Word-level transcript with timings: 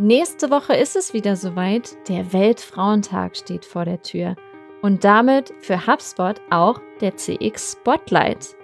Nächste 0.00 0.48
Woche 0.52 0.76
ist 0.76 0.94
es 0.94 1.12
wieder 1.12 1.34
soweit. 1.34 1.96
Der 2.08 2.32
Weltfrauentag 2.32 3.36
steht 3.36 3.64
vor 3.64 3.84
der 3.84 4.00
Tür. 4.00 4.36
Und 4.80 5.02
damit 5.02 5.52
für 5.58 5.88
HubSpot 5.88 6.40
auch 6.50 6.80
der 7.00 7.16
CX 7.16 7.72
Spotlight. 7.72 8.54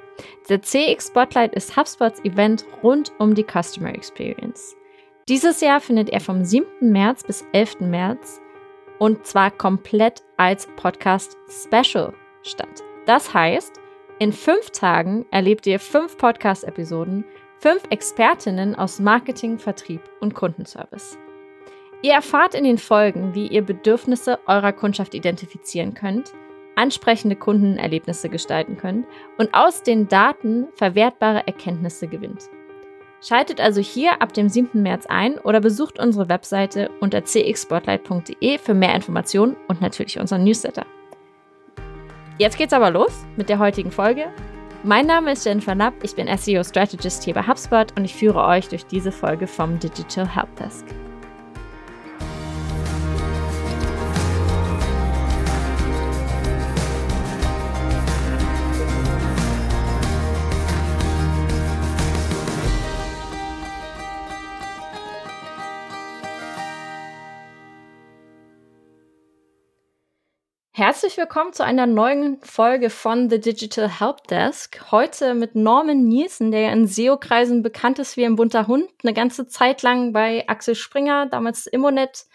Der 0.48 0.62
CX 0.62 1.08
Spotlight 1.08 1.52
ist 1.56 1.76
HubSpots 1.76 2.20
Event 2.24 2.64
rund 2.84 3.10
um 3.18 3.34
die 3.34 3.42
Customer 3.42 3.92
Experience. 3.92 4.76
Dieses 5.28 5.60
Jahr 5.60 5.80
findet 5.80 6.08
er 6.10 6.20
vom 6.20 6.44
7. 6.44 6.92
März 6.92 7.24
bis 7.24 7.44
11. 7.52 7.80
März 7.80 8.40
und 9.00 9.26
zwar 9.26 9.50
komplett 9.50 10.22
als 10.36 10.68
Podcast 10.76 11.36
Special 11.48 12.14
statt. 12.44 12.84
Das 13.06 13.34
heißt, 13.34 13.80
in 14.20 14.32
fünf 14.32 14.70
Tagen 14.70 15.26
erlebt 15.32 15.66
ihr 15.66 15.80
fünf 15.80 16.16
Podcast-Episoden, 16.16 17.24
fünf 17.58 17.82
Expertinnen 17.90 18.76
aus 18.76 19.00
Marketing, 19.00 19.58
Vertrieb 19.58 20.00
und 20.20 20.34
Kundenservice. 20.34 21.18
Ihr 22.04 22.12
erfahrt 22.12 22.54
in 22.54 22.64
den 22.64 22.76
Folgen, 22.76 23.34
wie 23.34 23.46
ihr 23.46 23.62
Bedürfnisse 23.62 24.38
eurer 24.46 24.74
Kundschaft 24.74 25.14
identifizieren 25.14 25.94
könnt, 25.94 26.34
ansprechende 26.76 27.34
Kundenerlebnisse 27.34 28.28
gestalten 28.28 28.76
könnt 28.76 29.06
und 29.38 29.54
aus 29.54 29.82
den 29.82 30.06
Daten 30.06 30.66
verwertbare 30.74 31.46
Erkenntnisse 31.46 32.06
gewinnt. 32.06 32.50
Schaltet 33.22 33.58
also 33.58 33.80
hier 33.80 34.20
ab 34.20 34.34
dem 34.34 34.50
7. 34.50 34.82
März 34.82 35.06
ein 35.06 35.38
oder 35.38 35.60
besucht 35.60 35.98
unsere 35.98 36.28
Webseite 36.28 36.90
unter 37.00 37.22
cxspotlight.de 37.24 38.58
für 38.58 38.74
mehr 38.74 38.94
Informationen 38.94 39.56
und 39.68 39.80
natürlich 39.80 40.20
unseren 40.20 40.44
Newsletter. 40.44 40.84
Jetzt 42.36 42.58
geht's 42.58 42.74
aber 42.74 42.90
los 42.90 43.24
mit 43.38 43.48
der 43.48 43.58
heutigen 43.58 43.90
Folge. 43.90 44.26
Mein 44.82 45.06
Name 45.06 45.32
ist 45.32 45.46
Jennifer 45.46 45.72
Knapp, 45.72 45.94
ich 46.02 46.14
bin 46.14 46.28
SEO 46.36 46.64
Strategist 46.64 47.24
hier 47.24 47.32
bei 47.32 47.46
HubSpot 47.46 47.96
und 47.96 48.04
ich 48.04 48.14
führe 48.14 48.44
euch 48.44 48.68
durch 48.68 48.84
diese 48.84 49.10
Folge 49.10 49.46
vom 49.46 49.78
Digital 49.78 50.28
Helpdesk. 50.28 50.84
Herzlich 70.76 71.16
willkommen 71.16 71.52
zu 71.52 71.64
einer 71.64 71.86
neuen 71.86 72.40
Folge 72.42 72.90
von 72.90 73.30
The 73.30 73.40
Digital 73.40 73.88
Help 74.00 74.26
Desk. 74.26 74.90
Heute 74.90 75.34
mit 75.34 75.54
Norman 75.54 76.08
Nielsen, 76.08 76.50
der 76.50 76.72
in 76.72 76.88
SEO-Kreisen 76.88 77.62
bekannt 77.62 78.00
ist 78.00 78.16
wie 78.16 78.24
ein 78.24 78.34
bunter 78.34 78.66
Hund, 78.66 78.88
eine 79.04 79.14
ganze 79.14 79.46
Zeit 79.46 79.82
lang 79.82 80.12
bei 80.12 80.48
Axel 80.48 80.74
Springer, 80.74 81.26
damals 81.26 81.68
Immonet, 81.68 82.26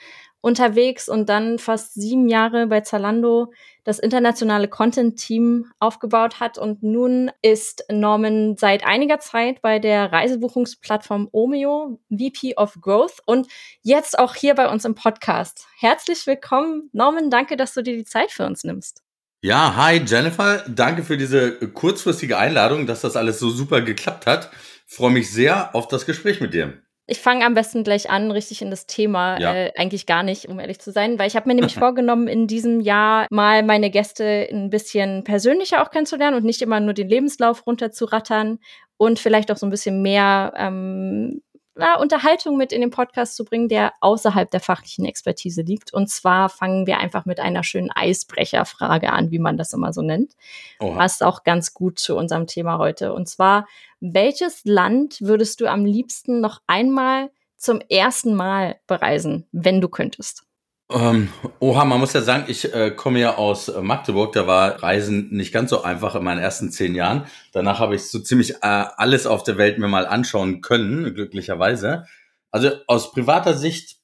unterwegs 0.42 1.10
und 1.10 1.30
dann 1.30 1.60
fast 1.60 1.94
sieben 1.94 2.28
Jahre 2.28 2.68
bei 2.68 2.82
Zalando 2.82 3.52
das 3.84 4.00
internationale 4.00 4.68
Content-Team 4.68 5.72
aufgebaut 5.80 6.40
hat. 6.40 6.58
Und 6.58 6.84
nun 6.84 7.32
ist 7.42 7.84
Norman 7.92 8.56
seit 8.58 8.86
einiger 8.86 9.20
Zeit 9.20 9.62
bei 9.62 9.80
der 9.80 10.12
Reisebuchungsplattform 10.12 11.30
Omeo, 11.32 12.00
VP 12.10 12.56
of 12.56 12.80
Growth 12.82 13.20
und 13.26 13.48
jetzt 13.82 14.18
auch 14.18 14.36
hier 14.36 14.56
bei 14.56 14.70
uns 14.70 14.86
im 14.86 14.96
Podcast. 14.96 15.66
Herzlich 15.78 16.26
willkommen, 16.28 16.90
Norman. 16.94 17.30
Danke, 17.30 17.58
dass 17.58 17.74
du 17.74 17.82
dir 17.82 17.98
die 17.98 18.06
Zeit 18.06 18.32
für 18.32 18.46
uns 18.46 18.64
nimmst. 18.64 19.04
Ja, 19.42 19.76
hi 19.78 20.02
Jennifer. 20.06 20.66
Danke 20.68 21.04
für 21.04 21.16
diese 21.16 21.58
kurzfristige 21.70 22.38
Einladung, 22.38 22.88
dass 22.88 23.02
das 23.02 23.16
alles 23.16 23.40
so 23.40 23.50
super 23.50 23.82
geklappt 23.82 24.26
hat. 24.26 24.52
freue 24.86 25.12
mich 25.12 25.32
sehr 25.32 25.74
auf 25.76 25.88
das 25.88 26.06
Gespräch 26.06 26.42
mit 26.42 26.54
dir. 26.54 26.82
Ich 27.10 27.20
fange 27.20 27.46
am 27.46 27.54
besten 27.54 27.84
gleich 27.84 28.10
an, 28.10 28.32
richtig 28.32 28.62
in 28.62 28.70
das 28.70 28.86
Thema. 28.86 29.40
Ja. 29.40 29.54
Äh, 29.54 29.72
eigentlich 29.76 30.06
gar 30.06 30.24
nicht, 30.24 30.48
um 30.48 30.60
ehrlich 30.60 30.80
zu 30.80 30.92
sein, 30.92 31.18
weil 31.18 31.28
ich 31.28 31.36
habe 31.36 31.48
mir 31.48 31.56
nämlich 31.56 31.76
vorgenommen, 31.76 32.28
in 32.28 32.48
diesem 32.48 32.80
Jahr 32.80 33.28
mal 33.30 33.64
meine 33.64 33.90
Gäste 33.90 34.48
ein 34.52 34.70
bisschen 34.70 35.24
persönlicher 35.24 35.82
auch 35.82 35.92
kennenzulernen 35.92 36.38
und 36.38 36.46
nicht 36.46 36.62
immer 36.62 36.80
nur 36.80 36.94
den 36.94 37.10
Lebenslauf 37.10 37.66
runterzurattern 37.66 38.60
und 38.98 39.20
vielleicht 39.20 39.52
auch 39.52 39.58
so 39.58 39.66
ein 39.66 39.72
bisschen 39.72 40.02
mehr 40.02 40.54
ähm, 40.56 41.42
na, 41.80 42.00
Unterhaltung 42.00 42.58
mit 42.58 42.72
in 42.72 42.82
den 42.82 42.92
Podcast 42.92 43.36
zu 43.36 43.46
bringen, 43.46 43.70
der 43.70 43.94
außerhalb 44.02 44.50
der 44.52 44.60
fachlichen 44.60 45.06
Expertise 45.06 45.62
liegt. 45.62 45.94
Und 45.94 46.10
zwar 46.10 46.50
fangen 46.50 46.86
wir 46.88 46.98
einfach 47.00 47.26
mit 47.26 47.40
einer 47.40 47.64
schönen 47.64 47.90
Eisbrecherfrage 47.92 49.12
an, 49.12 49.32
wie 49.32 49.40
man 49.40 49.58
das 49.58 49.74
immer 49.74 49.94
so 49.94 50.02
nennt. 50.02 50.34
Oha. 50.80 50.98
Passt 50.98 51.24
auch 51.24 51.44
ganz 51.44 51.74
gut 51.74 52.00
zu 52.00 52.16
unserem 52.16 52.48
Thema 52.48 52.78
heute. 52.78 53.14
Und 53.14 53.28
zwar, 53.28 53.68
welches 54.00 54.66
Land 54.66 55.22
würdest 55.22 55.62
du 55.62 55.68
am 55.68 55.86
liebsten 55.86 56.42
noch 56.42 56.62
einmal 56.68 57.32
zum 57.58 57.82
ersten 57.82 58.36
Mal 58.36 58.80
bereisen, 58.88 59.48
wenn 59.52 59.82
du 59.82 59.90
könntest? 59.90 60.49
Ähm, 60.92 61.30
oha, 61.60 61.86
man 61.86 62.00
muss 62.00 62.14
ja 62.14 62.22
sagen, 62.22 62.46
ich 62.48 62.74
äh, 62.74 62.90
komme 62.90 63.20
ja 63.20 63.36
aus 63.36 63.68
äh, 63.68 63.80
Magdeburg, 63.80 64.34
da 64.34 64.48
war 64.48 64.82
Reisen 64.82 65.30
nicht 65.30 65.54
ganz 65.54 65.70
so 65.70 65.84
einfach 65.84 66.16
in 66.16 66.24
meinen 66.24 66.40
ersten 66.40 66.72
zehn 66.72 66.96
Jahren. 66.96 67.28
Danach 67.52 67.78
habe 67.80 67.94
ich 67.94 68.10
so 68.10 68.20
ziemlich 68.20 68.56
äh, 68.64 68.86
alles 68.98 69.28
auf 69.28 69.44
der 69.44 69.58
Welt 69.58 69.78
mir 69.78 69.88
mal 69.88 70.08
anschauen 70.08 70.62
können, 70.62 71.14
glücklicherweise. 71.14 72.06
Also 72.50 72.72
aus 72.88 73.12
privater 73.12 73.54
Sicht 73.54 73.98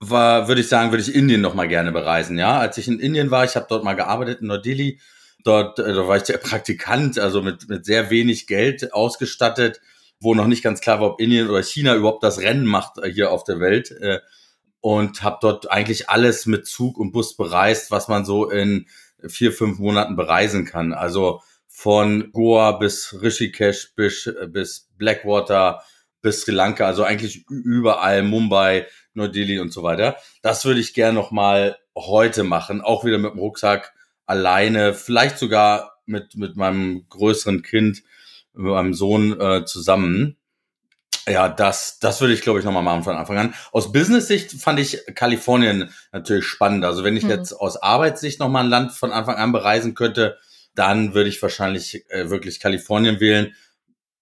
war, 0.00 0.48
würde 0.48 0.60
ich 0.62 0.68
sagen, 0.68 0.90
würde 0.90 1.04
ich 1.04 1.14
Indien 1.14 1.40
noch 1.40 1.54
mal 1.54 1.68
gerne 1.68 1.92
bereisen. 1.92 2.36
Ja, 2.36 2.58
als 2.58 2.78
ich 2.78 2.88
in 2.88 2.98
Indien 2.98 3.30
war, 3.30 3.44
ich 3.44 3.54
habe 3.54 3.66
dort 3.68 3.84
mal 3.84 3.94
gearbeitet 3.94 4.40
in 4.40 4.48
Neu-Delhi. 4.48 5.00
Dort, 5.44 5.78
äh, 5.78 5.94
da 5.94 6.08
war 6.08 6.16
ich 6.16 6.24
der 6.24 6.38
Praktikant, 6.38 7.16
also 7.16 7.42
mit 7.42 7.68
mit 7.68 7.84
sehr 7.84 8.10
wenig 8.10 8.48
Geld 8.48 8.92
ausgestattet, 8.92 9.80
wo 10.18 10.34
noch 10.34 10.48
nicht 10.48 10.64
ganz 10.64 10.80
klar 10.80 11.00
war, 11.00 11.12
ob 11.12 11.20
Indien 11.20 11.48
oder 11.48 11.62
China 11.62 11.94
überhaupt 11.94 12.24
das 12.24 12.40
Rennen 12.40 12.66
macht 12.66 12.98
äh, 12.98 13.08
hier 13.12 13.30
auf 13.30 13.44
der 13.44 13.60
Welt. 13.60 13.92
Äh, 13.92 14.18
und 14.84 15.22
habe 15.22 15.38
dort 15.40 15.70
eigentlich 15.70 16.10
alles 16.10 16.44
mit 16.44 16.66
Zug 16.66 16.98
und 16.98 17.10
Bus 17.10 17.38
bereist, 17.38 17.90
was 17.90 18.08
man 18.08 18.26
so 18.26 18.50
in 18.50 18.86
vier, 19.26 19.50
fünf 19.50 19.78
Monaten 19.78 20.14
bereisen 20.14 20.66
kann. 20.66 20.92
Also 20.92 21.40
von 21.68 22.30
Goa 22.32 22.72
bis 22.72 23.16
Rishikesh 23.18 23.94
bis, 23.96 24.30
bis 24.48 24.90
Blackwater 24.98 25.82
bis 26.20 26.42
Sri 26.42 26.52
Lanka, 26.52 26.84
also 26.84 27.02
eigentlich 27.02 27.46
überall, 27.48 28.24
Mumbai, 28.24 28.86
Neu-Delhi 29.14 29.58
und 29.58 29.72
so 29.72 29.82
weiter. 29.82 30.18
Das 30.42 30.66
würde 30.66 30.80
ich 30.80 30.92
gerne 30.92 31.14
noch 31.14 31.30
mal 31.30 31.78
heute 31.96 32.44
machen, 32.44 32.82
auch 32.82 33.06
wieder 33.06 33.16
mit 33.16 33.32
dem 33.32 33.38
Rucksack 33.38 33.94
alleine, 34.26 34.92
vielleicht 34.92 35.38
sogar 35.38 35.98
mit, 36.04 36.36
mit 36.36 36.56
meinem 36.56 37.06
größeren 37.08 37.62
Kind, 37.62 38.02
mit 38.52 38.70
meinem 38.70 38.92
Sohn 38.92 39.40
äh, 39.40 39.64
zusammen. 39.64 40.36
Ja, 41.26 41.48
das, 41.48 41.98
das 42.00 42.20
würde 42.20 42.34
ich, 42.34 42.42
glaube 42.42 42.58
ich, 42.58 42.64
nochmal 42.64 42.82
machen 42.82 43.02
von 43.02 43.16
Anfang 43.16 43.38
an. 43.38 43.54
Aus 43.72 43.92
Business-Sicht 43.92 44.52
fand 44.52 44.78
ich 44.78 45.00
Kalifornien 45.14 45.90
natürlich 46.12 46.44
spannend. 46.44 46.84
Also 46.84 47.02
wenn 47.02 47.16
ich 47.16 47.22
hm. 47.22 47.30
jetzt 47.30 47.52
aus 47.52 47.76
Arbeitssicht 47.76 48.40
nochmal 48.40 48.64
ein 48.64 48.70
Land 48.70 48.92
von 48.92 49.10
Anfang 49.10 49.36
an 49.36 49.52
bereisen 49.52 49.94
könnte, 49.94 50.36
dann 50.74 51.14
würde 51.14 51.30
ich 51.30 51.40
wahrscheinlich 51.40 52.04
äh, 52.10 52.28
wirklich 52.28 52.60
Kalifornien 52.60 53.20
wählen. 53.20 53.54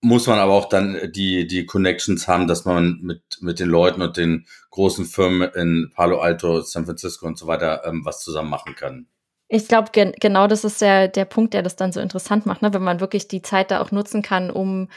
Muss 0.01 0.27
man 0.27 0.39
aber 0.39 0.53
auch 0.53 0.69
dann 0.69 1.13
die, 1.13 1.47
die 1.47 1.65
Connections 1.65 2.29
haben, 2.29 2.47
dass 2.47 2.65
man 2.65 3.01
mit, 3.03 3.23
mit 3.41 3.59
den 3.59 3.69
Leuten 3.69 4.03
und 4.03 4.17
den 4.17 4.47
großen 4.71 5.05
Firmen 5.05 5.49
in 5.55 5.93
Palo 5.95 6.21
Alto, 6.21 6.61
San 6.61 6.85
Francisco 6.85 7.27
und 7.27 7.39
so 7.39 7.47
weiter 7.47 7.83
ähm, 7.85 8.05
was 8.05 8.21
zusammen 8.21 8.51
machen 8.51 8.75
kann. 8.75 9.07
Ich 9.49 9.69
glaube, 9.69 9.91
gen 9.93 10.15
genau 10.19 10.47
das 10.47 10.65
ist 10.65 10.81
der, 10.81 11.09
der 11.09 11.27
Punkt, 11.27 11.53
der 11.53 11.63
das 11.63 11.77
dann 11.77 11.93
so 11.93 12.01
interessant 12.01 12.47
macht, 12.47 12.63
ne? 12.63 12.73
wenn 12.73 12.83
man 12.83 13.01
wirklich 13.01 13.29
die 13.29 13.43
Zeit 13.43 13.71
da 13.71 13.81
auch 13.81 13.91
nutzen 13.91 14.23
kann, 14.23 14.51
um 14.51 14.89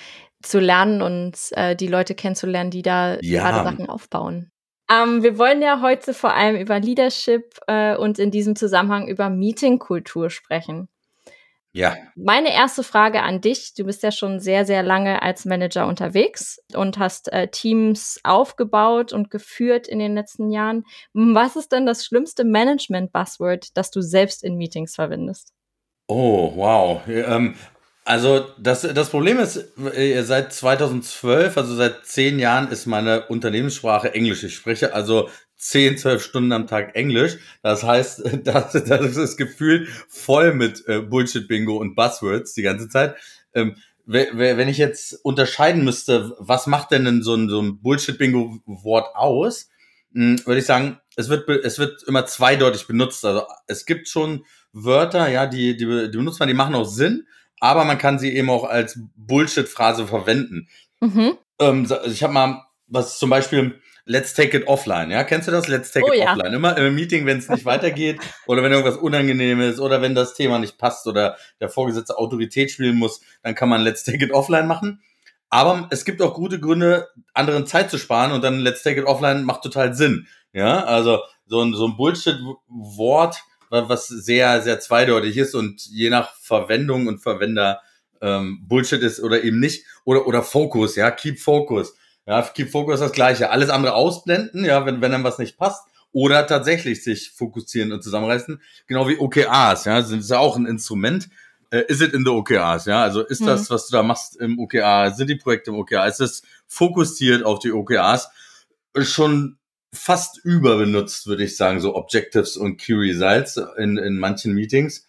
zu 0.46 0.60
lernen 0.60 1.02
und 1.02 1.38
äh, 1.52 1.76
die 1.76 1.88
Leute 1.88 2.16
kennenzulernen, 2.16 2.72
die 2.72 2.82
da 2.82 3.18
ja. 3.22 3.42
gerade 3.42 3.70
Sachen 3.70 3.90
aufbauen. 3.90 4.52
Ähm, 4.90 5.24
wir 5.24 5.38
wollen 5.38 5.62
ja 5.62 5.82
heute 5.82 6.14
vor 6.14 6.34
allem 6.34 6.56
über 6.56 6.80
Leadership 6.80 7.58
äh, 7.68 7.96
und 7.96 8.20
in 8.20 8.32
diesem 8.32 8.56
Zusammenhang 8.56 9.08
über 9.08 9.30
Meetingkultur 9.30 10.30
sprechen. 10.30 10.88
Ja. 11.76 11.98
Meine 12.16 12.54
erste 12.54 12.84
Frage 12.84 13.22
an 13.22 13.42
dich. 13.42 13.74
Du 13.74 13.84
bist 13.84 14.02
ja 14.02 14.12
schon 14.12 14.40
sehr, 14.40 14.66
sehr 14.66 14.82
lange 14.82 15.22
als 15.22 15.44
Manager 15.44 15.88
unterwegs 15.88 16.58
und 16.74 16.98
hast 17.00 17.34
äh, 17.34 17.50
Teams 17.50 18.18
aufgebaut 18.24 19.12
und 19.12 19.30
geführt 19.30 19.86
in 19.86 20.00
den 20.00 20.16
letzten 20.16 20.52
Jahren. 20.52 20.86
Was 21.12 21.58
ist 21.58 21.74
denn 21.74 21.86
das 21.86 22.06
schlimmste 22.06 22.46
Management-Buzzword, 22.46 23.76
das 23.76 23.92
du 23.92 24.00
selbst 24.00 24.42
in 24.42 24.56
Meetings 24.56 24.96
verwendest? 24.96 25.52
Oh, 26.08 26.54
wow. 26.56 27.02
Ähm, 27.08 27.56
also 28.06 28.46
das, 28.60 28.82
das 28.82 29.10
Problem 29.10 29.40
ist, 29.40 29.78
äh, 29.96 30.22
seit 30.22 30.54
2012, 30.54 31.58
also 31.58 31.76
seit 31.76 32.06
zehn 32.06 32.38
Jahren, 32.38 32.70
ist 32.72 32.86
meine 32.86 33.26
Unternehmenssprache 33.28 34.14
Englisch. 34.14 34.44
Ich 34.44 34.56
spreche 34.56 34.94
also 34.94 35.30
zehn, 35.58 35.98
zwölf 35.98 36.24
Stunden 36.24 36.52
am 36.52 36.68
Tag 36.68 36.96
Englisch. 36.96 37.38
Das 37.64 37.84
heißt, 37.84 38.24
das, 38.44 38.74
das 38.74 39.06
ist 39.06 39.18
das 39.18 39.38
Gefühl 39.38 39.88
voll 40.08 40.54
mit 40.54 40.88
äh, 40.88 41.00
Bullshit-Bingo 41.02 41.78
und 41.78 41.96
Buzzwords 41.96 42.54
die 42.54 42.62
ganze 42.62 42.90
Zeit. 42.90 43.16
Ähm, 43.56 43.76
wenn 44.08 44.70
ich 44.70 44.78
jetzt 44.78 45.14
unterscheiden 45.26 45.84
müsste, 45.84 46.36
was 46.38 46.68
macht 46.68 46.92
denn 46.92 47.24
so 47.24 47.34
ein, 47.34 47.50
so 47.50 47.60
ein 47.60 47.82
Bullshit-Bingo-Wort 47.82 49.16
aus, 49.16 49.70
hm, 50.14 50.46
würde 50.46 50.60
ich 50.60 50.68
sagen, 50.68 51.00
es 51.16 51.30
wird, 51.30 51.50
es 51.50 51.80
wird 51.80 52.04
immer 52.04 52.28
zweideutig 52.28 52.86
benutzt. 52.86 53.26
Also 53.26 53.48
es 53.66 53.88
gibt 53.88 54.08
schon 54.08 54.46
Wörter, 54.74 55.28
ja, 55.30 55.48
die, 55.48 55.76
die, 55.76 55.86
die 55.86 56.18
benutzt 56.18 56.40
man, 56.40 56.50
die 56.50 56.54
machen 56.54 56.76
auch 56.76 56.86
Sinn, 56.86 57.26
aber 57.60 57.86
man 57.86 57.98
kann 57.98 58.20
sie 58.20 58.36
eben 58.36 58.50
auch 58.50 58.64
als 58.64 59.00
Bullshit-Phrase 59.16 60.08
verwenden. 60.08 60.68
Mhm. 61.00 61.38
Ähm, 61.60 61.88
ich 62.06 62.24
habe 62.24 62.34
mal 62.34 62.64
was 62.88 63.18
zum 63.18 63.30
Beispiel 63.30 63.80
Let's 64.08 64.36
take 64.36 64.56
it 64.56 64.68
offline. 64.68 65.10
Ja, 65.10 65.24
kennst 65.24 65.48
du 65.48 65.52
das? 65.52 65.68
Let's 65.68 65.92
take 65.92 66.06
Oh 66.06 66.14
it 66.14 66.20
ja. 66.20 66.34
offline. 66.34 66.54
Immer 66.54 66.78
im 66.78 66.94
Meeting, 66.94 67.26
wenn 67.26 67.40
es 67.40 67.50
nicht 67.50 67.66
weitergeht 67.66 68.20
oder 68.46 68.62
wenn 68.62 68.72
irgendwas 68.72 68.98
unangenehm 68.98 69.62
ist 69.62 69.80
oder 69.80 70.02
wenn 70.02 70.14
das 70.14 70.36
Thema 70.36 70.60
nicht 70.60 70.78
passt 70.78 71.08
oder 71.08 71.38
der 71.60 71.70
Vorgesetzte 71.70 72.18
Autorität 72.18 72.70
spielen 72.70 72.98
muss, 72.98 73.22
dann 73.42 73.56
kann 73.56 73.68
man 73.68 73.82
Let's 73.82 74.04
take 74.04 74.24
it 74.24 74.32
offline 74.32 74.68
machen. 74.68 75.02
Aber 75.50 75.88
es 75.90 76.06
gibt 76.06 76.22
auch 76.22 76.36
gute 76.36 76.60
Gründe, 76.60 77.08
anderen 77.34 77.66
Zeit 77.66 77.90
zu 77.90 77.98
sparen 77.98 78.32
und 78.32 78.44
dann 78.44 78.60
Let's 78.60 78.84
take 78.84 79.00
it 79.00 79.08
offline 79.08 79.44
macht 79.44 79.64
total 79.64 79.96
Sinn. 79.96 80.28
Ja, 80.54 80.84
also 80.84 81.20
so 81.48 81.62
ein, 81.62 81.74
so 81.74 81.88
ein 81.88 81.98
Bullshit-Wort, 81.98 83.44
was 83.90 84.08
sehr, 84.08 84.62
sehr 84.62 84.80
zweideutig 84.80 85.38
ist 85.38 85.56
und 85.56 85.86
je 85.86 86.10
nach 86.10 86.34
Verwendung 86.36 87.08
und 87.08 87.20
Verwender 87.20 87.82
ähm, 88.22 88.66
Bullshit 88.68 89.02
ist 89.02 89.20
oder 89.22 89.44
eben 89.44 89.60
nicht. 89.60 89.86
Oder, 90.04 90.28
oder 90.28 90.44
Focus, 90.44 90.96
ja, 90.96 91.12
keep 91.12 91.40
focus. 91.40 91.96
Ja, 92.26 92.42
keep 92.42 92.72
focus 92.72 92.96
ist 92.96 93.02
das 93.02 93.12
Gleiche. 93.12 93.50
Alles 93.52 93.70
andere 93.70 93.94
ausblenden, 93.94 94.66
ja, 94.66 94.86
wenn, 94.86 95.02
wenn 95.02 95.12
dann 95.12 95.24
was 95.24 95.38
nicht 95.38 95.58
passt. 95.58 95.86
Oder 96.12 96.48
tatsächlich 96.48 97.04
sich 97.04 97.32
fokussieren 97.32 97.92
und 97.92 98.02
zusammenreißen. 98.02 98.62
Genau 98.88 99.08
wie 99.10 99.20
OKRs, 99.20 99.86
ja, 99.86 100.02
sind 100.02 100.20
ist 100.20 100.30
ja 100.32 100.40
auch 100.40 100.56
ein 100.56 100.66
Instrument. 100.66 101.30
Äh, 101.72 101.84
is 101.88 102.02
it 102.02 102.14
in 102.14 102.24
the 102.24 102.32
OKRs, 102.32 102.86
ja? 102.86 103.04
Also 103.04 103.22
ist 103.22 103.42
Hm. 103.42 103.48
das, 103.48 103.70
was 103.70 103.88
du 103.88 103.98
da 103.98 104.04
machst 104.04 104.38
im 104.38 104.58
OKR, 104.60 105.12
sind 105.12 105.30
die 105.30 105.36
Projekte 105.36 105.72
im 105.72 105.78
OKR, 105.78 106.08
ist 106.08 106.22
es 106.22 106.44
fokussiert 106.68 107.44
auf 107.44 107.60
die 107.60 107.72
OKRs? 107.72 108.30
Schon 109.02 109.58
fast 109.96 110.38
überbenutzt, 110.44 111.28
würde 111.28 111.44
ich 111.44 111.58
sagen, 111.58 111.80
so 111.80 111.96
Objectives 111.96 112.58
und 112.58 112.78
Key 112.78 112.94
Results 112.94 113.60
in, 113.78 113.98
in 113.98 114.18
manchen 114.18 114.54
Meetings. 114.54 115.08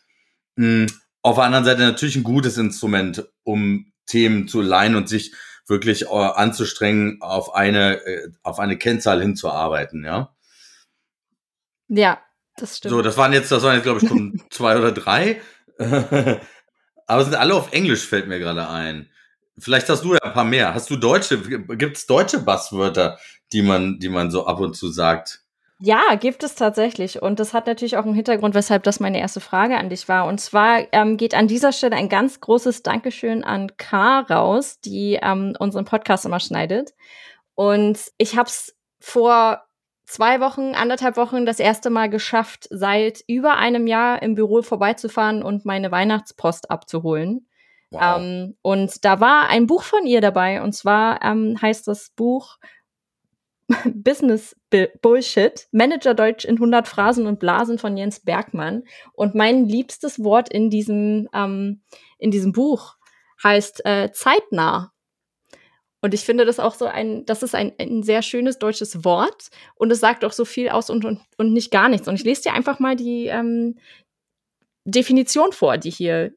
Mm, 0.56 0.86
Auf 1.22 1.36
der 1.36 1.44
anderen 1.44 1.64
Seite 1.64 1.80
natürlich 1.82 2.16
ein 2.16 2.22
gutes 2.22 2.56
Instrument, 2.56 3.28
um 3.42 3.92
Themen 4.06 4.48
zu 4.48 4.60
leihen 4.60 4.94
und 4.94 5.08
sich 5.08 5.34
wirklich 5.66 6.06
äh, 6.06 6.08
anzustrengen, 6.08 7.20
auf 7.20 7.54
eine, 7.54 7.96
äh, 8.04 8.30
auf 8.42 8.58
eine 8.58 8.78
Kennzahl 8.78 9.20
hinzuarbeiten, 9.20 10.04
ja. 10.04 10.34
Ja, 11.88 12.20
das 12.56 12.78
stimmt. 12.78 12.90
So, 12.90 13.02
das 13.02 13.16
waren 13.16 13.32
jetzt, 13.32 13.50
das 13.50 13.62
waren 13.62 13.74
jetzt, 13.74 13.84
glaube 13.84 14.00
ich, 14.02 14.08
schon 14.08 14.42
zwei 14.50 14.76
oder 14.76 14.92
drei. 14.92 15.40
Aber 17.06 17.24
sind 17.24 17.34
alle 17.34 17.54
auf 17.54 17.72
Englisch, 17.72 18.06
fällt 18.06 18.26
mir 18.28 18.38
gerade 18.38 18.68
ein. 18.68 19.10
Vielleicht 19.58 19.88
hast 19.88 20.04
du 20.04 20.14
ja 20.14 20.20
ein 20.22 20.32
paar 20.32 20.44
mehr. 20.44 20.74
Hast 20.74 20.90
du 20.90 20.96
deutsche, 20.96 21.38
gibt 21.38 21.96
es 21.96 22.06
deutsche 22.06 22.40
Buzzwörter, 22.40 23.18
die 23.52 23.62
man, 23.62 23.98
die 23.98 24.08
man 24.08 24.30
so 24.30 24.46
ab 24.46 24.60
und 24.60 24.76
zu 24.76 24.90
sagt? 24.90 25.42
Ja, 25.78 26.14
gibt 26.14 26.42
es 26.42 26.54
tatsächlich. 26.54 27.20
Und 27.20 27.38
das 27.38 27.52
hat 27.52 27.66
natürlich 27.66 27.98
auch 27.98 28.04
einen 28.04 28.14
Hintergrund, 28.14 28.54
weshalb 28.54 28.82
das 28.84 28.98
meine 28.98 29.20
erste 29.20 29.40
Frage 29.40 29.76
an 29.76 29.90
dich 29.90 30.08
war. 30.08 30.26
Und 30.26 30.40
zwar 30.40 30.82
ähm, 30.92 31.18
geht 31.18 31.34
an 31.34 31.48
dieser 31.48 31.72
Stelle 31.72 31.96
ein 31.96 32.08
ganz 32.08 32.40
großes 32.40 32.82
Dankeschön 32.82 33.44
an 33.44 33.76
K 33.76 34.20
raus, 34.20 34.80
die 34.80 35.18
ähm, 35.20 35.54
unseren 35.58 35.84
Podcast 35.84 36.24
immer 36.24 36.40
schneidet. 36.40 36.94
Und 37.54 37.98
ich 38.16 38.38
habe 38.38 38.48
es 38.48 38.74
vor 39.00 39.66
zwei 40.06 40.40
Wochen, 40.40 40.74
anderthalb 40.74 41.18
Wochen 41.18 41.44
das 41.44 41.58
erste 41.58 41.90
Mal 41.90 42.08
geschafft, 42.08 42.66
seit 42.70 43.22
über 43.26 43.58
einem 43.58 43.86
Jahr 43.86 44.22
im 44.22 44.34
Büro 44.34 44.62
vorbeizufahren 44.62 45.42
und 45.42 45.66
meine 45.66 45.90
Weihnachtspost 45.90 46.70
abzuholen. 46.70 47.48
Wow. 47.90 48.18
Ähm, 48.18 48.56
und 48.62 49.04
da 49.04 49.20
war 49.20 49.48
ein 49.50 49.66
Buch 49.66 49.82
von 49.82 50.06
ihr 50.06 50.22
dabei. 50.22 50.62
Und 50.62 50.72
zwar 50.72 51.22
ähm, 51.22 51.58
heißt 51.60 51.86
das 51.86 52.10
Buch 52.16 52.56
Business 53.94 54.56
Bu- 54.70 54.88
Bullshit, 55.02 55.66
Manager 55.72 56.14
Deutsch 56.14 56.44
in 56.44 56.56
100 56.56 56.86
Phrasen 56.86 57.26
und 57.26 57.40
Blasen 57.40 57.78
von 57.78 57.96
Jens 57.96 58.20
Bergmann. 58.20 58.84
Und 59.12 59.34
mein 59.34 59.66
liebstes 59.66 60.22
Wort 60.22 60.52
in 60.52 60.70
diesem, 60.70 61.28
ähm, 61.32 61.82
in 62.18 62.30
diesem 62.30 62.52
Buch 62.52 62.96
heißt 63.42 63.84
äh, 63.84 64.10
zeitnah. 64.12 64.92
Und 66.00 66.14
ich 66.14 66.24
finde 66.24 66.44
das 66.44 66.60
auch 66.60 66.74
so 66.74 66.86
ein, 66.86 67.24
das 67.26 67.42
ist 67.42 67.54
ein, 67.54 67.72
ein 67.80 68.02
sehr 68.02 68.22
schönes 68.22 68.58
deutsches 68.58 69.04
Wort 69.04 69.48
und 69.74 69.90
es 69.90 69.98
sagt 69.98 70.24
auch 70.24 70.32
so 70.32 70.44
viel 70.44 70.68
aus 70.68 70.88
und, 70.88 71.04
und, 71.04 71.20
und 71.36 71.52
nicht 71.52 71.72
gar 71.72 71.88
nichts. 71.88 72.06
Und 72.06 72.14
ich 72.14 72.24
lese 72.24 72.42
dir 72.42 72.52
einfach 72.52 72.78
mal 72.78 72.94
die 72.94 73.26
ähm, 73.26 73.78
Definition 74.84 75.52
vor, 75.52 75.78
die 75.78 75.90
hier 75.90 76.32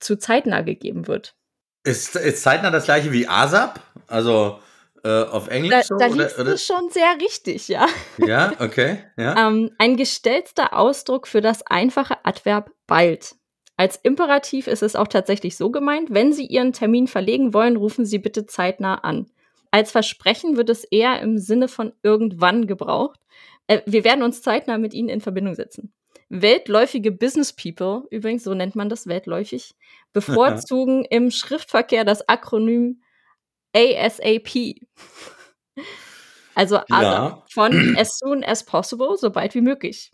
zu 0.00 0.16
zeitnah 0.16 0.62
gegeben 0.62 1.06
wird. 1.06 1.36
Ist, 1.84 2.16
ist 2.16 2.42
zeitnah 2.42 2.70
das 2.70 2.84
gleiche 2.84 3.12
wie 3.12 3.28
ASAP? 3.28 3.80
Also 4.08 4.58
äh, 5.04 5.24
auf 5.24 5.46
Da, 5.46 5.52
Englisch 5.52 5.86
so? 5.86 5.96
da 5.96 6.06
oder, 6.06 6.16
liegst 6.16 6.38
oder? 6.38 6.50
du 6.52 6.58
schon 6.58 6.90
sehr 6.90 7.16
richtig, 7.20 7.68
ja. 7.68 7.86
Ja, 8.18 8.52
okay. 8.60 8.98
Ja. 9.16 9.34
Ähm, 9.48 9.70
ein 9.78 9.96
gestellter 9.96 10.76
Ausdruck 10.76 11.26
für 11.26 11.40
das 11.40 11.66
einfache 11.66 12.24
Adverb 12.24 12.70
bald. 12.86 13.34
Als 13.76 13.96
Imperativ 13.96 14.66
ist 14.66 14.82
es 14.82 14.94
auch 14.94 15.08
tatsächlich 15.08 15.56
so 15.56 15.70
gemeint, 15.70 16.12
wenn 16.12 16.32
Sie 16.32 16.46
Ihren 16.46 16.72
Termin 16.72 17.08
verlegen 17.08 17.52
wollen, 17.54 17.76
rufen 17.76 18.04
Sie 18.04 18.18
bitte 18.18 18.46
zeitnah 18.46 18.96
an. 18.96 19.26
Als 19.70 19.90
Versprechen 19.90 20.56
wird 20.56 20.68
es 20.70 20.84
eher 20.84 21.20
im 21.20 21.38
Sinne 21.38 21.66
von 21.66 21.92
irgendwann 22.02 22.66
gebraucht. 22.66 23.18
Äh, 23.66 23.80
wir 23.86 24.04
werden 24.04 24.22
uns 24.22 24.42
zeitnah 24.42 24.78
mit 24.78 24.94
Ihnen 24.94 25.08
in 25.08 25.20
Verbindung 25.20 25.54
setzen. 25.54 25.92
Weltläufige 26.28 27.10
Business 27.10 27.52
People, 27.52 28.04
übrigens 28.10 28.44
so 28.44 28.54
nennt 28.54 28.76
man 28.76 28.88
das 28.88 29.06
weltläufig, 29.06 29.74
bevorzugen 30.12 31.04
im 31.06 31.30
Schriftverkehr 31.30 32.04
das 32.04 32.28
Akronym 32.28 33.02
ASAP. 33.74 34.74
Also 36.54 36.76
ASAP 36.90 37.02
Ja. 37.02 37.42
von 37.52 37.96
as 37.98 38.18
soon 38.18 38.44
as 38.44 38.64
possible, 38.64 39.16
so 39.16 39.30
bald 39.30 39.54
wie 39.54 39.60
möglich. 39.62 40.10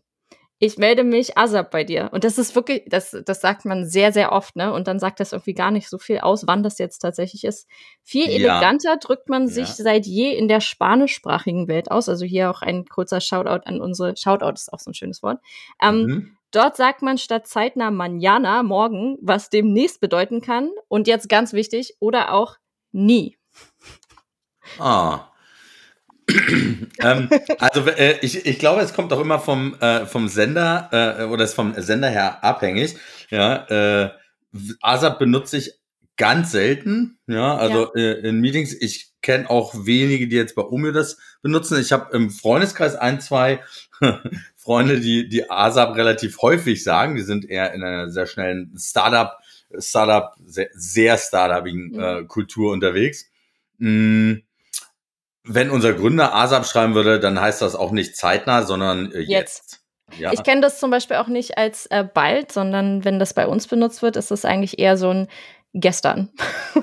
Ich 0.60 0.76
melde 0.76 1.05
mich 1.05 1.38
ASAP 1.38 1.70
bei 1.70 1.84
dir. 1.84 2.08
Und 2.12 2.25
das 2.25 2.37
ist 2.37 2.56
wirklich, 2.56 2.82
das, 2.88 3.16
das 3.25 3.40
sagt 3.40 3.64
man 3.64 3.88
sehr, 3.88 4.12
sehr 4.12 4.32
oft, 4.32 4.56
ne? 4.56 4.72
Und 4.72 4.88
dann 4.88 4.99
sagt 4.99 5.20
das 5.20 5.32
irgendwie 5.32 5.55
gar 5.55 5.70
nicht 5.70 5.88
so 5.88 5.99
viel 5.99 6.19
aus, 6.19 6.49
wann 6.49 6.64
das 6.64 6.78
jetzt 6.78 6.99
tatsächlich 6.99 7.44
ist. 7.44 7.69
Viel 8.02 8.25
Ja. 8.28 8.34
eleganter 8.58 8.96
drückt 8.96 9.28
man 9.28 9.46
sich 9.46 9.69
Ja. 9.69 9.75
seit 9.84 10.04
je 10.06 10.32
in 10.37 10.49
der 10.49 10.61
spanischsprachigen 10.61 11.69
Welt 11.69 11.93
aus. 11.93 12.08
Also 12.08 12.25
hier 12.25 12.50
auch 12.50 12.61
ein 12.62 12.87
kurzer 12.87 13.20
Shoutout 13.20 13.66
an 13.69 13.81
unsere, 13.81 14.16
Shoutout 14.16 14.54
ist 14.54 14.72
auch 14.72 14.81
so 14.81 14.90
ein 14.90 14.94
schönes 14.94 15.22
Wort. 15.22 15.38
Ähm, 15.81 16.02
Mhm. 16.06 16.37
Dort 16.50 16.76
sagt 16.76 17.02
man 17.02 17.19
statt 17.19 17.46
zeitnah 17.46 17.90
mañana, 17.90 18.62
morgen, 18.64 19.16
was 19.20 19.50
demnächst 19.50 20.00
bedeuten 20.00 20.40
kann. 20.40 20.70
Und 20.88 21.06
jetzt 21.06 21.28
ganz 21.28 21.52
wichtig, 21.52 21.94
oder 22.00 22.32
auch 22.34 22.56
nie. 22.90 23.38
Ah. 24.78 25.32
ähm, 27.00 27.31
also 27.58 27.81
äh, 27.88 28.19
ich, 28.20 28.44
ich 28.44 28.58
glaube, 28.58 28.82
es 28.82 28.93
kommt 28.93 29.12
auch 29.12 29.20
immer 29.20 29.38
vom, 29.38 29.75
äh, 29.81 30.05
vom 30.05 30.28
Sender 30.28 30.88
äh, 30.93 31.25
oder 31.25 31.44
ist 31.44 31.55
vom 31.55 31.75
Sender 31.76 32.10
her 32.10 32.44
abhängig. 32.44 32.96
Ja, 33.31 33.64
äh, 34.05 34.10
ASAP 34.82 35.19
benutze 35.19 35.56
ich 35.56 35.72
ganz 36.16 36.50
selten. 36.52 37.19
Ja, 37.26 37.56
also 37.56 37.94
äh, 37.94 38.20
in 38.28 38.40
Meetings. 38.40 38.75
Ich 38.75 39.12
kenne 39.22 39.49
auch 39.49 39.75
wenige, 39.87 40.28
die 40.28 40.37
jetzt 40.37 40.54
bei 40.54 40.62
Omio 40.62 40.93
das 40.93 41.19
benutzen. 41.43 41.81
Ich 41.81 41.93
habe 41.93 42.14
im 42.14 42.31
Freundeskreis 42.31 42.94
ein, 42.94 43.20
zwei 43.20 43.61
Freunde, 44.56 45.00
die 45.00 45.28
die 45.28 45.50
ASAP 45.50 45.97
relativ 45.97 46.42
häufig 46.42 46.85
sagen. 46.85 47.14
Die 47.14 47.23
sind 47.23 47.49
eher 47.49 47.73
in 47.73 47.82
einer 47.82 48.11
sehr 48.11 48.26
schnellen 48.26 48.75
Startup, 48.78 49.38
Startup, 49.78 50.35
sehr, 50.44 50.68
sehr 50.75 51.16
Startupigen 51.16 51.92
Mhm. 51.92 52.28
Kultur 52.28 52.73
unterwegs. 52.73 53.30
Mm, 53.78 54.35
wenn 55.44 55.70
unser 55.70 55.94
Gründer 55.94 56.35
ASAP 56.35 56.66
schreiben 56.66 56.94
würde, 56.94 57.20
dann 57.20 57.40
heißt 57.40 57.62
das 57.62 57.75
auch 57.75 57.90
nicht 57.90 58.16
zeitnah, 58.16 58.62
sondern 58.64 59.12
äh, 59.12 59.20
jetzt. 59.20 59.80
Ja. 60.18 60.32
Ich 60.32 60.42
kenne 60.42 60.62
das 60.62 60.78
zum 60.78 60.90
Beispiel 60.90 61.16
auch 61.16 61.28
nicht 61.28 61.58
als 61.58 61.87
äh, 61.87 62.02
bald, 62.02 62.50
sondern 62.52 63.04
wenn 63.04 63.18
das 63.18 63.35
bei 63.35 63.47
uns 63.47 63.66
benutzt 63.66 64.02
wird, 64.02 64.16
ist 64.16 64.30
das 64.30 64.44
eigentlich 64.44 64.78
eher 64.78 64.97
so 64.97 65.11
ein 65.11 65.28
gestern. 65.75 66.30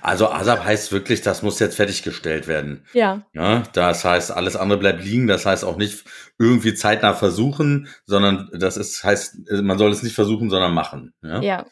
Also 0.00 0.28
ASAP 0.28 0.64
heißt 0.64 0.92
wirklich, 0.92 1.22
das 1.22 1.42
muss 1.42 1.58
jetzt 1.58 1.76
fertiggestellt 1.76 2.46
werden. 2.46 2.86
ja. 2.92 3.22
Ja, 3.34 3.64
das 3.72 4.04
heißt, 4.04 4.30
alles 4.30 4.56
andere 4.56 4.78
bleibt 4.78 5.04
liegen. 5.04 5.26
Das 5.26 5.44
heißt 5.44 5.64
auch 5.64 5.76
nicht 5.76 6.04
irgendwie 6.38 6.74
zeitnah 6.74 7.14
versuchen, 7.14 7.88
sondern 8.06 8.48
das 8.52 8.76
ist, 8.76 9.04
heißt, 9.04 9.50
man 9.62 9.78
soll 9.78 9.90
es 9.90 10.02
nicht 10.02 10.14
versuchen, 10.14 10.50
sondern 10.50 10.72
machen. 10.72 11.14
Ja. 11.22 11.40
Ja. 11.42 11.66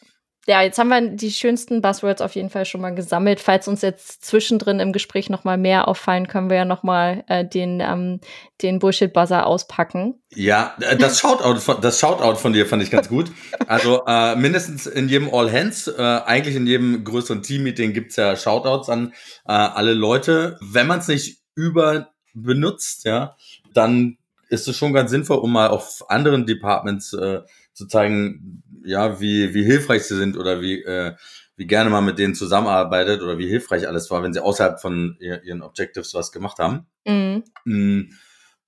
Ja, 0.46 0.62
jetzt 0.62 0.78
haben 0.78 0.88
wir 0.88 1.02
die 1.02 1.30
schönsten 1.30 1.82
Buzzwords 1.82 2.22
auf 2.22 2.34
jeden 2.34 2.48
Fall 2.48 2.64
schon 2.64 2.80
mal 2.80 2.94
gesammelt. 2.94 3.40
Falls 3.40 3.68
uns 3.68 3.82
jetzt 3.82 4.24
zwischendrin 4.24 4.80
im 4.80 4.92
Gespräch 4.92 5.28
noch 5.28 5.44
mal 5.44 5.58
mehr 5.58 5.86
auffallen, 5.86 6.28
können 6.28 6.48
wir 6.48 6.56
ja 6.56 6.64
noch 6.64 6.82
mal 6.82 7.24
äh, 7.28 7.44
den, 7.44 7.80
ähm, 7.80 8.20
den 8.62 8.78
Bullshit-Buzzer 8.78 9.46
auspacken. 9.46 10.20
Ja, 10.34 10.74
äh, 10.80 10.96
das 10.96 11.20
Shoutout, 11.20 11.60
von, 11.60 11.80
das 11.82 12.00
Shoutout 12.00 12.36
von 12.36 12.54
dir 12.54 12.64
fand 12.64 12.82
ich 12.82 12.90
ganz 12.90 13.08
gut. 13.08 13.30
Also 13.66 14.02
äh, 14.06 14.34
mindestens 14.34 14.86
in 14.86 15.08
jedem 15.08 15.32
All 15.32 15.52
Hands, 15.52 15.86
äh, 15.88 16.02
eigentlich 16.24 16.56
in 16.56 16.66
jedem 16.66 17.04
größeren 17.04 17.42
Team-Meeting 17.42 17.92
gibt's 17.92 18.16
ja 18.16 18.34
Shoutouts 18.34 18.88
an 18.88 19.12
äh, 19.46 19.52
alle 19.52 19.92
Leute. 19.92 20.58
Wenn 20.62 20.86
man 20.86 21.00
es 21.00 21.08
nicht 21.08 21.42
über 21.54 22.08
benutzt, 22.32 23.04
ja, 23.04 23.36
dann 23.74 24.16
ist 24.48 24.66
es 24.66 24.76
schon 24.76 24.92
ganz 24.92 25.10
sinnvoll, 25.10 25.38
um 25.38 25.52
mal 25.52 25.68
auf 25.68 26.08
anderen 26.08 26.46
Departments 26.46 27.12
äh, 27.12 27.40
zu 27.72 27.86
zeigen, 27.86 28.62
ja, 28.84 29.20
wie, 29.20 29.54
wie 29.54 29.64
hilfreich 29.64 30.04
sie 30.04 30.16
sind 30.16 30.36
oder 30.36 30.60
wie, 30.60 30.82
äh, 30.82 31.14
wie 31.56 31.66
gerne 31.66 31.90
man 31.90 32.04
mit 32.04 32.18
denen 32.18 32.34
zusammenarbeitet 32.34 33.22
oder 33.22 33.38
wie 33.38 33.48
hilfreich 33.48 33.86
alles 33.86 34.10
war, 34.10 34.22
wenn 34.22 34.32
sie 34.32 34.42
außerhalb 34.42 34.80
von 34.80 35.16
ihr, 35.20 35.42
ihren 35.44 35.62
Objectives 35.62 36.14
was 36.14 36.32
gemacht 36.32 36.58
haben. 36.58 36.86
Mhm. 37.06 37.44
Mm, 37.64 38.12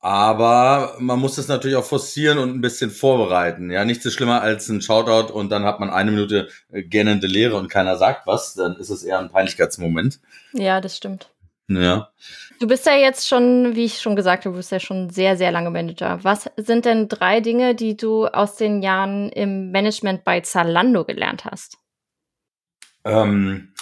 Aber 0.00 0.96
man 0.98 1.18
muss 1.18 1.36
das 1.36 1.48
natürlich 1.48 1.76
auch 1.76 1.84
forcieren 1.84 2.38
und 2.38 2.50
ein 2.50 2.60
bisschen 2.60 2.90
vorbereiten. 2.90 3.70
Ja, 3.70 3.84
nichts 3.84 4.04
ist 4.04 4.14
schlimmer 4.14 4.42
als 4.42 4.68
ein 4.68 4.82
Shoutout 4.82 5.32
und 5.32 5.48
dann 5.50 5.64
hat 5.64 5.80
man 5.80 5.90
eine 5.90 6.10
Minute 6.10 6.48
äh, 6.70 6.82
gähnende 6.82 7.26
Leere 7.28 7.56
und 7.56 7.68
keiner 7.68 7.96
sagt 7.96 8.26
was. 8.26 8.54
Dann 8.54 8.76
ist 8.76 8.90
es 8.90 9.04
eher 9.04 9.20
ein 9.20 9.30
Peinlichkeitsmoment. 9.30 10.20
Ja, 10.52 10.80
das 10.80 10.96
stimmt. 10.96 11.31
Ja. 11.68 12.10
Du 12.60 12.66
bist 12.66 12.86
ja 12.86 12.94
jetzt 12.94 13.28
schon, 13.28 13.74
wie 13.74 13.84
ich 13.84 14.00
schon 14.00 14.16
gesagt 14.16 14.44
habe, 14.44 14.52
du 14.54 14.58
bist 14.58 14.72
ja 14.72 14.80
schon 14.80 15.10
sehr, 15.10 15.36
sehr 15.36 15.50
lange 15.50 15.70
Manager. 15.70 16.22
Was 16.22 16.50
sind 16.56 16.84
denn 16.84 17.08
drei 17.08 17.40
Dinge, 17.40 17.74
die 17.74 17.96
du 17.96 18.26
aus 18.26 18.56
den 18.56 18.82
Jahren 18.82 19.30
im 19.30 19.70
Management 19.70 20.24
bei 20.24 20.40
Zalando 20.40 21.04
gelernt 21.04 21.44
hast? 21.44 21.78
Ähm, 23.04 23.72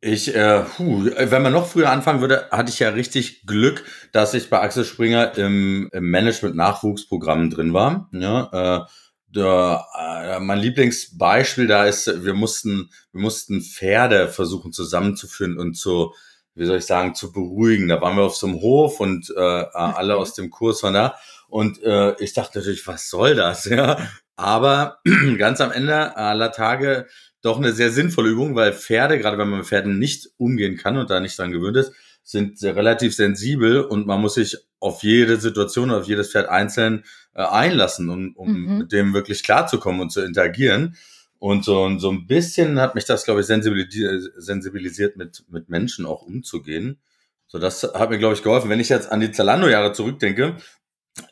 ich, 0.00 0.32
äh, 0.34 0.60
puh, 0.62 1.06
wenn 1.16 1.42
man 1.42 1.52
noch 1.52 1.66
früher 1.66 1.90
anfangen 1.90 2.20
würde, 2.20 2.48
hatte 2.52 2.70
ich 2.70 2.78
ja 2.78 2.90
richtig 2.90 3.46
Glück, 3.46 3.84
dass 4.12 4.32
ich 4.32 4.48
bei 4.48 4.60
Axel 4.60 4.84
Springer 4.84 5.36
im, 5.36 5.88
im 5.92 6.10
Management-Nachwuchsprogramm 6.10 7.50
drin 7.50 7.74
war. 7.74 8.08
Ja, 8.12 8.84
äh, 8.84 8.86
der, 9.34 9.84
äh, 9.98 10.40
mein 10.40 10.60
Lieblingsbeispiel 10.60 11.66
da 11.66 11.84
ist, 11.84 12.24
wir 12.24 12.34
mussten, 12.34 12.90
wir 13.12 13.20
mussten 13.20 13.60
Pferde 13.60 14.28
versuchen 14.28 14.72
zusammenzuführen 14.72 15.58
und 15.58 15.74
zu, 15.74 16.14
wie 16.58 16.66
soll 16.66 16.78
ich 16.78 16.86
sagen, 16.86 17.14
zu 17.14 17.32
beruhigen. 17.32 17.88
Da 17.88 18.00
waren 18.00 18.16
wir 18.16 18.24
auf 18.24 18.36
so 18.36 18.46
einem 18.46 18.60
Hof 18.60 19.00
und 19.00 19.32
äh, 19.36 19.40
alle 19.72 20.16
aus 20.16 20.34
dem 20.34 20.50
Kurs 20.50 20.82
waren 20.82 20.94
da. 20.94 21.14
Und 21.48 21.82
äh, 21.82 22.14
ich 22.22 22.34
dachte 22.34 22.58
natürlich, 22.58 22.86
was 22.86 23.08
soll 23.08 23.34
das? 23.34 23.64
Ja, 23.70 23.98
aber 24.36 24.98
ganz 25.38 25.60
am 25.60 25.72
Ende 25.72 26.16
aller 26.16 26.52
Tage 26.52 27.06
doch 27.42 27.58
eine 27.58 27.72
sehr 27.72 27.90
sinnvolle 27.90 28.30
Übung, 28.30 28.56
weil 28.56 28.72
Pferde, 28.72 29.18
gerade 29.18 29.38
wenn 29.38 29.48
man 29.48 29.60
mit 29.60 29.68
Pferden 29.68 29.98
nicht 29.98 30.28
umgehen 30.36 30.76
kann 30.76 30.96
und 30.96 31.10
da 31.10 31.20
nicht 31.20 31.38
dran 31.38 31.52
gewöhnt 31.52 31.76
ist, 31.76 31.92
sind 32.22 32.62
relativ 32.62 33.14
sensibel 33.14 33.80
und 33.80 34.06
man 34.06 34.20
muss 34.20 34.34
sich 34.34 34.58
auf 34.80 35.02
jede 35.02 35.38
Situation, 35.38 35.90
auf 35.90 36.06
jedes 36.06 36.32
Pferd 36.32 36.48
einzeln 36.48 37.04
äh, 37.34 37.42
einlassen, 37.42 38.10
um, 38.10 38.32
um 38.36 38.52
mhm. 38.52 38.78
mit 38.78 38.92
dem 38.92 39.14
wirklich 39.14 39.42
klarzukommen 39.42 40.00
und 40.00 40.10
zu 40.10 40.20
interagieren. 40.20 40.96
Und 41.38 41.64
so, 41.64 41.82
und 41.82 42.00
so 42.00 42.10
ein 42.10 42.26
bisschen 42.26 42.80
hat 42.80 42.94
mich 42.94 43.04
das, 43.04 43.24
glaube 43.24 43.40
ich, 43.40 43.46
sensibilisiert, 43.46 44.32
sensibilisiert 44.36 45.16
mit, 45.16 45.44
mit 45.48 45.68
Menschen 45.68 46.04
auch 46.04 46.22
umzugehen. 46.22 46.98
So, 47.46 47.58
das 47.58 47.82
hat 47.82 48.10
mir, 48.10 48.18
glaube 48.18 48.34
ich, 48.34 48.42
geholfen. 48.42 48.70
Wenn 48.70 48.80
ich 48.80 48.88
jetzt 48.88 49.10
an 49.10 49.20
die 49.20 49.30
Zalando-Jahre 49.30 49.92
zurückdenke, 49.92 50.56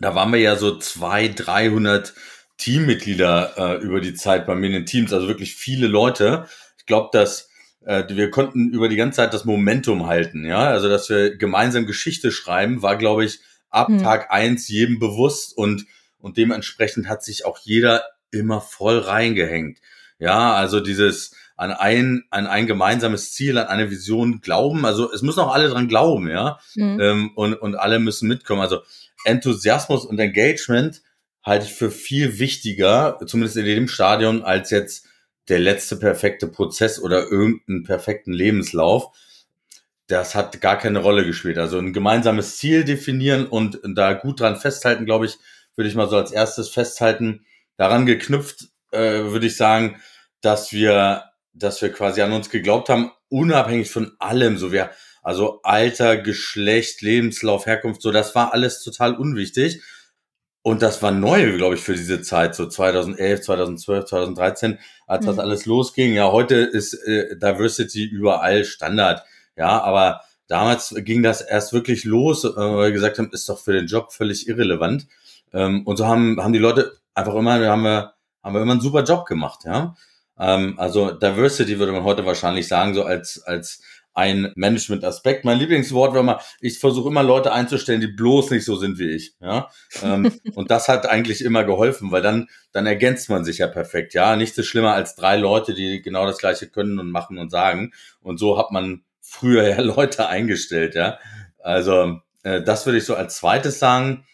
da 0.01 0.15
waren 0.15 0.33
wir 0.33 0.41
ja 0.41 0.57
so 0.57 0.79
zwei, 0.79 1.29
dreihundert 1.29 2.15
Teammitglieder 2.57 3.55
äh, 3.57 3.85
über 3.85 4.01
die 4.01 4.15
Zeit 4.15 4.47
bei 4.47 4.55
mir 4.55 4.67
in 4.67 4.73
den 4.73 4.87
Teams, 4.87 5.13
also 5.13 5.29
wirklich 5.29 5.55
viele 5.55 5.89
Leute. 5.89 6.47
Ich 6.79 6.87
glaube, 6.87 7.11
dass 7.13 7.51
äh, 7.85 8.05
wir 8.09 8.31
konnten 8.31 8.71
über 8.71 8.89
die 8.89 8.97
ganze 8.97 9.17
Zeit 9.17 9.35
das 9.35 9.45
Momentum 9.45 10.07
halten, 10.07 10.45
ja, 10.47 10.71
also 10.71 10.89
dass 10.89 11.11
wir 11.11 11.37
gemeinsam 11.37 11.87
Geschichte 11.87 12.33
schreiben, 12.33 12.81
war, 12.81 12.97
glaube 12.97 13.25
ich, 13.25 13.41
ab 13.69 13.89
hm. 13.89 14.03
Tag 14.03 14.31
eins 14.31 14.69
jedem 14.69 14.99
bewusst 14.99 15.57
und 15.57 15.87
und 16.19 16.39
dementsprechend 16.39 17.09
hat 17.09 17.23
sich 17.23 17.45
auch 17.45 17.59
jeder 17.59 18.03
immer 18.33 18.61
voll 18.61 18.99
reingehängt. 18.99 19.79
Ja, 20.19 20.55
also 20.55 20.81
dieses 20.81 21.35
an 21.57 21.73
ein, 21.73 22.25
an 22.31 22.47
ein 22.47 22.67
gemeinsames 22.67 23.33
Ziel, 23.33 23.59
an 23.59 23.67
eine 23.67 23.91
Vision 23.91 24.41
glauben. 24.41 24.85
Also 24.85 25.11
es 25.13 25.23
müssen 25.23 25.41
auch 25.41 25.53
alle 25.53 25.69
dran 25.69 25.89
glauben, 25.89 26.29
ja. 26.29 26.59
Mhm. 26.75 27.01
Ähm, 27.01 27.31
und, 27.35 27.55
und 27.55 27.75
alle 27.75 27.99
müssen 27.99 28.29
mitkommen. 28.29 28.61
Also 28.61 28.81
Enthusiasmus 29.25 30.05
und 30.05 30.19
Engagement 30.19 31.03
halte 31.43 31.67
ich 31.67 31.73
für 31.73 31.91
viel 31.91 32.39
wichtiger, 32.39 33.19
zumindest 33.27 33.57
in 33.57 33.65
dem 33.65 33.89
Stadion, 33.89 34.43
als 34.43 34.71
jetzt 34.71 35.07
der 35.49 35.61
letzte 35.61 35.97
perfekte 35.97 36.49
Prozess 36.49 36.99
oder 36.99 37.31
irgendeinen 37.31 37.85
perfekten 37.85 38.33
Lebenslauf. 38.33 39.17
Das 40.09 40.35
hat 40.35 40.61
gar 40.61 40.77
keine 40.77 40.99
Rolle 40.99 41.25
gespielt. 41.25 41.59
Also 41.59 41.79
ein 41.79 41.93
gemeinsames 41.93 42.59
Ziel 42.59 42.85
definieren 42.85 43.47
und 43.47 43.81
da 43.85 44.13
gut 44.13 44.41
dran 44.41 44.57
festhalten, 44.57 45.05
glaube 45.05 45.27
ich, 45.27 45.39
würde 45.75 45.89
ich 45.89 45.95
mal 45.95 46.09
so 46.09 46.17
als 46.17 46.33
erstes 46.33 46.69
festhalten. 46.69 47.45
Daran 47.77 48.07
geknüpft 48.07 48.69
äh, 48.97 49.33
würde 49.33 49.47
ich 49.47 49.57
sagen, 49.57 50.01
dass 50.41 50.73
wir, 50.73 51.25
dass 51.53 51.81
wir 51.83 51.93
quasi 51.93 52.23
an 52.23 52.33
uns 52.33 52.51
geglaubt 52.51 52.89
haben, 52.89 53.11
unabhängig 53.29 53.91
von 53.91 54.13
allem. 54.19 54.59
So 54.59 54.73
wir, 54.73 54.91
also 55.23 55.61
Alter, 55.63 56.17
Geschlecht, 56.17 57.03
Lebenslauf, 57.03 57.67
Herkunft, 57.67 58.03
so 58.03 58.13
das 58.13 58.35
war 58.35 58.53
alles 58.53 58.83
total 58.83 59.15
unwichtig. 59.17 59.83
Und 60.63 60.83
das 60.83 61.01
war 61.01 61.13
neu, 61.13 61.57
glaube 61.57 61.77
ich, 61.77 61.81
für 61.81 61.95
diese 61.95 62.23
Zeit, 62.23 62.57
so 62.57 62.67
2011, 62.67 63.43
2012, 63.43 64.05
2013, 64.07 64.79
als 65.07 65.25
mhm. 65.25 65.29
das 65.29 65.39
alles 65.39 65.65
losging. 65.65 66.13
Ja, 66.15 66.33
heute 66.33 66.57
ist 66.57 66.95
äh, 66.95 67.37
Diversity 67.37 68.05
überall 68.05 68.65
Standard. 68.65 69.23
Ja, 69.57 69.81
aber 69.81 70.23
damals 70.49 70.93
ging 70.99 71.23
das 71.23 71.41
erst 71.41 71.73
wirklich 71.73 72.03
los, 72.05 72.45
äh, 72.45 72.57
weil 72.57 72.87
wir 72.87 72.93
gesagt 72.93 73.19
haben, 73.19 73.31
ist 73.31 73.49
doch 73.49 73.61
für 73.61 73.75
den 73.75 73.87
Job 73.87 74.13
völlig 74.13 74.49
irrelevant. 74.49 75.07
Ähm, 75.53 75.87
und 75.87 75.99
so 75.99 76.07
haben, 76.09 76.43
haben 76.43 76.53
die 76.53 76.59
Leute 76.59 76.99
einfach 77.15 77.37
immer, 77.37 77.65
haben 77.65 77.83
wir, 77.83 78.15
haben 78.47 78.55
wir 78.55 78.63
immer 78.63 78.73
einen 78.73 78.81
super 78.81 79.03
Job 79.03 79.27
gemacht, 79.27 79.65
ja. 79.65 79.97
Ähm, 80.39 80.79
also 80.79 81.11
Diversity 81.11 81.81
würde 81.81 81.91
man 81.91 82.05
heute 82.05 82.25
wahrscheinlich 82.25 82.69
sagen, 82.69 82.95
so 82.95 83.03
als, 83.03 83.43
als 83.45 83.83
ein 84.15 84.53
Management-Aspekt. 84.55 85.45
Mein 85.45 85.59
Lieblingswort 85.59 86.15
war 86.15 86.23
mal, 86.23 86.41
ich 86.61 86.79
versuche 86.79 87.09
immer 87.09 87.25
Leute 87.25 87.53
einzustellen, 87.53 88.01
die 88.01 88.07
bloß 88.07 88.51
nicht 88.51 88.65
so 88.65 88.77
sind 88.77 89.01
wie 89.01 89.11
ich. 89.11 89.35
Ja? 89.41 89.69
Ähm, 90.01 90.33
und 90.55 90.71
das 90.71 90.87
hat 90.87 91.07
eigentlich 91.07 91.43
immer 91.43 91.65
geholfen, 91.65 92.13
weil 92.13 92.23
dann, 92.23 92.49
dann 92.71 92.87
ergänzt 92.87 93.29
man 93.29 93.45
sich 93.45 93.59
ja 93.59 93.67
perfekt. 93.67 94.15
Ja, 94.15 94.37
nichts 94.37 94.57
ist 94.57 94.67
schlimmer 94.67 94.95
als 94.95 95.17
drei 95.17 95.37
Leute, 95.37 95.75
die 95.75 96.01
genau 96.01 96.25
das 96.25 96.39
Gleiche 96.39 96.69
können 96.69 97.01
und 97.01 97.11
machen 97.11 97.39
und 97.39 97.51
sagen. 97.51 97.93
Und 98.21 98.39
so 98.39 98.59
hat 98.59 98.71
man 98.71 99.03
früher 99.21 99.69
ja 99.69 99.81
Leute 99.83 100.29
eingestellt. 100.29 100.95
Ja, 100.95 101.19
also 101.59 102.21
äh, 102.45 102.63
das 102.63 102.87
würde 102.87 102.99
ich 102.99 103.05
so 103.05 103.17
als 103.17 103.37
zweites 103.39 103.81
sagen. 103.81 104.25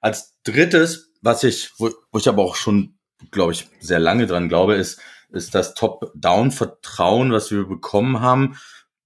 Als 0.00 0.36
drittes, 0.42 1.12
was 1.20 1.44
ich, 1.44 1.72
wo, 1.76 1.90
wo 2.10 2.18
ich 2.18 2.28
aber 2.28 2.42
auch 2.42 2.56
schon, 2.56 2.97
glaube 3.30 3.52
ich, 3.52 3.68
sehr 3.80 3.98
lange 3.98 4.26
dran 4.26 4.48
glaube, 4.48 4.74
ist, 4.74 5.00
ist 5.30 5.54
das 5.54 5.74
Top-Down-Vertrauen, 5.74 7.32
was 7.32 7.50
wir 7.50 7.64
bekommen 7.64 8.20
haben 8.20 8.56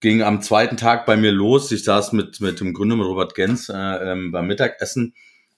ging 0.03 0.23
am 0.23 0.43
zweiten 0.43 0.77
Tag 0.77 1.07
bei 1.07 1.17
mir 1.17 1.33
los. 1.33 1.73
Ich 1.73 1.85
saß 1.85 2.13
mit, 2.13 2.41
mit 2.41 2.61
dem 2.61 2.75
Gründer, 2.75 2.97
mit 2.97 3.07
Robert 3.07 3.35
Gens, 3.35 3.71
äh, 3.71 3.77
ähm, 3.77 4.33
beim 4.33 4.47
Mittagessen 4.47 5.15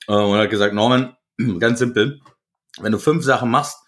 äh, 0.06 0.12
und 0.12 0.38
hat 0.38 0.50
gesagt, 0.50 0.75
Norman, 0.75 1.16
ganz 1.58 1.80
simpel, 1.80 2.20
wenn 2.78 2.92
du 2.92 2.99
fünf 2.99 3.25
Sachen 3.25 3.50
machst, 3.50 3.78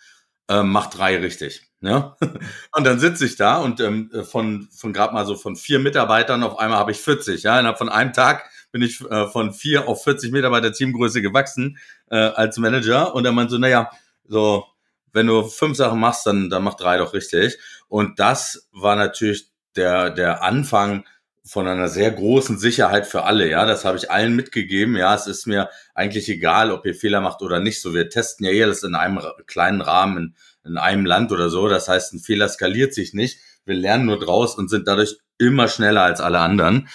äh, 0.49 0.63
mach 0.63 0.89
drei 0.89 1.19
richtig. 1.19 1.63
Ja? 1.83 2.17
und 2.73 2.85
dann 2.85 2.99
sitze 2.99 3.27
ich 3.27 3.37
da 3.37 3.59
und 3.59 3.81
ähm, 3.81 4.11
von, 4.25 4.69
von 4.73 4.93
gerade 4.95 5.13
mal 5.13 5.27
so 5.27 5.37
von 5.37 5.57
vier 5.57 5.79
Mitarbeitern 5.79 6.43
auf 6.43 6.59
einmal 6.59 6.79
habe 6.79 6.91
ich 6.91 6.99
40. 6.99 7.43
Ja? 7.43 7.61
Innerhalb 7.61 7.79
von 7.79 7.91
einem 7.91 8.15
Tag 8.15 8.51
bin 8.73 8.81
ich 8.81 9.03
äh, 9.03 9.29
von 9.29 9.53
vier 9.53 9.89
auf 9.89 10.05
40 10.05 10.33
Mitarbeiter 10.33 10.73
Teamgröße 10.73 11.21
gewachsen 11.21 11.77
äh, 12.11 12.17
als 12.17 12.57
Manager. 12.57 13.15
Und 13.15 13.25
dann 13.25 13.35
meinte 13.35 13.53
so, 13.53 13.59
naja, 13.59 13.91
so, 14.29 14.65
wenn 15.13 15.27
du 15.27 15.45
fünf 15.45 15.77
Sachen 15.77 16.01
machst, 16.01 16.27
dann, 16.27 16.51
dann 16.51 16.63
mach 16.63 16.75
drei 16.75 16.99
doch 16.99 17.15
richtig. 17.15 17.59
Und 17.89 18.19
das 18.19 18.69
war 18.73 18.97
natürlich 18.97 19.51
der, 19.77 20.11
der 20.11 20.43
Anfang 20.43 21.05
von 21.45 21.69
einer 21.69 21.89
sehr 21.89 22.11
großen 22.11 22.59
Sicherheit 22.59 23.07
für 23.07 23.23
alle. 23.23 23.49
Ja, 23.49 23.65
das 23.67 23.85
habe 23.85 23.97
ich 23.97 24.11
allen 24.11 24.35
mitgegeben. 24.35 24.97
Ja, 24.97 25.15
es 25.15 25.29
ist 25.29 25.47
mir 25.47 25.71
eigentlich 25.95 26.29
egal, 26.29 26.73
ob 26.73 26.85
ihr 26.85 26.95
Fehler 26.95 27.21
macht 27.21 27.41
oder 27.41 27.61
nicht. 27.61 27.81
So, 27.81 27.95
wir 27.95 28.11
testen 28.11 28.47
ja 28.47 28.65
alles 28.65 28.83
in 28.83 28.97
einem 28.97 29.21
kleinen 29.47 29.81
Rahmen, 29.81 30.19
in, 30.19 30.35
in 30.73 30.77
einem 30.77 31.07
Land 31.07 31.31
oder 31.31 31.49
so. 31.49 31.69
Das 31.69 31.89
heißt, 31.89 32.15
ein 32.15 32.19
Fehler 32.19 32.49
skaliert 32.49 32.95
sich 32.95 33.15
nicht. 33.15 33.39
Wir 33.65 33.77
lernen 33.77 34.07
nur 34.07 34.19
draus 34.19 34.57
und 34.57 34.69
sind 34.69 34.89
dadurch 34.89 35.19
immer 35.39 35.69
schneller 35.69 36.03
als 36.03 36.21
alle 36.21 36.41
anderen. 36.41 36.89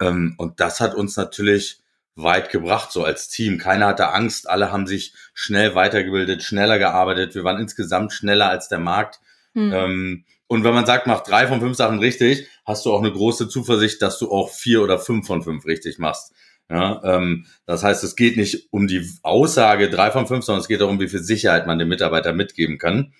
Ähm, 0.00 0.34
und 0.38 0.60
das 0.60 0.80
hat 0.80 0.94
uns 0.94 1.16
natürlich 1.16 1.80
weit 2.16 2.50
gebracht, 2.50 2.90
so 2.90 3.04
als 3.04 3.28
Team. 3.28 3.58
Keiner 3.58 3.86
hatte 3.86 4.12
Angst. 4.12 4.48
Alle 4.48 4.72
haben 4.72 4.86
sich 4.86 5.12
schnell 5.34 5.74
weitergebildet, 5.74 6.42
schneller 6.42 6.78
gearbeitet. 6.78 7.34
Wir 7.34 7.44
waren 7.44 7.60
insgesamt 7.60 8.12
schneller 8.12 8.48
als 8.50 8.68
der 8.68 8.78
Markt. 8.78 9.20
Hm. 9.54 9.72
Ähm, 9.72 10.24
und 10.48 10.64
wenn 10.64 10.74
man 10.74 10.86
sagt, 10.86 11.06
mach 11.06 11.22
drei 11.22 11.46
von 11.46 11.60
fünf 11.60 11.76
Sachen 11.76 11.98
richtig, 11.98 12.48
hast 12.64 12.86
du 12.86 12.92
auch 12.92 13.00
eine 13.00 13.12
große 13.12 13.48
Zuversicht, 13.48 14.00
dass 14.00 14.18
du 14.18 14.30
auch 14.30 14.50
vier 14.50 14.82
oder 14.82 14.98
fünf 14.98 15.26
von 15.26 15.42
fünf 15.42 15.66
richtig 15.66 15.98
machst. 15.98 16.32
Ja, 16.68 17.00
ähm, 17.04 17.46
das 17.64 17.84
heißt, 17.84 18.02
es 18.02 18.16
geht 18.16 18.36
nicht 18.36 18.72
um 18.72 18.88
die 18.88 19.08
Aussage 19.22 19.88
drei 19.88 20.10
von 20.10 20.26
fünf, 20.26 20.44
sondern 20.44 20.60
es 20.60 20.68
geht 20.68 20.80
darum, 20.80 20.98
wie 20.98 21.08
viel 21.08 21.22
Sicherheit 21.22 21.66
man 21.66 21.78
dem 21.78 21.88
Mitarbeiter 21.88 22.32
mitgeben 22.32 22.78
kann. 22.78 23.12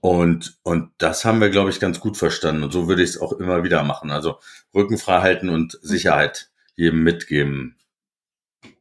Und, 0.00 0.56
und 0.62 0.90
das 0.98 1.24
haben 1.24 1.40
wir, 1.40 1.50
glaube 1.50 1.70
ich, 1.70 1.80
ganz 1.80 2.00
gut 2.00 2.16
verstanden. 2.16 2.62
Und 2.64 2.72
so 2.72 2.88
würde 2.88 3.02
ich 3.02 3.10
es 3.10 3.20
auch 3.20 3.32
immer 3.32 3.64
wieder 3.64 3.82
machen. 3.82 4.10
Also 4.10 4.38
Rücken 4.74 4.98
frei 4.98 5.20
halten 5.20 5.48
und 5.48 5.78
Sicherheit 5.82 6.50
jedem 6.74 7.02
mitgeben. 7.02 7.76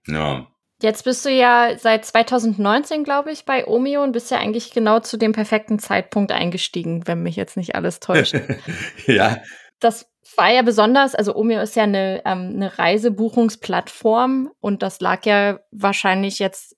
Ja. 0.08 0.48
Jetzt 0.82 1.04
bist 1.04 1.24
du 1.26 1.30
ja 1.30 1.78
seit 1.78 2.06
2019, 2.06 3.04
glaube 3.04 3.32
ich, 3.32 3.46
bei 3.46 3.68
Omeo 3.68 4.02
und 4.02 4.14
bist 4.14 4.32
ja 4.32 4.38
eigentlich 4.38 4.72
genau 4.72 5.00
zu 5.00 5.18
dem 5.18 5.32
perfekten 5.32 5.78
Zeitpunkt 5.78 6.32
eingestiegen, 6.32 7.06
wenn 7.06 7.22
mich 7.22 7.36
jetzt 7.36 7.56
nicht 7.56 7.76
alles 7.76 8.00
täuscht. 8.00 8.36
ja. 9.06 9.38
Das 9.80 10.12
war 10.38 10.52
ja 10.52 10.64
besonders, 10.64 11.14
also 11.14 11.36
Omeo 11.36 11.62
ist 11.62 11.76
ja 11.76 11.84
eine, 11.84 12.24
ähm, 12.26 12.54
eine 12.56 12.80
Reisebuchungsplattform 12.80 14.52
und 14.60 14.82
das 14.82 15.02
lag 15.02 15.26
ja 15.26 15.60
wahrscheinlich 15.72 16.40
jetzt, 16.40 16.76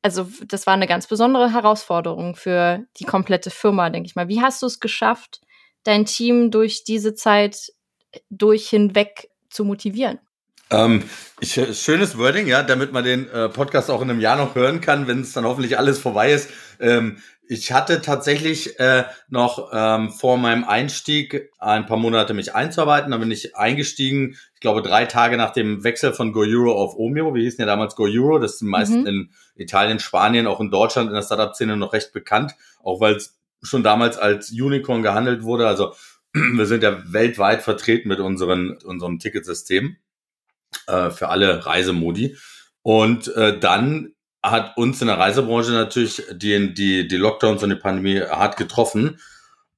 also 0.00 0.26
das 0.46 0.66
war 0.66 0.74
eine 0.74 0.86
ganz 0.86 1.06
besondere 1.06 1.52
Herausforderung 1.52 2.36
für 2.36 2.86
die 2.98 3.04
komplette 3.04 3.50
Firma, 3.50 3.90
denke 3.90 4.06
ich 4.06 4.14
mal. 4.14 4.28
Wie 4.28 4.40
hast 4.40 4.62
du 4.62 4.66
es 4.66 4.80
geschafft, 4.80 5.42
dein 5.84 6.06
Team 6.06 6.50
durch 6.50 6.84
diese 6.84 7.14
Zeit 7.14 7.72
durch 8.30 8.68
hinweg 8.68 9.30
zu 9.50 9.64
motivieren? 9.64 10.18
Ähm, 10.70 11.02
ich, 11.40 11.60
schönes 11.72 12.16
Wording, 12.18 12.46
ja, 12.46 12.62
damit 12.62 12.92
man 12.92 13.04
den 13.04 13.28
äh, 13.28 13.48
Podcast 13.48 13.90
auch 13.90 14.00
in 14.00 14.10
einem 14.10 14.20
Jahr 14.20 14.36
noch 14.36 14.54
hören 14.54 14.80
kann, 14.80 15.06
wenn 15.06 15.20
es 15.20 15.32
dann 15.32 15.44
hoffentlich 15.44 15.78
alles 15.78 15.98
vorbei 15.98 16.32
ist. 16.32 16.48
Ähm, 16.80 17.18
ich 17.48 17.72
hatte 17.72 18.00
tatsächlich 18.00 18.78
äh, 18.78 19.04
noch 19.28 19.70
ähm, 19.74 20.10
vor 20.10 20.38
meinem 20.38 20.64
Einstieg 20.64 21.50
ein 21.58 21.84
paar 21.84 21.98
Monate 21.98 22.32
mich 22.32 22.54
einzuarbeiten. 22.54 23.10
Da 23.10 23.18
bin 23.18 23.30
ich 23.30 23.56
eingestiegen, 23.56 24.36
ich 24.54 24.60
glaube 24.60 24.80
drei 24.80 25.04
Tage 25.04 25.36
nach 25.36 25.52
dem 25.52 25.84
Wechsel 25.84 26.14
von 26.14 26.32
Go 26.32 26.44
Euro 26.46 26.72
auf 26.72 26.96
Omeo. 26.96 27.34
Wir 27.34 27.42
hießen 27.42 27.60
ja 27.60 27.66
damals 27.66 27.94
Go 27.96 28.04
Euro. 28.04 28.38
Das 28.38 28.54
ist 28.54 28.62
meisten 28.62 29.00
mhm. 29.00 29.06
in 29.06 29.30
Italien, 29.56 29.98
Spanien, 29.98 30.46
auch 30.46 30.60
in 30.60 30.70
Deutschland 30.70 31.08
in 31.08 31.14
der 31.14 31.22
Startup-Szene 31.22 31.76
noch 31.76 31.92
recht 31.92 32.12
bekannt. 32.12 32.54
Auch 32.82 33.00
weil 33.00 33.16
es 33.16 33.36
schon 33.62 33.82
damals 33.82 34.16
als 34.16 34.50
Unicorn 34.50 35.02
gehandelt 35.02 35.42
wurde. 35.42 35.66
Also 35.66 35.94
wir 36.32 36.66
sind 36.66 36.82
ja 36.82 37.02
weltweit 37.12 37.62
vertreten 37.62 38.08
mit 38.08 38.20
unseren, 38.20 38.78
unserem 38.84 39.18
Ticketsystem 39.18 39.96
äh, 40.86 41.10
für 41.10 41.28
alle 41.28 41.64
Reisemodi. 41.64 42.36
Und 42.82 43.28
äh, 43.36 43.58
dann 43.58 44.12
hat 44.42 44.76
uns 44.76 45.00
in 45.00 45.06
der 45.06 45.18
Reisebranche 45.18 45.72
natürlich 45.72 46.22
die, 46.32 46.74
die, 46.74 47.06
die 47.06 47.16
Lockdowns 47.16 47.62
und 47.62 47.70
die 47.70 47.76
Pandemie 47.76 48.20
hart 48.20 48.56
getroffen, 48.56 49.20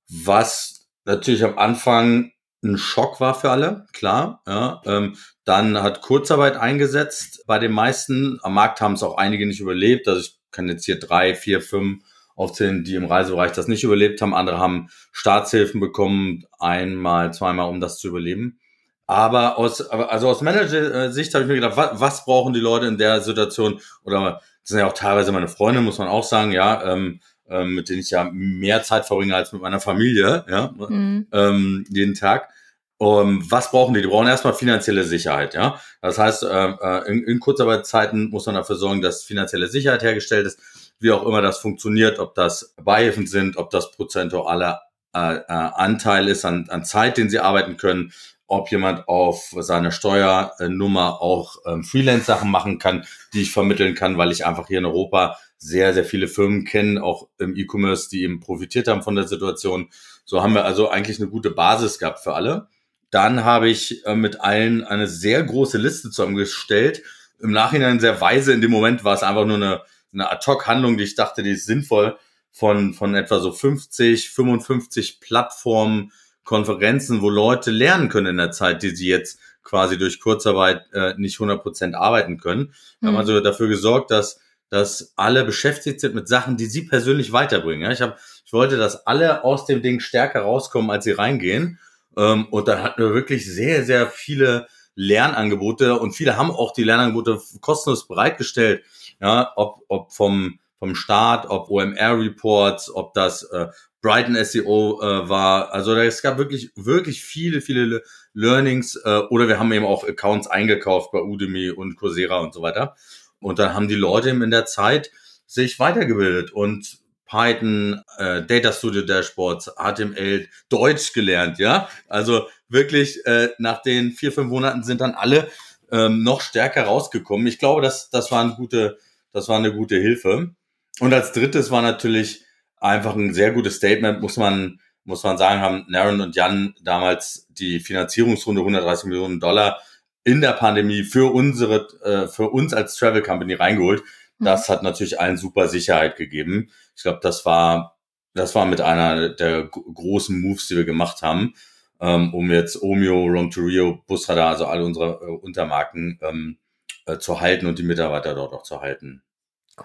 was 0.08 0.88
natürlich 1.04 1.44
am 1.44 1.58
Anfang 1.58 2.32
ein 2.62 2.78
Schock 2.78 3.20
war 3.20 3.34
für 3.34 3.50
alle, 3.50 3.86
klar. 3.92 4.42
Ja, 4.46 4.80
ähm, 4.86 5.16
dann 5.44 5.82
hat 5.82 6.00
Kurzarbeit 6.00 6.56
eingesetzt 6.56 7.44
bei 7.46 7.58
den 7.58 7.72
meisten. 7.72 8.38
Am 8.42 8.54
Markt 8.54 8.80
haben 8.80 8.94
es 8.94 9.02
auch 9.02 9.18
einige 9.18 9.46
nicht 9.46 9.60
überlebt. 9.60 10.08
Also 10.08 10.20
ich 10.22 10.38
kann 10.50 10.68
jetzt 10.68 10.86
hier 10.86 10.98
drei, 10.98 11.34
vier, 11.34 11.60
fünf 11.60 12.02
aufzählen, 12.36 12.82
die 12.82 12.94
im 12.94 13.04
Reisebereich 13.04 13.52
das 13.52 13.68
nicht 13.68 13.84
überlebt 13.84 14.20
haben. 14.22 14.34
Andere 14.34 14.58
haben 14.58 14.88
Staatshilfen 15.12 15.80
bekommen, 15.80 16.44
einmal, 16.58 17.32
zweimal, 17.34 17.68
um 17.68 17.80
das 17.80 17.98
zu 17.98 18.08
überleben. 18.08 18.58
Aber 19.06 19.58
aus, 19.58 19.82
also 19.82 20.28
aus 20.28 20.40
Manager-Sicht 20.40 21.34
habe 21.34 21.44
ich 21.44 21.48
mir 21.48 21.56
gedacht, 21.56 21.76
was, 21.76 22.00
was 22.00 22.24
brauchen 22.24 22.54
die 22.54 22.60
Leute 22.60 22.86
in 22.86 22.96
der 22.96 23.20
Situation? 23.20 23.80
Oder 24.02 24.40
das 24.62 24.68
sind 24.70 24.78
ja 24.78 24.86
auch 24.86 24.94
teilweise 24.94 25.30
meine 25.32 25.48
Freunde, 25.48 25.82
muss 25.82 25.98
man 25.98 26.08
auch 26.08 26.24
sagen, 26.24 26.52
ja, 26.52 26.92
ähm, 26.92 27.20
ähm, 27.48 27.74
mit 27.74 27.88
denen 27.88 28.00
ich 28.00 28.10
ja 28.10 28.30
mehr 28.32 28.82
Zeit 28.82 29.04
verbringe 29.04 29.36
als 29.36 29.52
mit 29.52 29.60
meiner 29.60 29.80
Familie, 29.80 30.44
ja, 30.48 30.72
mhm. 30.76 31.26
ähm, 31.32 31.84
jeden 31.90 32.14
Tag. 32.14 32.48
Um, 32.96 33.50
was 33.50 33.72
brauchen 33.72 33.92
die? 33.92 34.02
Die 34.02 34.06
brauchen 34.06 34.28
erstmal 34.28 34.54
finanzielle 34.54 35.04
Sicherheit, 35.04 35.54
ja. 35.54 35.80
Das 36.00 36.16
heißt, 36.16 36.44
äh, 36.44 36.70
äh 36.70 37.10
in, 37.10 37.24
in 37.24 37.40
Kurzarbeitszeiten 37.40 38.30
muss 38.30 38.46
man 38.46 38.54
dafür 38.54 38.76
sorgen, 38.76 39.02
dass 39.02 39.24
finanzielle 39.24 39.66
Sicherheit 39.66 40.02
hergestellt 40.02 40.46
ist, 40.46 40.60
wie 41.00 41.10
auch 41.10 41.26
immer 41.26 41.42
das 41.42 41.58
funktioniert, 41.58 42.18
ob 42.20 42.34
das 42.34 42.74
Beihilfen 42.82 43.26
sind, 43.26 43.56
ob 43.56 43.70
das 43.70 43.90
prozentualer 43.90 44.80
äh, 45.14 45.34
äh, 45.36 45.42
Anteil 45.48 46.28
ist 46.28 46.44
an, 46.44 46.66
an 46.70 46.84
Zeit, 46.84 47.18
den 47.18 47.30
sie 47.30 47.40
arbeiten 47.40 47.76
können, 47.76 48.12
ob 48.46 48.70
jemand 48.70 49.08
auf 49.08 49.54
seine 49.58 49.90
Steuernummer 49.90 51.22
auch 51.22 51.56
ähm, 51.66 51.82
Freelance-Sachen 51.82 52.50
machen 52.50 52.78
kann, 52.78 53.06
die 53.32 53.42
ich 53.42 53.52
vermitteln 53.52 53.94
kann, 53.94 54.18
weil 54.18 54.32
ich 54.32 54.46
einfach 54.46 54.68
hier 54.68 54.78
in 54.78 54.84
Europa 54.84 55.38
sehr, 55.56 55.94
sehr 55.94 56.04
viele 56.04 56.28
Firmen 56.28 56.64
kenne, 56.64 57.02
auch 57.02 57.28
im 57.38 57.56
E-Commerce, 57.56 58.10
die 58.10 58.22
eben 58.22 58.40
profitiert 58.40 58.86
haben 58.86 59.02
von 59.02 59.16
der 59.16 59.26
Situation. 59.26 59.88
So 60.24 60.42
haben 60.42 60.54
wir 60.54 60.64
also 60.64 60.90
eigentlich 60.90 61.18
eine 61.18 61.30
gute 61.30 61.50
Basis 61.50 61.98
gehabt 61.98 62.20
für 62.20 62.34
alle. 62.34 62.68
Dann 63.10 63.44
habe 63.44 63.68
ich 63.68 64.04
äh, 64.06 64.14
mit 64.14 64.40
allen 64.40 64.84
eine 64.84 65.06
sehr 65.06 65.42
große 65.42 65.78
Liste 65.78 66.10
zusammengestellt. 66.10 67.02
Im 67.40 67.52
Nachhinein 67.52 68.00
sehr 68.00 68.20
weise. 68.20 68.52
In 68.52 68.60
dem 68.60 68.70
Moment 68.70 69.04
war 69.04 69.14
es 69.14 69.22
einfach 69.22 69.46
nur 69.46 69.56
eine, 69.56 69.82
eine 70.12 70.30
Ad-Hoc-Handlung, 70.30 70.98
die 70.98 71.04
ich 71.04 71.14
dachte, 71.14 71.42
die 71.42 71.52
ist 71.52 71.66
sinnvoll 71.66 72.18
von, 72.50 72.92
von 72.92 73.14
etwa 73.14 73.40
so 73.40 73.52
50, 73.52 74.30
55 74.30 75.20
Plattformen, 75.20 76.12
Konferenzen, 76.44 77.22
wo 77.22 77.30
Leute 77.30 77.70
lernen 77.70 78.08
können 78.08 78.26
in 78.26 78.36
der 78.36 78.52
Zeit, 78.52 78.82
die 78.82 78.94
sie 78.94 79.08
jetzt 79.08 79.38
quasi 79.62 79.98
durch 79.98 80.20
Kurzarbeit 80.20 80.82
äh, 80.92 81.14
nicht 81.16 81.38
100% 81.38 81.94
arbeiten 81.94 82.38
können. 82.38 82.74
Wir 83.00 83.08
haben 83.08 83.14
hm. 83.14 83.20
also 83.20 83.40
dafür 83.40 83.68
gesorgt, 83.68 84.10
dass, 84.10 84.40
dass 84.68 85.14
alle 85.16 85.44
beschäftigt 85.44 86.00
sind 86.00 86.14
mit 86.14 86.28
Sachen, 86.28 86.56
die 86.56 86.66
sie 86.66 86.82
persönlich 86.82 87.32
weiterbringen. 87.32 87.82
Ja, 87.82 87.90
ich, 87.90 88.02
hab, 88.02 88.18
ich 88.44 88.52
wollte, 88.52 88.76
dass 88.76 89.06
alle 89.06 89.42
aus 89.42 89.64
dem 89.64 89.82
Ding 89.82 90.00
stärker 90.00 90.42
rauskommen, 90.42 90.90
als 90.90 91.04
sie 91.04 91.12
reingehen. 91.12 91.78
Ähm, 92.16 92.46
und 92.50 92.68
dann 92.68 92.82
hatten 92.82 93.02
wir 93.02 93.14
wirklich 93.14 93.50
sehr, 93.50 93.84
sehr 93.84 94.06
viele 94.06 94.66
Lernangebote 94.96 95.98
und 95.98 96.12
viele 96.12 96.36
haben 96.36 96.50
auch 96.50 96.72
die 96.72 96.84
Lernangebote 96.84 97.40
kostenlos 97.60 98.06
bereitgestellt. 98.06 98.84
Ja, 99.20 99.52
ob, 99.56 99.80
ob 99.88 100.12
vom, 100.12 100.60
vom 100.78 100.94
Staat, 100.94 101.46
ob 101.48 101.70
OMR-Reports, 101.70 102.94
ob 102.94 103.14
das 103.14 103.44
äh, 103.44 103.68
Brighton 104.04 104.36
SEO 104.44 105.00
äh, 105.00 105.28
war. 105.30 105.72
Also 105.72 105.94
es 105.94 106.20
gab 106.20 106.36
wirklich, 106.36 106.70
wirklich 106.76 107.22
viele, 107.22 107.62
viele 107.62 108.02
Learnings. 108.34 108.96
Äh, 108.96 109.20
oder 109.30 109.48
wir 109.48 109.58
haben 109.58 109.72
eben 109.72 109.86
auch 109.86 110.06
Accounts 110.06 110.46
eingekauft 110.46 111.10
bei 111.10 111.22
Udemy 111.22 111.70
und 111.70 111.96
Coursera 111.96 112.40
und 112.40 112.52
so 112.52 112.60
weiter. 112.60 112.96
Und 113.40 113.58
dann 113.58 113.72
haben 113.72 113.88
die 113.88 113.94
Leute 113.94 114.28
eben 114.28 114.42
in 114.42 114.50
der 114.50 114.66
Zeit 114.66 115.10
sich 115.46 115.78
weitergebildet 115.78 116.52
und 116.52 116.98
Python, 117.26 118.02
äh, 118.18 118.42
Data 118.42 118.72
Studio 118.72 119.00
Dashboards, 119.02 119.70
HTML, 119.78 120.48
Deutsch 120.68 121.14
gelernt, 121.14 121.58
ja. 121.58 121.88
Also 122.06 122.46
wirklich 122.68 123.24
äh, 123.24 123.48
nach 123.58 123.80
den 123.80 124.12
vier, 124.12 124.32
fünf 124.32 124.50
Monaten 124.50 124.82
sind 124.82 125.00
dann 125.00 125.14
alle 125.14 125.48
ähm, 125.90 126.22
noch 126.22 126.42
stärker 126.42 126.82
rausgekommen. 126.82 127.46
Ich 127.46 127.58
glaube, 127.58 127.80
das, 127.80 128.10
das 128.10 128.30
war 128.30 128.42
eine 128.42 128.54
gute, 128.54 128.98
das 129.32 129.48
war 129.48 129.56
eine 129.56 129.72
gute 129.72 129.96
Hilfe. 129.96 130.54
Und 131.00 131.14
als 131.14 131.32
drittes 131.32 131.70
war 131.70 131.80
natürlich 131.80 132.44
einfach 132.78 133.14
ein 133.14 133.34
sehr 133.34 133.52
gutes 133.52 133.76
Statement, 133.76 134.20
muss 134.20 134.36
man, 134.36 134.80
muss 135.04 135.22
man 135.22 135.38
sagen, 135.38 135.60
haben 135.60 135.84
Naren 135.88 136.20
und 136.20 136.36
Jan 136.36 136.74
damals 136.82 137.46
die 137.50 137.80
Finanzierungsrunde 137.80 138.60
130 138.60 139.06
Millionen 139.06 139.40
Dollar 139.40 139.80
in 140.24 140.40
der 140.40 140.52
Pandemie 140.52 141.02
für 141.04 141.32
unsere, 141.32 141.86
äh, 142.02 142.28
für 142.28 142.50
uns 142.50 142.72
als 142.72 142.96
Travel 142.96 143.22
Company 143.22 143.54
reingeholt. 143.54 144.02
Mhm. 144.38 144.44
Das 144.46 144.68
hat 144.68 144.82
natürlich 144.82 145.20
allen 145.20 145.36
super 145.36 145.68
Sicherheit 145.68 146.16
gegeben. 146.16 146.70
Ich 146.96 147.02
glaube, 147.02 147.20
das 147.22 147.44
war, 147.44 147.98
das 148.32 148.54
war 148.54 148.66
mit 148.66 148.80
einer 148.80 149.28
der 149.28 149.64
großen 149.64 150.40
Moves, 150.40 150.66
die 150.68 150.76
wir 150.76 150.84
gemacht 150.84 151.22
haben, 151.22 151.54
ähm, 152.00 152.34
um 152.34 152.50
jetzt 152.50 152.82
Omeo, 152.82 153.26
Rome 153.26 153.50
to 153.50 153.60
Rio, 153.60 154.02
Busradar, 154.06 154.50
also 154.50 154.66
alle 154.66 154.84
unsere 154.84 155.20
äh, 155.22 155.30
Untermarken 155.30 156.18
ähm, 156.22 156.58
äh, 157.06 157.18
zu 157.18 157.40
halten 157.40 157.66
und 157.66 157.78
die 157.78 157.84
Mitarbeiter 157.84 158.34
dort 158.34 158.54
auch 158.54 158.62
zu 158.62 158.80
halten. 158.80 159.22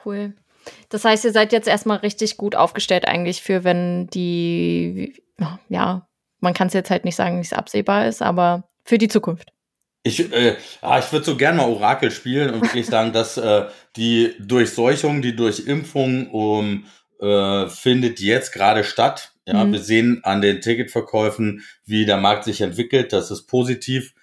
Cool. 0.05 0.35
Das 0.89 1.05
heißt, 1.05 1.25
ihr 1.25 1.31
seid 1.31 1.51
jetzt 1.51 1.67
erstmal 1.67 1.97
richtig 1.97 2.37
gut 2.37 2.55
aufgestellt 2.55 3.07
eigentlich 3.07 3.41
für, 3.41 3.63
wenn 3.63 4.07
die, 4.07 5.21
ja, 5.69 6.07
man 6.39 6.53
kann 6.53 6.67
es 6.67 6.73
jetzt 6.73 6.89
halt 6.89 7.05
nicht 7.05 7.15
sagen, 7.15 7.37
wie 7.37 7.45
es 7.45 7.53
absehbar 7.53 8.07
ist, 8.07 8.21
aber 8.21 8.63
für 8.83 8.97
die 8.97 9.07
Zukunft. 9.07 9.51
Ich, 10.03 10.31
äh, 10.31 10.55
ah, 10.81 10.99
ich 10.99 11.11
würde 11.11 11.25
so 11.25 11.35
gerne 11.35 11.57
mal 11.57 11.69
Orakel 11.69 12.09
spielen 12.09 12.53
und 12.53 12.61
wirklich 12.61 12.85
sagen, 12.85 13.11
dass 13.11 13.37
äh, 13.37 13.65
die 13.97 14.33
Durchseuchung, 14.39 15.21
die 15.21 15.35
durch 15.35 15.67
Impfung 15.67 16.29
um, 16.31 16.85
äh, 17.19 17.67
findet 17.67 18.19
jetzt 18.19 18.53
gerade 18.53 18.83
statt. 18.83 19.33
Ja, 19.45 19.65
mhm. 19.65 19.73
wir 19.73 19.79
sehen 19.79 20.21
an 20.23 20.41
den 20.41 20.61
Ticketverkäufen, 20.61 21.63
wie 21.85 22.05
der 22.05 22.17
Markt 22.17 22.45
sich 22.45 22.61
entwickelt. 22.61 23.11
Das 23.11 23.29
ist 23.29 23.47
positiv. 23.47 24.13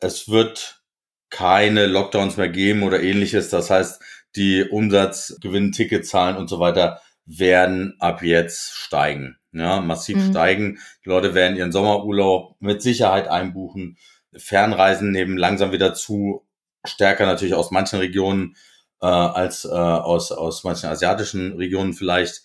Es 0.00 0.28
wird 0.28 0.82
keine 1.30 1.86
Lockdowns 1.86 2.36
mehr 2.36 2.50
geben 2.50 2.82
oder 2.82 3.02
ähnliches. 3.02 3.48
Das 3.48 3.70
heißt, 3.70 4.02
die 4.36 4.64
Umsatz, 4.64 5.36
Gewinn, 5.40 5.72
Ticketzahlen 5.72 6.36
und 6.36 6.48
so 6.48 6.58
weiter 6.60 7.00
werden 7.26 7.94
ab 7.98 8.22
jetzt 8.22 8.74
steigen. 8.74 9.36
Ja, 9.52 9.80
massiv 9.80 10.16
mhm. 10.16 10.30
steigen. 10.30 10.78
Die 11.04 11.08
Leute 11.10 11.34
werden 11.34 11.56
ihren 11.56 11.72
Sommerurlaub 11.72 12.56
mit 12.60 12.82
Sicherheit 12.82 13.28
einbuchen. 13.28 13.98
Fernreisen 14.34 15.10
nehmen 15.10 15.36
langsam 15.36 15.72
wieder 15.72 15.92
zu, 15.92 16.46
stärker 16.84 17.26
natürlich 17.26 17.54
aus 17.54 17.70
manchen 17.70 17.98
Regionen 17.98 18.56
äh, 19.02 19.06
als 19.06 19.64
äh, 19.66 19.68
aus, 19.68 20.32
aus 20.32 20.64
manchen 20.64 20.88
asiatischen 20.88 21.52
Regionen 21.56 21.92
vielleicht. 21.92 22.42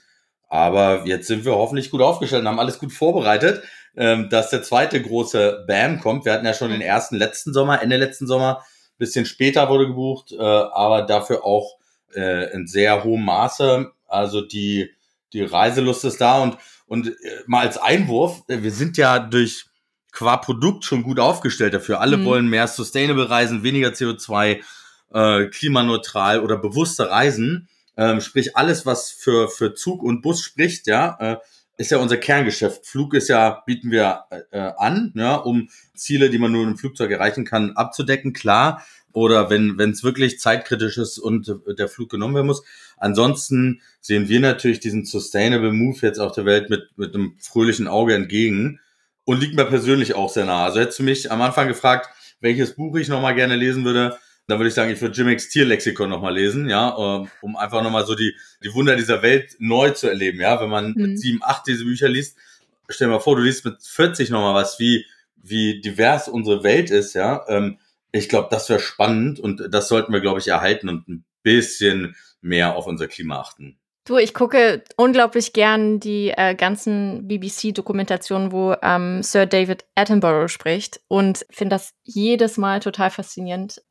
Aber 0.50 1.06
jetzt 1.06 1.28
sind 1.28 1.46
wir 1.46 1.56
hoffentlich 1.56 1.92
gut 1.92 2.02
aufgestellt 2.02 2.42
und 2.42 2.48
haben 2.48 2.60
alles 2.60 2.80
gut 2.80 2.92
vorbereitet, 2.92 3.64
ähm, 3.96 4.30
dass 4.30 4.50
der 4.50 4.64
zweite 4.64 5.02
große 5.02 5.66
Bam 5.68 6.00
kommt. 6.00 6.26
Wir 6.26 6.34
hatten 6.34 6.46
ja 6.46 6.54
schon 6.54 6.72
den 6.72 6.82
ersten 6.82 7.16
letzten 7.16 7.54
Sommer, 7.54 7.82
Ende 7.82 7.98
letzten 7.98 8.28
Sommer, 8.28 8.64
bisschen 8.98 9.26
später 9.26 9.70
wurde 9.70 9.88
gebucht, 9.88 10.32
äh, 10.32 10.42
aber 10.42 11.04
dafür 11.04 11.46
auch 11.46 11.77
äh, 12.18 12.52
in 12.54 12.68
sehr 12.68 13.04
hohem 13.04 13.24
Maße. 13.24 13.92
Also 14.08 14.42
die, 14.42 14.90
die 15.34 15.44
Reiselust 15.44 16.04
ist 16.06 16.20
da 16.20 16.40
und, 16.40 16.58
und 16.88 17.08
äh, 17.08 17.14
mal 17.46 17.66
als 17.66 17.78
Einwurf, 17.78 18.44
äh, 18.48 18.64
wir 18.64 18.72
sind 18.72 18.98
ja 18.98 19.20
durch 19.20 19.66
qua 20.12 20.38
Produkt 20.38 20.84
schon 20.84 21.04
gut 21.04 21.20
aufgestellt 21.20 21.74
dafür. 21.74 22.02
Alle 22.02 22.18
mhm. 22.18 22.26
wollen 22.26 22.50
mehr 22.50 22.68
sustainable 22.68 23.30
Reisen, 23.30 23.64
weniger 23.64 23.90
CO2, 23.90 24.62
äh, 25.14 25.46
klimaneutral 25.48 26.42
oder 26.42 26.58
bewusste 26.58 27.10
Reisen. 27.10 27.70
Ähm, 27.96 28.20
sprich, 28.22 28.58
alles, 28.58 28.86
was 28.86 29.12
für, 29.12 29.48
für 29.48 29.74
Zug 29.74 30.04
und 30.04 30.22
Bus 30.22 30.42
spricht, 30.42 30.88
ja, 30.88 31.18
äh, 31.20 31.38
ist 31.78 31.92
ja 31.92 32.00
unser 32.00 32.18
Kerngeschäft. 32.18 32.88
Flug 32.88 33.14
ist 33.14 33.28
ja, 33.28 33.62
bieten 33.66 33.92
wir 33.92 34.24
äh, 34.52 34.72
an, 34.78 35.14
ja, 35.16 35.36
um 35.36 35.70
Ziele, 35.96 36.32
die 36.32 36.40
man 36.40 36.52
nur 36.52 36.64
im 36.64 36.78
Flugzeug 36.78 37.12
erreichen 37.12 37.46
kann, 37.46 37.74
abzudecken, 37.76 38.34
klar 38.34 38.84
oder 39.18 39.50
wenn 39.50 39.80
es 39.80 40.04
wirklich 40.04 40.40
zeitkritisch 40.40 41.00
ist 41.00 41.18
und 41.18 41.52
der 41.66 41.88
Flug 41.88 42.12
genommen 42.12 42.36
werden 42.36 42.46
muss. 42.46 42.62
Ansonsten 42.98 43.82
sehen 44.00 44.30
wir 44.30 44.40
natürlich 44.40 44.80
diesen 44.80 45.06
Sustainable 45.06 45.74
Move 45.74 45.98
jetzt 46.04 46.20
auf 46.20 46.34
der 46.34 46.46
Welt 46.46 46.70
mit 46.70 46.90
mit 46.98 47.16
einem 47.16 47.36
fröhlichen 47.40 47.88
Auge 47.88 48.14
entgegen 48.14 48.80
und 49.26 49.40
liegt 49.40 49.56
mir 49.56 49.66
persönlich 49.66 50.14
auch 50.14 50.32
sehr 50.32 50.46
nah. 50.46 50.66
Also 50.66 50.80
hättest 50.80 51.00
du 51.00 51.04
mich 51.04 51.32
am 51.32 51.42
Anfang 51.42 51.68
gefragt, 51.68 52.10
welches 52.42 52.76
Buch 52.76 52.96
ich 52.96 53.08
nochmal 53.08 53.34
gerne 53.34 53.56
lesen 53.56 53.84
würde, 53.86 54.20
Da 54.46 54.60
würde 54.60 54.70
ich 54.70 54.76
sagen, 54.76 54.92
ich 54.92 55.02
würde 55.02 55.18
Jimmicks 55.18 55.50
Tierlexikon 55.50 56.12
nochmal 56.12 56.36
lesen, 56.36 56.70
ja, 56.70 56.96
ähm, 56.98 57.28
um 57.42 57.56
einfach 57.56 57.82
nochmal 57.82 58.06
so 58.06 58.14
die, 58.14 58.36
die 58.64 58.72
Wunder 58.76 58.96
dieser 58.96 59.24
Welt 59.24 59.56
neu 59.58 59.90
zu 59.90 60.08
erleben, 60.08 60.40
ja. 60.40 60.62
Wenn 60.62 60.70
man 60.70 60.92
mhm. 60.92 61.02
mit 61.02 61.20
sieben, 61.20 61.40
acht 61.42 61.66
diese 61.66 61.86
Bücher 61.86 62.08
liest, 62.08 62.38
stell 62.88 63.08
dir 63.08 63.14
mal 63.16 63.20
vor, 63.20 63.36
du 63.36 63.42
liest 63.42 63.66
mit 63.66 63.82
40 63.82 64.30
nochmal 64.30 64.54
was, 64.54 64.78
wie, 64.78 65.06
wie 65.42 65.82
divers 65.82 66.30
unsere 66.30 66.64
Welt 66.64 66.92
ist, 66.92 67.16
ja. 67.16 67.44
Ähm, 67.50 67.80
ich 68.18 68.30
glaube, 68.30 68.48
das 68.52 68.70
wäre 68.70 68.80
spannend 68.80 69.40
und 69.40 69.70
das 69.72 69.88
sollten 69.88 70.14
wir, 70.14 70.22
glaube 70.22 70.40
ich, 70.40 70.48
erhalten 70.48 70.90
und 70.90 71.08
ein 71.08 71.26
bisschen 71.44 72.16
mehr 72.42 72.76
auf 72.76 72.88
unser 72.88 73.08
Klima 73.08 73.40
achten. 73.40 73.80
Du, 74.08 74.18
ich 74.18 74.34
gucke 74.34 74.84
unglaublich 74.96 75.52
gern 75.52 76.00
die 76.00 76.30
äh, 76.30 76.56
ganzen 76.56 77.28
BBC-Dokumentationen, 77.28 78.54
wo 78.54 78.74
ähm, 78.82 79.22
Sir 79.22 79.46
David 79.46 79.84
Attenborough 79.96 80.50
spricht 80.50 81.02
und 81.10 81.46
finde 81.50 81.76
das 81.76 81.94
jedes 82.04 82.56
Mal 82.56 82.80
total 82.80 83.10
faszinierend. 83.10 83.82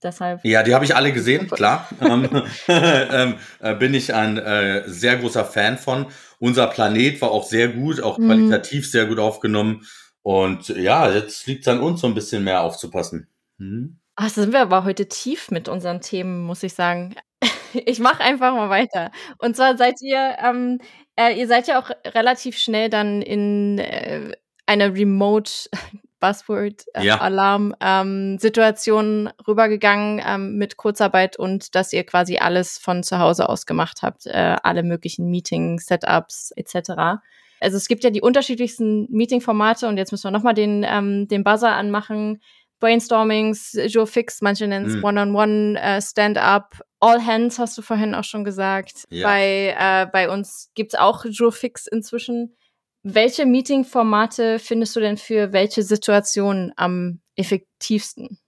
Deshalb. 0.00 0.44
Ja, 0.44 0.62
die 0.62 0.76
habe 0.76 0.84
ich 0.84 0.94
alle 0.94 1.12
gesehen, 1.12 1.50
klar. 1.50 1.88
ähm, 2.00 2.44
ähm, 2.68 3.34
äh, 3.58 3.74
bin 3.74 3.94
ich 3.94 4.14
ein 4.14 4.38
äh, 4.38 4.84
sehr 4.86 5.16
großer 5.16 5.44
Fan 5.44 5.76
von. 5.76 6.06
Unser 6.38 6.68
Planet 6.68 7.20
war 7.20 7.32
auch 7.32 7.44
sehr 7.44 7.66
gut, 7.66 8.00
auch 8.00 8.16
mhm. 8.18 8.26
qualitativ 8.26 8.88
sehr 8.88 9.06
gut 9.06 9.18
aufgenommen. 9.18 9.84
Und 10.22 10.68
ja, 10.68 11.10
jetzt 11.10 11.48
liegt 11.48 11.62
es 11.62 11.68
an 11.68 11.80
uns, 11.80 12.00
so 12.00 12.06
ein 12.06 12.14
bisschen 12.14 12.44
mehr 12.44 12.62
aufzupassen. 12.62 13.28
Mhm. 13.58 13.98
Ach, 14.16 14.28
sind 14.30 14.52
wir 14.52 14.60
aber 14.60 14.84
heute 14.84 15.06
tief 15.08 15.50
mit 15.50 15.68
unseren 15.68 16.00
Themen, 16.00 16.42
muss 16.42 16.62
ich 16.62 16.74
sagen. 16.74 17.14
Ich 17.84 17.98
mache 17.98 18.22
einfach 18.22 18.54
mal 18.54 18.70
weiter. 18.70 19.10
Und 19.36 19.54
zwar 19.54 19.76
seid 19.76 20.00
ihr, 20.00 20.38
ähm, 20.42 20.78
äh, 21.16 21.38
ihr 21.38 21.46
seid 21.46 21.68
ja 21.68 21.78
auch 21.78 21.90
relativ 22.02 22.56
schnell 22.56 22.88
dann 22.88 23.20
in 23.20 23.78
äh, 23.78 24.32
eine 24.64 24.94
Remote 24.94 25.52
Buzzword 26.18 26.84
äh, 26.94 27.04
ja. 27.04 27.20
Alarm 27.20 27.74
ähm, 27.80 28.38
Situation 28.38 29.30
rübergegangen 29.46 30.22
ähm, 30.26 30.56
mit 30.56 30.78
Kurzarbeit 30.78 31.38
und 31.38 31.74
dass 31.74 31.92
ihr 31.92 32.04
quasi 32.04 32.38
alles 32.38 32.78
von 32.78 33.02
zu 33.02 33.18
Hause 33.18 33.50
aus 33.50 33.66
gemacht 33.66 33.98
habt, 34.00 34.26
äh, 34.26 34.56
alle 34.62 34.82
möglichen 34.82 35.30
Meeting 35.30 35.78
Setups 35.78 36.52
etc. 36.56 37.20
Also 37.60 37.76
es 37.76 37.88
gibt 37.88 38.04
ja 38.04 38.10
die 38.10 38.20
unterschiedlichsten 38.20 39.06
Meeting-Formate 39.10 39.88
und 39.88 39.96
jetzt 39.96 40.12
müssen 40.12 40.24
wir 40.24 40.30
nochmal 40.30 40.54
den, 40.54 40.84
ähm, 40.88 41.28
den 41.28 41.44
Buzzer 41.44 41.72
anmachen. 41.72 42.40
Brainstormings, 42.80 43.76
Joe 43.86 44.06
Fix, 44.06 44.40
manche 44.40 44.66
nennen 44.66 44.86
es 44.86 44.96
mm. 44.96 45.04
One-on-One, 45.04 45.80
äh, 45.80 46.00
Stand-up, 46.00 46.80
All 47.00 47.24
Hands 47.24 47.56
hast 47.58 47.78
du 47.78 47.82
vorhin 47.82 48.14
auch 48.14 48.24
schon 48.24 48.44
gesagt. 48.44 49.04
Ja. 49.10 49.26
Bei, 49.26 49.76
äh, 49.78 50.06
bei 50.10 50.30
uns 50.30 50.70
gibt's 50.74 50.94
auch 50.94 51.24
Joe 51.24 51.52
Fix 51.52 51.86
inzwischen. 51.86 52.56
Welche 53.02 53.46
Meeting-Formate 53.46 54.58
findest 54.58 54.96
du 54.96 55.00
denn 55.00 55.16
für 55.16 55.52
welche 55.52 55.82
Situationen 55.82 56.72
am 56.76 57.20
effektivsten? 57.36 58.38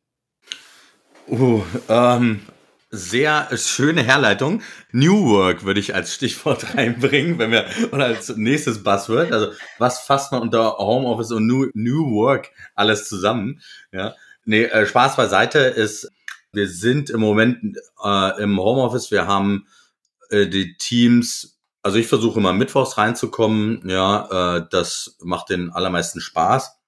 Uh, 1.28 1.62
ähm, 1.88 2.40
sehr 2.90 3.48
schöne 3.56 4.02
Herleitung. 4.02 4.62
New 4.90 5.30
Work 5.30 5.64
würde 5.64 5.80
ich 5.80 5.94
als 5.94 6.14
Stichwort 6.14 6.74
reinbringen, 6.76 7.38
wenn 7.38 7.52
wir, 7.52 7.66
oder 7.92 8.06
als 8.06 8.36
nächstes 8.36 8.82
Buzzword. 8.82 9.32
Also, 9.32 9.52
was 9.78 10.00
fasst 10.00 10.32
man 10.32 10.42
unter 10.42 10.78
Homeoffice 10.78 11.30
und 11.32 11.46
New, 11.46 11.68
New 11.74 12.10
Work 12.12 12.50
alles 12.74 13.08
zusammen? 13.08 13.60
Ja. 13.92 14.14
Nee, 14.44 14.64
äh, 14.64 14.86
Spaß 14.86 15.16
beiseite 15.16 15.60
ist, 15.60 16.10
wir 16.52 16.68
sind 16.68 17.10
im 17.10 17.20
Moment 17.20 17.78
äh, 18.02 18.42
im 18.42 18.58
Homeoffice. 18.58 19.10
Wir 19.12 19.26
haben 19.26 19.66
äh, 20.30 20.48
die 20.48 20.76
Teams, 20.76 21.60
also 21.82 21.98
ich 21.98 22.08
versuche 22.08 22.40
immer 22.40 22.52
mittwochs 22.52 22.98
reinzukommen. 22.98 23.88
Ja, 23.88 24.56
äh, 24.56 24.66
das 24.68 25.16
macht 25.22 25.50
den 25.50 25.70
allermeisten 25.70 26.20
Spaß. 26.20 26.79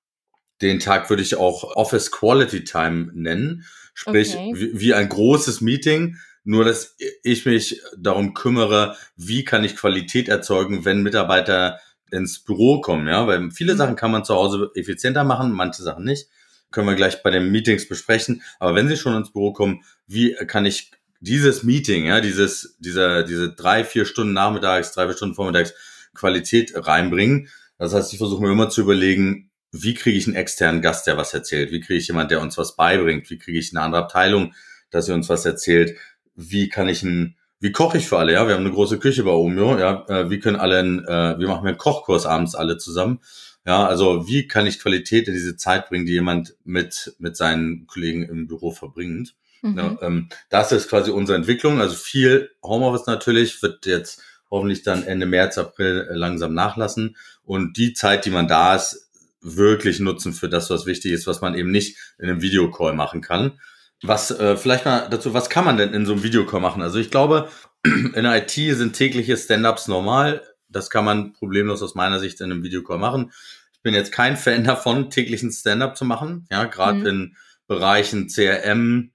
Den 0.62 0.78
Tag 0.78 1.10
würde 1.10 1.22
ich 1.22 1.34
auch 1.34 1.76
Office 1.76 2.10
Quality 2.10 2.64
Time 2.64 3.10
nennen. 3.14 3.64
Sprich, 3.94 4.34
okay. 4.36 4.52
wie, 4.54 4.80
wie 4.80 4.94
ein 4.94 5.08
großes 5.08 5.60
Meeting, 5.60 6.16
nur 6.44 6.64
dass 6.64 6.96
ich 7.22 7.44
mich 7.44 7.82
darum 7.98 8.34
kümmere, 8.34 8.96
wie 9.16 9.44
kann 9.44 9.64
ich 9.64 9.76
Qualität 9.76 10.28
erzeugen, 10.28 10.84
wenn 10.84 11.02
Mitarbeiter 11.02 11.78
ins 12.10 12.40
Büro 12.40 12.80
kommen, 12.80 13.08
ja, 13.08 13.26
weil 13.26 13.50
viele 13.50 13.74
mhm. 13.74 13.78
Sachen 13.78 13.96
kann 13.96 14.10
man 14.10 14.24
zu 14.24 14.34
Hause 14.34 14.70
effizienter 14.74 15.24
machen, 15.24 15.52
manche 15.52 15.82
Sachen 15.82 16.04
nicht. 16.04 16.28
Können 16.70 16.86
wir 16.86 16.94
gleich 16.94 17.22
bei 17.22 17.30
den 17.30 17.50
Meetings 17.50 17.88
besprechen. 17.88 18.42
Aber 18.58 18.74
wenn 18.74 18.88
Sie 18.88 18.96
schon 18.96 19.16
ins 19.16 19.32
Büro 19.32 19.52
kommen, 19.52 19.82
wie 20.06 20.34
kann 20.46 20.64
ich 20.64 20.90
dieses 21.20 21.62
Meeting, 21.62 22.06
ja, 22.06 22.20
dieses, 22.20 22.76
dieser, 22.78 23.24
diese 23.24 23.52
drei, 23.52 23.84
vier 23.84 24.04
Stunden 24.04 24.32
nachmittags, 24.32 24.92
drei, 24.92 25.06
vier 25.06 25.16
Stunden 25.16 25.34
vormittags 25.34 25.74
Qualität 26.14 26.72
reinbringen? 26.74 27.48
Das 27.78 27.94
heißt, 27.94 28.12
ich 28.12 28.18
versuche 28.18 28.42
mir 28.42 28.52
immer 28.52 28.70
zu 28.70 28.80
überlegen, 28.80 29.50
wie 29.72 29.94
kriege 29.94 30.18
ich 30.18 30.26
einen 30.26 30.36
externen 30.36 30.82
Gast, 30.82 31.06
der 31.06 31.16
was 31.16 31.32
erzählt? 31.32 31.72
Wie 31.72 31.80
kriege 31.80 31.98
ich 31.98 32.06
jemand, 32.06 32.30
der 32.30 32.42
uns 32.42 32.58
was 32.58 32.76
beibringt? 32.76 33.28
Wie 33.30 33.38
kriege 33.38 33.58
ich 33.58 33.72
eine 33.72 33.82
andere 33.82 34.02
Abteilung, 34.02 34.54
dass 34.90 35.06
sie 35.06 35.14
uns 35.14 35.30
was 35.30 35.46
erzählt? 35.46 35.96
Wie 36.36 36.68
kann 36.68 36.88
ich 36.88 37.02
ein, 37.02 37.36
wie 37.58 37.72
koche 37.72 37.96
ich 37.98 38.06
für 38.06 38.18
alle? 38.18 38.34
Ja, 38.34 38.46
wir 38.46 38.54
haben 38.54 38.64
eine 38.64 38.74
große 38.74 38.98
Küche 38.98 39.24
bei 39.24 39.30
Omio. 39.30 39.78
Ja, 39.78 40.04
äh, 40.08 40.30
wie 40.30 40.40
können 40.40 40.56
alle, 40.56 40.78
einen, 40.78 41.04
äh, 41.06 41.38
wir 41.38 41.48
machen 41.48 41.66
einen 41.66 41.78
Kochkurs 41.78 42.26
abends 42.26 42.54
alle 42.54 42.76
zusammen. 42.76 43.20
Ja, 43.64 43.86
also 43.86 44.28
wie 44.28 44.46
kann 44.46 44.66
ich 44.66 44.80
Qualität 44.80 45.28
in 45.28 45.34
diese 45.34 45.56
Zeit 45.56 45.88
bringen, 45.88 46.04
die 46.04 46.12
jemand 46.12 46.56
mit 46.64 47.14
mit 47.18 47.36
seinen 47.36 47.86
Kollegen 47.86 48.24
im 48.24 48.48
Büro 48.48 48.72
verbringt? 48.72 49.34
Mhm. 49.62 49.78
Ja, 49.78 49.98
ähm, 50.02 50.28
das 50.50 50.72
ist 50.72 50.88
quasi 50.88 51.12
unsere 51.12 51.38
Entwicklung. 51.38 51.80
Also 51.80 51.94
viel 51.94 52.50
Homeoffice 52.62 53.06
natürlich 53.06 53.62
wird 53.62 53.86
jetzt 53.86 54.20
hoffentlich 54.50 54.82
dann 54.82 55.04
Ende 55.04 55.26
März, 55.26 55.56
April 55.56 56.08
langsam 56.10 56.52
nachlassen. 56.52 57.16
Und 57.44 57.76
die 57.78 57.94
Zeit, 57.94 58.26
die 58.26 58.30
man 58.30 58.48
da 58.48 58.74
ist, 58.74 59.11
wirklich 59.42 60.00
nutzen 60.00 60.32
für 60.32 60.48
das, 60.48 60.70
was 60.70 60.86
wichtig 60.86 61.12
ist, 61.12 61.26
was 61.26 61.40
man 61.40 61.54
eben 61.54 61.70
nicht 61.70 61.98
in 62.18 62.28
einem 62.28 62.40
Videocall 62.40 62.94
machen 62.94 63.20
kann. 63.20 63.60
Was 64.02 64.30
äh, 64.30 64.56
vielleicht 64.56 64.84
mal 64.84 65.08
dazu, 65.08 65.34
was 65.34 65.50
kann 65.50 65.64
man 65.64 65.76
denn 65.76 65.92
in 65.94 66.06
so 66.06 66.12
einem 66.12 66.22
Videocall 66.22 66.60
machen? 66.60 66.82
Also 66.82 66.98
ich 66.98 67.10
glaube, 67.10 67.48
in 67.84 68.22
der 68.22 68.36
IT 68.36 68.50
sind 68.50 68.94
tägliche 68.94 69.36
Stand-ups 69.36 69.88
normal. 69.88 70.42
Das 70.68 70.90
kann 70.90 71.04
man 71.04 71.32
problemlos 71.34 71.82
aus 71.82 71.94
meiner 71.94 72.18
Sicht 72.18 72.40
in 72.40 72.50
einem 72.50 72.62
Videocall 72.62 72.98
machen. 72.98 73.32
Ich 73.72 73.82
bin 73.82 73.94
jetzt 73.94 74.12
kein 74.12 74.36
Fan 74.36 74.64
davon, 74.64 75.10
täglichen 75.10 75.50
Stand-up 75.50 75.96
zu 75.96 76.04
machen. 76.04 76.46
Ja, 76.50 76.64
gerade 76.64 76.98
mhm. 76.98 77.06
in 77.06 77.36
Bereichen 77.66 78.28
CRM, 78.28 79.12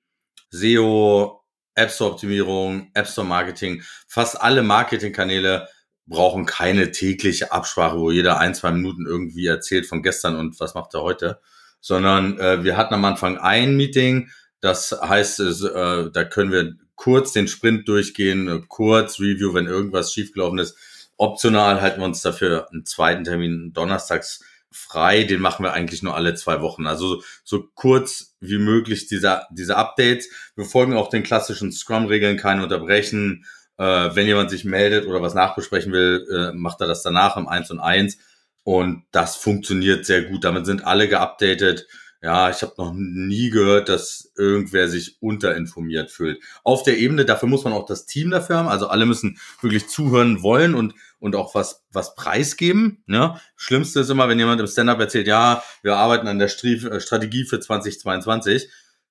SEO, 0.52 1.44
App 1.76 1.92
Store 1.92 2.12
Optimierung, 2.12 2.90
App 2.94 3.08
Store 3.08 3.28
Marketing, 3.28 3.84
fast 4.08 4.42
alle 4.42 4.64
Marketingkanäle 4.64 5.68
brauchen 6.08 6.46
keine 6.46 6.92
tägliche 6.92 7.52
Absprache, 7.52 7.98
wo 7.98 8.12
jeder 8.12 8.40
ein, 8.40 8.56
zwei 8.56 8.72
Minuten 8.72 9.06
irgendwie 9.06 9.46
erzählt 9.46 9.86
von 9.86 10.02
gestern 10.02 10.36
und 10.36 10.60
was 10.60 10.74
macht 10.74 10.94
er 10.94 11.04
heute, 11.04 11.40
sondern 11.82 12.40
äh, 12.40 12.64
wir 12.64 12.78
hatten 12.78 12.94
am 12.94 13.06
Anfang 13.06 13.38
ein 13.38 13.76
Meeting, 13.76 14.30
das 14.62 14.92
heißt, 14.92 15.40
äh, 15.40 16.10
da 16.12 16.24
können 16.24 16.52
wir 16.52 16.74
kurz 16.96 17.32
den 17.34 17.48
Sprint 17.48 17.88
durchgehen, 17.88 18.48
äh, 18.48 18.62
kurz 18.68 19.20
Review, 19.20 19.54
wenn 19.54 19.68
irgendwas 19.68 20.14
schiefgelaufen 20.14 20.60
ist. 20.60 20.76
Optional 21.18 21.82
halten 21.82 22.02
wir 22.02 22.06
uns 22.06 22.22
dafür 22.22 22.68
einen 22.72 22.86
zweiten 22.86 23.24
Termin 23.24 23.74
donnerstags 23.74 24.44
frei, 24.72 25.24
den 25.24 25.42
machen 25.42 25.64
wir 25.64 25.74
eigentlich 25.74 26.04
nur 26.04 26.16
alle 26.16 26.36
zwei 26.36 26.62
Wochen. 26.62 26.88
Also 26.88 27.24
so 27.44 27.68
kurz 27.74 28.36
wie 28.40 28.60
möglich 28.60 29.08
diese, 29.08 29.44
diese 29.52 29.76
Updates. 29.76 30.30
Wir 30.56 30.66
folgen 30.66 30.94
auch 30.96 31.10
den 31.10 31.24
klassischen 31.24 31.72
Scrum-Regeln, 31.72 32.38
keine 32.38 32.64
unterbrechen, 32.64 33.46
äh, 33.78 34.16
wenn 34.16 34.28
jemand 34.28 34.50
sich 34.50 34.66
meldet 34.66 35.06
oder 35.08 35.22
was 35.22 35.34
nachbesprechen 35.34 35.92
will, 35.92 36.26
äh, 36.32 36.56
macht 36.56 36.82
er 36.82 36.88
das 36.88 37.04
danach 37.04 37.38
im 37.38 37.48
1 37.48 37.72
und 37.72 37.80
1. 37.80 38.18
Und 38.64 39.04
das 39.12 39.36
funktioniert 39.36 40.06
sehr 40.06 40.24
gut. 40.24 40.44
Damit 40.44 40.66
sind 40.66 40.86
alle 40.86 41.08
geupdatet. 41.08 41.88
Ja, 42.22 42.50
ich 42.50 42.64
habe 42.64 42.74
noch 42.78 42.94
nie 42.96 43.52
gehört, 43.52 43.90
dass 43.90 44.32
irgendwer 44.36 44.90
sich 44.90 45.22
unterinformiert 45.22 46.12
fühlt. 46.12 46.42
Auf 46.64 46.82
der 46.82 46.98
Ebene, 46.98 47.26
dafür 47.26 47.48
muss 47.48 47.64
man 47.64 47.74
auch 47.74 47.86
das 47.86 48.08
Team 48.08 48.32
dafür 48.32 48.58
haben. 48.58 48.68
Also 48.68 48.88
alle 48.88 49.06
müssen 49.06 49.38
wirklich 49.62 49.88
zuhören 49.88 50.42
wollen 50.42 50.74
und, 50.74 50.96
und 51.20 51.36
auch 51.36 51.54
was, 51.54 51.86
was 51.92 52.16
preisgeben. 52.16 53.04
Ne? 53.06 53.40
Schlimmste 53.56 54.00
ist 54.00 54.10
immer, 54.10 54.28
wenn 54.28 54.40
jemand 54.40 54.60
im 54.60 54.68
Stand-up 54.68 55.00
erzählt, 55.00 55.28
ja, 55.28 55.64
wir 55.84 55.96
arbeiten 55.96 56.28
an 56.28 56.40
der 56.40 56.48
Strategie 56.48 57.46
für 57.46 57.60
2022 57.60 58.68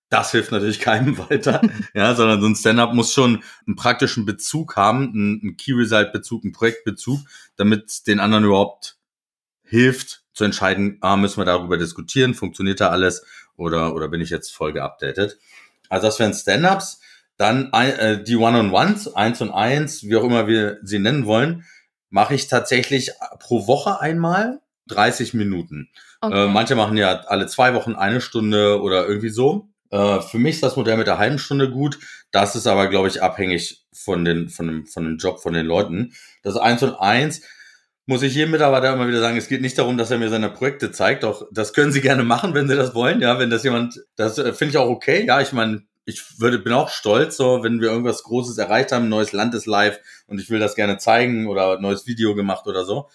das 0.09 0.31
hilft 0.31 0.53
natürlich 0.53 0.81
keinem 0.81 1.19
weiter, 1.19 1.61
ja, 1.95 2.15
sondern 2.15 2.41
so 2.41 2.47
ein 2.47 2.57
Stand-up 2.57 2.95
muss 2.95 3.13
schon 3.13 3.43
einen 3.67 3.77
praktischen 3.77 4.27
Bezug 4.27 4.77
haben, 4.77 5.13
einen, 5.13 5.57
Key-Result-Bezug, 5.57 6.45
einen 6.45 6.53
Projektbezug, 6.53 7.21
damit 7.57 8.07
den 8.07 8.21
anderen 8.21 8.45
überhaupt 8.45 8.97
hilft 9.63 10.23
zu 10.33 10.45
entscheiden, 10.45 10.99
ah, 11.01 11.17
müssen 11.17 11.41
wir 11.41 11.45
darüber 11.45 11.77
diskutieren, 11.79 12.35
funktioniert 12.35 12.81
da 12.81 12.91
alles 12.91 13.25
oder, 13.57 13.95
oder 13.95 14.09
bin 14.09 14.21
ich 14.21 14.31
jetzt 14.31 14.55
voll 14.55 14.73
geupdatet. 14.73 15.39
Also 15.89 16.07
das 16.07 16.19
wären 16.19 16.35
Stand-ups. 16.35 17.01
Dann 17.39 17.71
äh, 17.73 18.23
die 18.23 18.37
One-on-Ones, 18.37 19.15
eins 19.15 19.41
und 19.43 19.51
eins, 19.51 20.05
wie 20.05 20.17
auch 20.17 20.25
immer 20.25 20.47
wir 20.47 20.79
sie 20.83 20.99
nennen 20.99 21.27
wollen, 21.27 21.65
mache 22.09 22.35
ich 22.35 22.49
tatsächlich 22.49 23.11
pro 23.41 23.67
Woche 23.67 24.01
einmal 24.01 24.61
30 24.89 25.35
Minuten. 25.35 25.91
Okay. 26.21 26.45
Äh, 26.45 26.49
manche 26.49 26.77
machen 26.77 26.97
ja 26.97 27.21
alle 27.27 27.47
zwei 27.47 27.75
Wochen 27.75 27.95
eine 27.95 28.21
Stunde 28.21 28.81
oder 28.81 29.07
irgendwie 29.07 29.29
so. 29.29 29.69
Äh, 29.91 30.21
für 30.21 30.39
mich 30.39 30.57
ist 30.57 30.63
das 30.63 30.77
Modell 30.77 30.97
mit 30.97 31.07
der 31.07 31.19
halben 31.19 31.39
Stunde 31.39 31.71
gut. 31.71 31.99
Das 32.31 32.57
ist 32.57 32.67
aber, 32.67 32.89
glaube 32.89 33.09
ich, 33.09 33.23
abhängig 33.23 33.85
von, 33.93 34.25
den, 34.25 34.49
von, 34.49 34.67
dem, 34.67 34.87
von 34.87 35.05
dem 35.05 35.19
Job 35.19 35.41
von 35.41 35.53
den 35.53 35.67
Leuten. 35.67 36.13
Das 36.43 36.57
eins 36.57 36.83
und 36.83 36.95
eins 36.95 37.43
muss 38.07 38.23
ich 38.23 38.35
jedem 38.35 38.53
Mitarbeiter 38.53 38.93
immer 38.93 39.09
wieder 39.09 39.21
sagen, 39.21 39.37
es 39.37 39.49
geht 39.49 39.63
nicht 39.63 39.79
darum, 39.79 39.99
dass 39.99 40.13
er 40.13 40.19
mir 40.19 40.29
seine 40.29 40.49
Projekte 40.49 40.93
zeigt. 40.93 41.25
Auch 41.25 41.43
das 41.51 41.73
können 41.73 41.93
Sie 41.93 42.01
gerne 42.03 42.25
machen, 42.25 42.55
wenn 42.55 42.69
Sie 42.69 42.77
das 42.77 42.95
wollen. 42.95 43.21
Ja, 43.21 43.39
wenn 43.39 43.51
das 43.51 43.65
jemand, 43.65 44.01
das 44.17 44.39
äh, 44.39 44.53
finde 44.53 44.71
ich 44.71 44.79
auch 44.79 44.89
okay. 44.89 45.27
Ja, 45.27 45.41
ich 45.41 45.53
meine, 45.53 45.83
ich 46.05 46.41
würde, 46.41 46.61
bin 46.61 46.73
auch 46.73 46.89
stolz, 46.89 47.37
so, 47.37 47.65
wenn 47.65 47.81
wir 47.81 47.91
irgendwas 47.91 48.23
Großes 48.23 48.57
erreicht 48.59 48.93
haben, 48.93 49.09
neues 49.09 49.33
Land 49.33 49.55
ist 49.55 49.67
live 49.67 49.99
und 50.29 50.41
ich 50.41 50.51
will 50.51 50.61
das 50.61 50.77
gerne 50.77 50.99
zeigen 50.99 51.49
oder 51.49 51.81
neues 51.81 52.07
Video 52.07 52.37
gemacht 52.37 52.69
oder 52.69 52.85
so. 52.85 53.09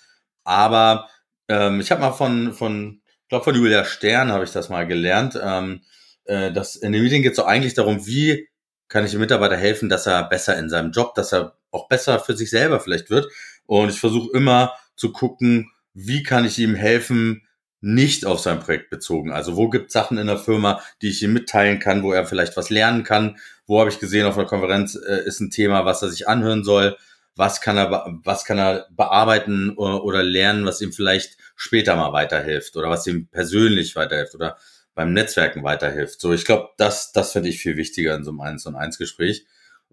Aber 0.44 1.08
ähm, 1.48 1.80
ich 1.80 1.90
habe 1.90 2.02
mal 2.02 2.12
von, 2.12 2.54
von, 2.54 3.02
ich 3.06 3.30
glaube 3.30 3.46
von 3.46 3.56
Julia 3.56 3.86
Stern 3.86 4.32
habe 4.34 4.44
ich 4.44 4.52
das 4.52 4.68
mal 4.68 4.86
gelernt. 4.86 5.40
Ähm, 5.42 5.82
äh, 6.26 6.52
dass 6.52 6.76
in 6.76 6.92
dem 6.92 7.04
Meeting 7.04 7.24
geht 7.24 7.32
es 7.32 7.38
so 7.38 7.46
eigentlich 7.46 7.74
darum, 7.74 8.06
wie 8.06 8.48
kann 8.88 9.06
ich 9.06 9.12
dem 9.12 9.22
Mitarbeiter 9.22 9.58
helfen, 9.58 9.90
dass 9.90 10.06
er 10.06 10.28
besser 10.28 10.58
in 10.58 10.70
seinem 10.70 10.92
Job, 10.92 11.16
dass 11.16 11.32
er 11.32 11.56
auch 11.72 11.88
besser 11.88 12.20
für 12.20 12.36
sich 12.36 12.50
selber 12.50 12.80
vielleicht 12.80 13.10
wird. 13.10 13.32
Und 13.66 13.90
ich 13.90 14.00
versuche 14.00 14.36
immer 14.36 14.74
zu 14.96 15.14
gucken, 15.14 15.72
wie 15.94 16.24
kann 16.24 16.46
ich 16.46 16.60
ihm 16.60 16.76
helfen, 16.76 17.48
nicht 17.82 18.26
auf 18.26 18.40
sein 18.40 18.60
Projekt 18.60 18.90
bezogen. 18.92 19.32
Also 19.32 19.56
wo 19.56 19.68
gibt 19.70 19.92
Sachen 19.92 20.18
in 20.18 20.28
der 20.28 20.38
Firma, 20.38 20.82
die 21.02 21.10
ich 21.10 21.24
ihm 21.24 21.34
mitteilen 21.34 21.80
kann, 21.80 22.04
wo 22.04 22.14
er 22.14 22.26
vielleicht 22.26 22.56
was 22.56 22.70
lernen 22.70 23.04
kann. 23.04 23.38
Wo 23.66 23.80
habe 23.80 23.90
ich 23.90 24.00
gesehen 24.00 24.28
auf 24.28 24.38
einer 24.38 24.48
Konferenz 24.48 24.96
äh, 24.96 25.26
ist 25.26 25.40
ein 25.40 25.50
Thema, 25.50 25.84
was 25.84 26.04
er 26.04 26.10
sich 26.10 26.28
anhören 26.28 26.64
soll. 26.64 26.96
Was 27.36 27.60
kann 27.60 27.78
er, 27.78 28.20
was 28.24 28.46
kann 28.46 28.60
er 28.60 28.88
bearbeiten 28.92 29.72
oder, 29.78 30.04
oder 30.04 30.22
lernen, 30.22 30.66
was 30.66 30.82
ihm 30.82 30.94
vielleicht 30.94 31.38
später 31.56 31.96
mal 31.96 32.14
weiterhilft 32.14 32.76
oder 32.76 32.90
was 32.90 33.08
ihm 33.08 33.28
persönlich 33.28 33.96
weiterhilft 33.96 34.36
oder 34.36 34.58
beim 34.94 35.14
Netzwerken 35.14 35.64
weiterhilft. 35.64 36.20
So, 36.20 36.34
ich 36.34 36.46
glaube, 36.46 36.70
das, 36.78 37.12
das 37.12 37.32
finde 37.32 37.50
ich 37.50 37.60
viel 37.60 37.78
wichtiger 37.78 38.16
in 38.16 38.24
so 38.24 38.32
einem 38.32 38.42
1 38.42 38.66
und 38.66 38.76
1 38.76 38.98
Gespräch, 38.98 39.46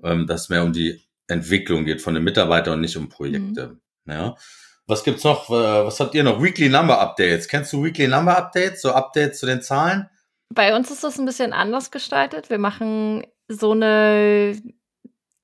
ähm, 0.02 0.26
dass 0.26 0.42
es 0.42 0.48
mehr 0.48 0.64
um 0.64 0.72
die 0.72 1.02
Entwicklung 1.28 1.84
geht 1.84 2.02
von 2.02 2.14
den 2.14 2.24
Mitarbeitern 2.24 2.74
und 2.74 2.80
nicht 2.80 2.96
um 2.96 3.08
Projekte. 3.08 3.78
Mhm. 4.04 4.12
Ja. 4.12 4.36
Was 4.86 5.04
gibt's 5.04 5.22
noch? 5.22 5.50
Was 5.50 6.00
habt 6.00 6.14
ihr 6.14 6.24
noch? 6.24 6.42
Weekly 6.42 6.70
Number 6.70 6.98
Updates. 6.98 7.46
Kennst 7.46 7.72
du 7.74 7.84
Weekly 7.84 8.08
Number 8.08 8.36
Updates? 8.36 8.80
So 8.80 8.92
Updates 8.92 9.38
zu 9.38 9.44
den 9.44 9.60
Zahlen? 9.60 10.08
Bei 10.54 10.74
uns 10.74 10.90
ist 10.90 11.04
das 11.04 11.18
ein 11.18 11.26
bisschen 11.26 11.52
anders 11.52 11.90
gestaltet. 11.90 12.48
Wir 12.48 12.58
machen 12.58 13.26
so 13.48 13.72
eine, 13.72 14.58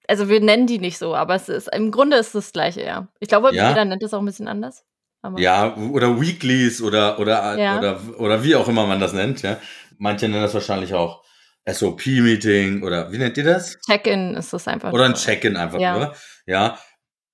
also 0.08 0.30
wir 0.30 0.40
nennen 0.40 0.66
die 0.66 0.78
nicht 0.78 0.96
so, 0.96 1.14
aber 1.14 1.34
es 1.34 1.50
ist 1.50 1.68
im 1.74 1.90
Grunde 1.90 2.16
ist 2.16 2.28
es 2.28 2.32
das 2.32 2.52
gleiche, 2.52 2.82
ja. 2.82 3.08
Ich 3.20 3.28
glaube, 3.28 3.54
ja? 3.54 3.68
jeder 3.68 3.84
nennt 3.84 4.02
es 4.02 4.14
auch 4.14 4.20
ein 4.20 4.24
bisschen 4.24 4.48
anders. 4.48 4.84
Aber 5.24 5.40
ja, 5.40 5.74
oder 5.74 6.20
Weeklies 6.20 6.82
oder 6.82 7.18
oder 7.18 7.58
ja. 7.58 7.78
oder 7.78 8.00
oder 8.18 8.44
wie 8.44 8.54
auch 8.56 8.68
immer 8.68 8.86
man 8.86 9.00
das 9.00 9.14
nennt, 9.14 9.40
ja. 9.40 9.56
Manche 9.96 10.28
nennen 10.28 10.42
das 10.42 10.52
wahrscheinlich 10.52 10.92
auch 10.92 11.24
SOP-Meeting 11.66 12.82
oder 12.82 13.10
wie 13.10 13.16
nennt 13.16 13.38
ihr 13.38 13.44
das? 13.44 13.78
Check-in 13.86 14.34
ist 14.34 14.52
das 14.52 14.68
einfach. 14.68 14.92
Oder 14.92 15.06
ein 15.06 15.14
Check-in 15.14 15.56
einfach, 15.56 15.80
ja. 15.80 15.96
oder? 15.96 16.14
Ja. 16.44 16.78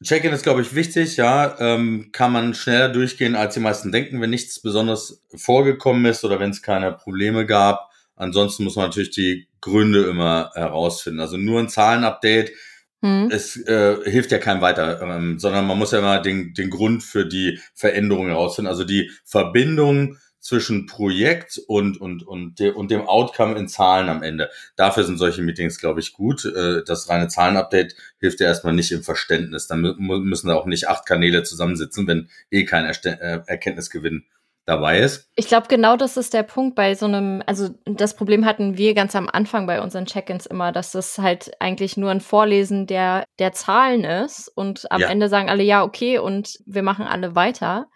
Check-in 0.04 0.32
ist, 0.32 0.44
glaube 0.44 0.62
ich, 0.62 0.72
wichtig, 0.76 1.16
ja. 1.16 1.58
Ähm, 1.58 2.10
kann 2.12 2.30
man 2.30 2.54
schneller 2.54 2.90
durchgehen, 2.90 3.34
als 3.34 3.54
die 3.54 3.60
meisten 3.60 3.90
denken, 3.90 4.20
wenn 4.20 4.30
nichts 4.30 4.62
besonders 4.62 5.24
vorgekommen 5.34 6.04
ist 6.04 6.24
oder 6.24 6.38
wenn 6.38 6.50
es 6.50 6.62
keine 6.62 6.92
Probleme 6.92 7.44
gab. 7.44 7.90
Ansonsten 8.14 8.62
muss 8.62 8.76
man 8.76 8.86
natürlich 8.86 9.10
die 9.10 9.48
Gründe 9.60 10.04
immer 10.04 10.52
herausfinden. 10.54 11.18
Also 11.18 11.38
nur 11.38 11.58
ein 11.58 11.68
Zahlenupdate 11.68 12.52
hm. 13.02 13.30
Es 13.30 13.56
äh, 13.56 13.96
hilft 14.04 14.30
ja 14.30 14.38
keinem 14.38 14.60
weiter, 14.60 15.00
ähm, 15.00 15.38
sondern 15.38 15.66
man 15.66 15.78
muss 15.78 15.92
ja 15.92 16.00
immer 16.00 16.20
den, 16.20 16.52
den 16.52 16.68
Grund 16.68 17.02
für 17.02 17.24
die 17.24 17.58
Veränderung 17.74 18.26
herausfinden. 18.26 18.68
Also 18.68 18.84
die 18.84 19.10
Verbindung 19.24 20.18
zwischen 20.40 20.86
Projekt 20.86 21.60
und, 21.66 22.00
und, 22.00 22.26
und, 22.26 22.58
de, 22.58 22.70
und 22.72 22.90
dem 22.90 23.02
Outcome 23.02 23.56
in 23.56 23.68
Zahlen 23.68 24.08
am 24.08 24.22
Ende. 24.22 24.50
Dafür 24.76 25.04
sind 25.04 25.18
solche 25.18 25.42
Meetings, 25.42 25.78
glaube 25.78 26.00
ich, 26.00 26.12
gut. 26.12 26.44
Äh, 26.44 26.82
das 26.84 27.08
reine 27.08 27.28
Zahlenupdate 27.28 27.94
hilft 28.18 28.40
ja 28.40 28.46
erstmal 28.46 28.74
nicht 28.74 28.92
im 28.92 29.02
Verständnis. 29.02 29.66
Dann 29.66 29.80
müssen 29.98 30.48
da 30.48 30.54
auch 30.54 30.66
nicht 30.66 30.88
acht 30.88 31.06
Kanäle 31.06 31.42
zusammensitzen, 31.42 32.06
wenn 32.06 32.28
eh 32.50 32.64
kein 32.64 32.84
äh, 32.84 33.40
Erkenntnisgewinn 33.46 34.24
dabei 34.70 35.00
ist. 35.00 35.28
Ich 35.34 35.48
glaube, 35.48 35.66
genau 35.68 35.96
das 35.96 36.16
ist 36.16 36.32
der 36.32 36.42
Punkt 36.42 36.74
bei 36.74 36.94
so 36.94 37.06
einem, 37.06 37.42
also 37.46 37.68
das 37.84 38.14
Problem 38.14 38.44
hatten 38.44 38.78
wir 38.78 38.94
ganz 38.94 39.14
am 39.14 39.28
Anfang 39.28 39.66
bei 39.66 39.82
unseren 39.82 40.06
Check-ins 40.06 40.46
immer, 40.46 40.72
dass 40.72 40.92
das 40.92 41.18
halt 41.18 41.50
eigentlich 41.60 41.96
nur 41.96 42.10
ein 42.10 42.20
Vorlesen 42.20 42.86
der, 42.86 43.24
der 43.38 43.52
Zahlen 43.52 44.04
ist 44.04 44.48
und 44.48 44.90
am 44.90 45.00
ja. 45.00 45.08
Ende 45.08 45.28
sagen 45.28 45.50
alle 45.50 45.62
ja, 45.62 45.82
okay, 45.82 46.18
und 46.18 46.58
wir 46.66 46.82
machen 46.82 47.06
alle 47.06 47.34
weiter. 47.34 47.88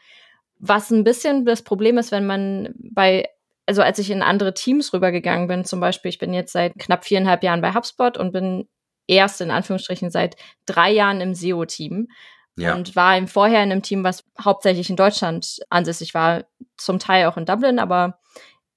Was 0.58 0.90
ein 0.90 1.04
bisschen 1.04 1.44
das 1.44 1.62
Problem 1.62 1.96
ist, 1.98 2.10
wenn 2.10 2.26
man 2.26 2.74
bei, 2.76 3.28
also 3.66 3.82
als 3.82 3.98
ich 3.98 4.10
in 4.10 4.22
andere 4.22 4.54
Teams 4.54 4.92
rübergegangen 4.92 5.46
bin, 5.46 5.64
zum 5.64 5.80
Beispiel, 5.80 6.08
ich 6.08 6.18
bin 6.18 6.34
jetzt 6.34 6.52
seit 6.52 6.74
knapp 6.78 7.04
viereinhalb 7.04 7.42
Jahren 7.42 7.60
bei 7.60 7.72
HubSpot 7.72 8.18
und 8.18 8.32
bin 8.32 8.68
erst 9.06 9.40
in 9.40 9.50
Anführungsstrichen 9.50 10.10
seit 10.10 10.36
drei 10.66 10.90
Jahren 10.90 11.20
im 11.20 11.34
SEO-Team. 11.34 12.08
Ja. 12.56 12.74
Und 12.74 12.94
war 12.94 13.16
im 13.16 13.26
vorher 13.26 13.62
in 13.62 13.72
einem 13.72 13.82
Team, 13.82 14.04
was 14.04 14.24
hauptsächlich 14.40 14.88
in 14.88 14.96
Deutschland 14.96 15.58
ansässig 15.70 16.14
war, 16.14 16.44
zum 16.76 16.98
Teil 16.98 17.26
auch 17.26 17.36
in 17.36 17.46
Dublin, 17.46 17.78
aber 17.78 18.18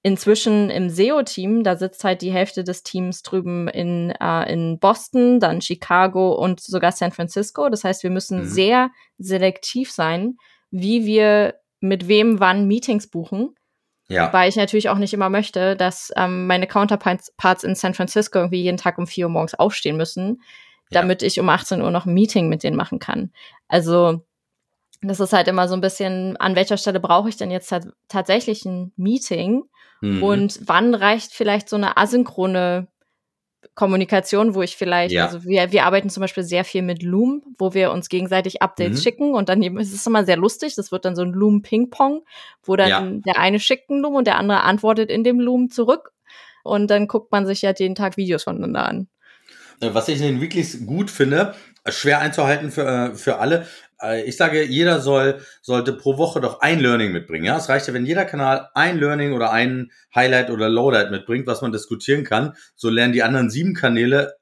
inzwischen 0.02 0.70
im 0.70 0.90
SEO-Team, 0.90 1.64
da 1.64 1.76
sitzt 1.76 2.04
halt 2.04 2.22
die 2.22 2.32
Hälfte 2.32 2.64
des 2.64 2.82
Teams 2.82 3.22
drüben 3.22 3.68
in, 3.68 4.10
äh, 4.10 4.52
in 4.52 4.78
Boston, 4.78 5.40
dann 5.40 5.60
Chicago 5.60 6.32
und 6.32 6.60
sogar 6.60 6.92
San 6.92 7.12
Francisco. 7.12 7.68
Das 7.68 7.84
heißt, 7.84 8.02
wir 8.02 8.10
müssen 8.10 8.40
mhm. 8.40 8.46
sehr 8.46 8.90
selektiv 9.18 9.90
sein, 9.90 10.36
wie 10.70 11.04
wir 11.04 11.54
mit 11.80 12.08
wem 12.08 12.40
wann 12.40 12.66
Meetings 12.66 13.08
buchen. 13.08 13.54
Ja. 14.08 14.32
Weil 14.32 14.48
ich 14.48 14.56
natürlich 14.56 14.88
auch 14.88 14.96
nicht 14.96 15.12
immer 15.12 15.28
möchte, 15.28 15.76
dass 15.76 16.10
ähm, 16.16 16.46
meine 16.46 16.66
Counterparts 16.66 17.62
in 17.62 17.74
San 17.74 17.92
Francisco 17.92 18.38
irgendwie 18.38 18.62
jeden 18.62 18.78
Tag 18.78 18.96
um 18.96 19.06
vier 19.06 19.26
Uhr 19.26 19.32
morgens 19.32 19.54
aufstehen 19.54 19.98
müssen, 19.98 20.40
damit 20.90 21.22
ja. 21.22 21.28
ich 21.28 21.40
um 21.40 21.48
18 21.48 21.82
Uhr 21.82 21.90
noch 21.90 22.06
ein 22.06 22.14
Meeting 22.14 22.48
mit 22.48 22.62
denen 22.62 22.76
machen 22.76 22.98
kann. 22.98 23.32
Also 23.68 24.24
das 25.00 25.20
ist 25.20 25.32
halt 25.32 25.48
immer 25.48 25.68
so 25.68 25.74
ein 25.74 25.80
bisschen, 25.80 26.36
an 26.38 26.56
welcher 26.56 26.76
Stelle 26.76 27.00
brauche 27.00 27.28
ich 27.28 27.36
denn 27.36 27.50
jetzt 27.50 27.72
tatsächlich 28.08 28.64
ein 28.64 28.92
Meeting 28.96 29.62
mhm. 30.00 30.22
und 30.22 30.60
wann 30.64 30.94
reicht 30.94 31.32
vielleicht 31.32 31.68
so 31.68 31.76
eine 31.76 31.96
asynchrone 31.96 32.88
Kommunikation, 33.74 34.54
wo 34.54 34.62
ich 34.62 34.76
vielleicht, 34.76 35.12
ja. 35.12 35.26
also 35.26 35.44
wir, 35.44 35.70
wir 35.72 35.84
arbeiten 35.84 36.10
zum 36.10 36.20
Beispiel 36.20 36.42
sehr 36.42 36.64
viel 36.64 36.82
mit 36.82 37.02
Loom, 37.02 37.42
wo 37.58 37.74
wir 37.74 37.92
uns 37.92 38.08
gegenseitig 38.08 38.62
Updates 38.62 38.98
mhm. 38.98 39.02
schicken 39.02 39.34
und 39.34 39.48
dann 39.48 39.62
es 39.78 39.92
ist 39.92 40.06
immer 40.06 40.24
sehr 40.24 40.36
lustig, 40.36 40.74
das 40.74 40.90
wird 40.90 41.04
dann 41.04 41.14
so 41.14 41.22
ein 41.22 41.32
Loom-Ping-Pong, 41.32 42.24
wo 42.64 42.76
dann 42.76 42.88
ja. 42.88 43.20
der 43.24 43.38
eine 43.38 43.60
schickt 43.60 43.90
einen 43.90 44.00
Loom 44.00 44.16
und 44.16 44.26
der 44.26 44.38
andere 44.38 44.62
antwortet 44.62 45.10
in 45.10 45.22
dem 45.22 45.38
Loom 45.38 45.70
zurück 45.70 46.12
und 46.64 46.90
dann 46.90 47.06
guckt 47.06 47.30
man 47.30 47.46
sich 47.46 47.62
ja 47.62 47.72
jeden 47.76 47.94
Tag 47.94 48.16
Videos 48.16 48.44
voneinander 48.44 48.84
an. 48.84 49.08
Äh, 49.80 49.94
was 49.94 50.08
ich 50.08 50.20
in 50.20 50.26
den 50.26 50.40
Weeklies 50.40 50.86
gut 50.86 51.10
finde, 51.10 51.54
schwer 51.88 52.20
einzuhalten 52.20 52.70
für, 52.70 52.86
äh, 52.86 53.14
für 53.14 53.38
alle. 53.38 53.66
Äh, 54.00 54.24
ich 54.24 54.36
sage, 54.36 54.64
jeder 54.64 55.00
soll, 55.00 55.40
sollte 55.62 55.92
pro 55.92 56.18
Woche 56.18 56.40
doch 56.40 56.60
ein 56.60 56.80
Learning 56.80 57.12
mitbringen. 57.12 57.44
Ja, 57.44 57.56
es 57.56 57.68
reicht 57.68 57.88
ja, 57.88 57.94
wenn 57.94 58.06
jeder 58.06 58.24
Kanal 58.24 58.68
ein 58.74 58.98
Learning 58.98 59.32
oder 59.32 59.52
ein 59.52 59.90
Highlight 60.14 60.50
oder 60.50 60.68
Lowlight 60.68 61.10
mitbringt, 61.10 61.46
was 61.46 61.62
man 61.62 61.72
diskutieren 61.72 62.24
kann. 62.24 62.54
So 62.76 62.90
lernen 62.90 63.12
die 63.12 63.22
anderen 63.22 63.50
sieben 63.50 63.74
Kanäle 63.74 64.34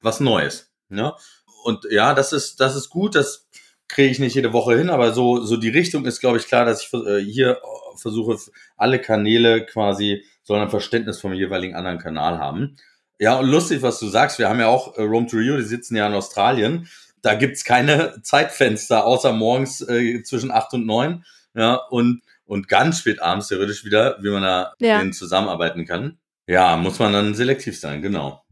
was 0.00 0.20
Neues. 0.20 0.70
Ja, 0.88 1.16
und 1.64 1.86
ja, 1.90 2.14
das 2.14 2.32
ist, 2.32 2.60
das 2.60 2.76
ist 2.76 2.90
gut. 2.90 3.14
Das 3.16 3.48
kriege 3.88 4.10
ich 4.10 4.18
nicht 4.18 4.34
jede 4.34 4.52
Woche 4.52 4.76
hin, 4.76 4.90
aber 4.90 5.12
so, 5.12 5.44
so 5.44 5.56
die 5.56 5.68
Richtung 5.68 6.06
ist, 6.06 6.20
glaube 6.20 6.38
ich, 6.38 6.46
klar, 6.46 6.64
dass 6.64 6.82
ich 6.82 6.90
hier 7.32 7.60
versuche, 7.96 8.36
alle 8.76 9.00
Kanäle 9.00 9.64
quasi 9.64 10.24
sollen 10.42 10.62
ein 10.62 10.70
Verständnis 10.70 11.20
vom 11.20 11.32
jeweiligen 11.32 11.74
anderen 11.74 11.98
Kanal 11.98 12.38
haben. 12.38 12.76
Ja, 13.18 13.38
und 13.38 13.46
lustig, 13.46 13.82
was 13.82 13.98
du 13.98 14.08
sagst. 14.08 14.38
Wir 14.38 14.48
haben 14.48 14.60
ja 14.60 14.68
auch 14.68 14.96
äh, 14.96 15.02
Rome 15.02 15.26
to 15.26 15.36
Rio, 15.36 15.56
die 15.56 15.62
sitzen 15.62 15.96
ja 15.96 16.06
in 16.06 16.14
Australien. 16.14 16.88
Da 17.22 17.34
gibt's 17.34 17.64
keine 17.64 18.16
Zeitfenster, 18.22 19.04
außer 19.04 19.32
morgens 19.32 19.80
äh, 19.80 20.22
zwischen 20.22 20.50
acht 20.50 20.72
und 20.74 20.86
neun. 20.86 21.24
Ja, 21.54 21.74
und, 21.74 22.22
und 22.44 22.68
ganz 22.68 23.00
spät 23.00 23.22
abends 23.22 23.48
theoretisch 23.48 23.84
wieder, 23.84 24.18
wie 24.20 24.30
man 24.30 24.42
da 24.42 24.74
ja. 24.78 24.98
denen 24.98 25.12
zusammenarbeiten 25.12 25.86
kann. 25.86 26.18
Ja, 26.46 26.76
muss 26.76 26.98
man 26.98 27.12
dann 27.12 27.34
selektiv 27.34 27.80
sein, 27.80 28.02
genau. 28.02 28.44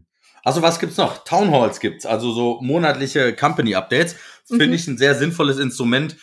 Also 0.42 0.62
was 0.62 0.78
gibt's 0.78 0.96
noch? 0.96 1.24
Townhalls 1.24 1.80
gibt's, 1.80 2.04
also 2.04 2.32
so 2.32 2.58
monatliche 2.60 3.34
Company 3.34 3.74
Updates. 3.74 4.16
Finde 4.44 4.68
mhm. 4.68 4.72
ich 4.74 4.86
ein 4.86 4.98
sehr 4.98 5.14
sinnvolles 5.14 5.58
Instrument, 5.58 6.16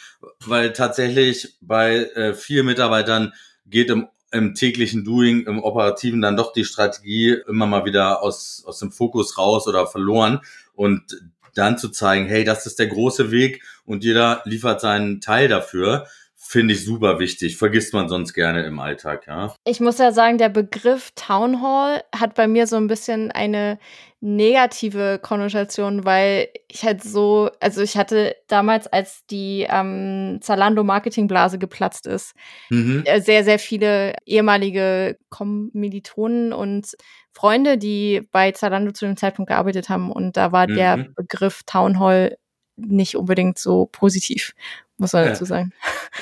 weil 0.46 0.74
tatsächlich 0.74 1.58
bei 1.62 2.06
äh, 2.16 2.34
vier 2.34 2.64
Mitarbeitern 2.64 3.34
geht 3.66 3.90
im 3.90 4.08
im 4.32 4.56
täglichen 4.56 5.04
Doing, 5.04 5.46
im 5.46 5.62
Operativen 5.62 6.22
dann 6.22 6.36
doch 6.36 6.54
die 6.54 6.66
Strategie 6.66 7.38
immer 7.48 7.68
mal 7.68 7.86
wieder 7.86 8.24
aus, 8.24 8.64
aus 8.66 8.80
dem 8.80 8.92
Fokus 8.92 9.38
raus 9.38 9.68
oder 9.68 9.88
verloren 9.88 10.40
und 10.74 11.22
dann 11.54 11.78
zu 11.78 11.90
zeigen, 11.90 12.28
hey, 12.28 12.44
das 12.44 12.66
ist 12.66 12.80
der 12.80 12.88
große 12.88 13.32
Weg 13.32 13.62
und 13.86 14.04
jeder 14.04 14.42
liefert 14.46 14.80
seinen 14.80 15.20
Teil 15.20 15.50
dafür, 15.50 16.08
finde 16.36 16.74
ich 16.74 16.84
super 16.84 17.20
wichtig. 17.20 17.58
Vergisst 17.58 17.94
man 17.94 18.10
sonst 18.10 18.34
gerne 18.34 18.64
im 18.64 18.80
Alltag, 18.80 19.28
ja. 19.28 19.54
Ich 19.66 19.80
muss 19.80 20.00
ja 20.00 20.12
sagen, 20.12 20.38
der 20.38 20.50
Begriff 20.50 21.12
Town 21.16 21.62
Hall 21.62 22.04
hat 22.16 22.36
bei 22.36 22.48
mir 22.48 22.68
so 22.68 22.78
ein 22.78 22.88
bisschen 22.88 23.32
eine 23.32 23.80
negative 24.22 25.20
Konnotation, 25.20 26.06
weil 26.06 26.50
ich 26.68 26.84
halt 26.84 27.04
so, 27.04 27.50
also 27.60 27.82
ich 27.82 27.98
hatte 27.98 28.36
damals, 28.48 28.86
als 28.88 29.26
die 29.26 29.66
ähm, 29.68 30.38
Zalando 30.42 30.84
Marketingblase 30.84 31.58
geplatzt 31.58 32.06
ist, 32.06 32.34
mhm. 32.70 33.02
Äh, 33.06 33.20
sehr, 33.22 33.44
sehr 33.44 33.58
viele 33.58 34.14
ehemalige 34.26 35.18
Kommilitonen 35.30 36.54
und 36.54 36.96
Freunde, 37.34 37.80
die 37.80 38.22
bei 38.32 38.52
Zalando 38.52 38.92
zu 38.92 39.06
dem 39.06 39.18
Zeitpunkt 39.18 39.50
gearbeitet 39.50 39.90
haben 39.90 40.12
und 40.12 40.38
da 40.38 40.52
war 40.52 40.68
mhm. 40.68 40.76
der 40.76 40.98
Begriff 41.16 41.64
Town 41.66 42.00
Hall 42.00 42.38
nicht 42.76 43.16
unbedingt 43.16 43.58
so 43.58 43.88
positiv 43.92 44.54
muss 45.02 45.14
man 45.14 45.26
dazu 45.26 45.46
sagen. 45.46 45.74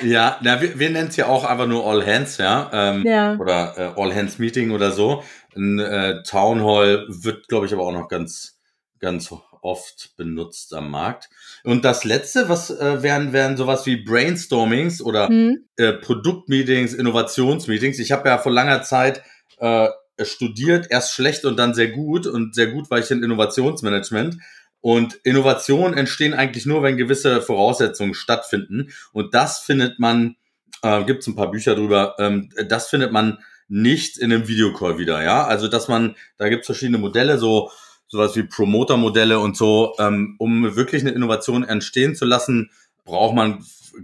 Ja, 0.01 0.39
na, 0.41 0.61
wir, 0.61 0.79
wir 0.79 0.89
nennen 0.89 1.09
es 1.09 1.17
ja 1.17 1.27
auch 1.27 1.43
einfach 1.43 1.67
nur 1.67 1.85
All 1.85 2.05
Hands, 2.05 2.37
ja. 2.37 2.69
Ähm, 2.71 3.03
Ja. 3.05 3.35
Oder 3.35 3.73
äh, 3.77 4.01
All 4.01 4.15
Hands 4.15 4.39
Meeting 4.39 4.71
oder 4.71 4.91
so. 4.91 5.23
Ein 5.59 5.79
äh, 5.79 6.23
Town 6.23 6.63
Hall 6.63 7.05
wird, 7.09 7.47
glaube 7.49 7.65
ich, 7.65 7.73
aber 7.73 7.83
auch 7.83 7.91
noch 7.91 8.07
ganz, 8.07 8.59
ganz 8.99 9.29
oft 9.61 10.15
benutzt 10.15 10.73
am 10.73 10.89
Markt. 10.89 11.29
Und 11.63 11.83
das 11.83 12.05
letzte, 12.05 12.47
was 12.47 12.69
äh, 12.69 13.03
wären, 13.03 13.33
wären 13.33 13.57
sowas 13.57 13.85
wie 13.85 13.97
Brainstormings 13.97 15.01
oder 15.01 15.27
Hm? 15.27 15.65
äh, 15.75 15.93
Produktmeetings, 15.93 16.93
Innovationsmeetings. 16.93 17.99
Ich 17.99 18.11
habe 18.11 18.29
ja 18.29 18.37
vor 18.37 18.53
langer 18.53 18.83
Zeit 18.83 19.21
äh, 19.57 19.89
studiert, 20.21 20.87
erst 20.89 21.13
schlecht 21.13 21.43
und 21.45 21.57
dann 21.57 21.73
sehr 21.73 21.89
gut. 21.89 22.25
Und 22.25 22.55
sehr 22.55 22.67
gut 22.67 22.89
war 22.89 22.99
ich 22.99 23.11
in 23.11 23.21
Innovationsmanagement. 23.23 24.37
Und 24.81 25.15
Innovationen 25.23 25.97
entstehen 25.97 26.33
eigentlich 26.33 26.65
nur, 26.65 26.83
wenn 26.83 26.95
gewisse 26.95 27.41
Voraussetzungen 27.41 28.13
stattfinden. 28.13 28.91
Und 29.11 29.33
das 29.33 29.59
findet 29.59 29.99
man, 29.99 30.37
äh, 30.83 31.03
gibt 31.03 31.21
es 31.21 31.27
ein 31.27 31.35
paar 31.35 31.51
Bücher 31.51 31.75
drüber, 31.75 32.15
ähm, 32.17 32.49
das 32.67 32.87
findet 32.87 33.11
man 33.11 33.39
nicht 33.69 34.17
in 34.17 34.33
einem 34.33 34.47
Videocall 34.47 34.97
wieder, 34.97 35.23
ja. 35.23 35.45
Also 35.45 35.67
dass 35.67 35.87
man, 35.87 36.15
da 36.37 36.49
gibt 36.49 36.61
es 36.61 36.65
verschiedene 36.65 36.97
Modelle, 36.97 37.37
so 37.37 37.71
sowas 38.07 38.35
wie 38.35 38.43
Promoter-Modelle 38.43 39.39
und 39.39 39.55
so, 39.55 39.95
ähm, 39.99 40.35
um 40.39 40.75
wirklich 40.75 41.03
eine 41.03 41.11
Innovation 41.11 41.63
entstehen 41.63 42.15
zu 42.15 42.25
lassen, 42.25 42.71
braucht 43.05 43.35
man 43.35 43.63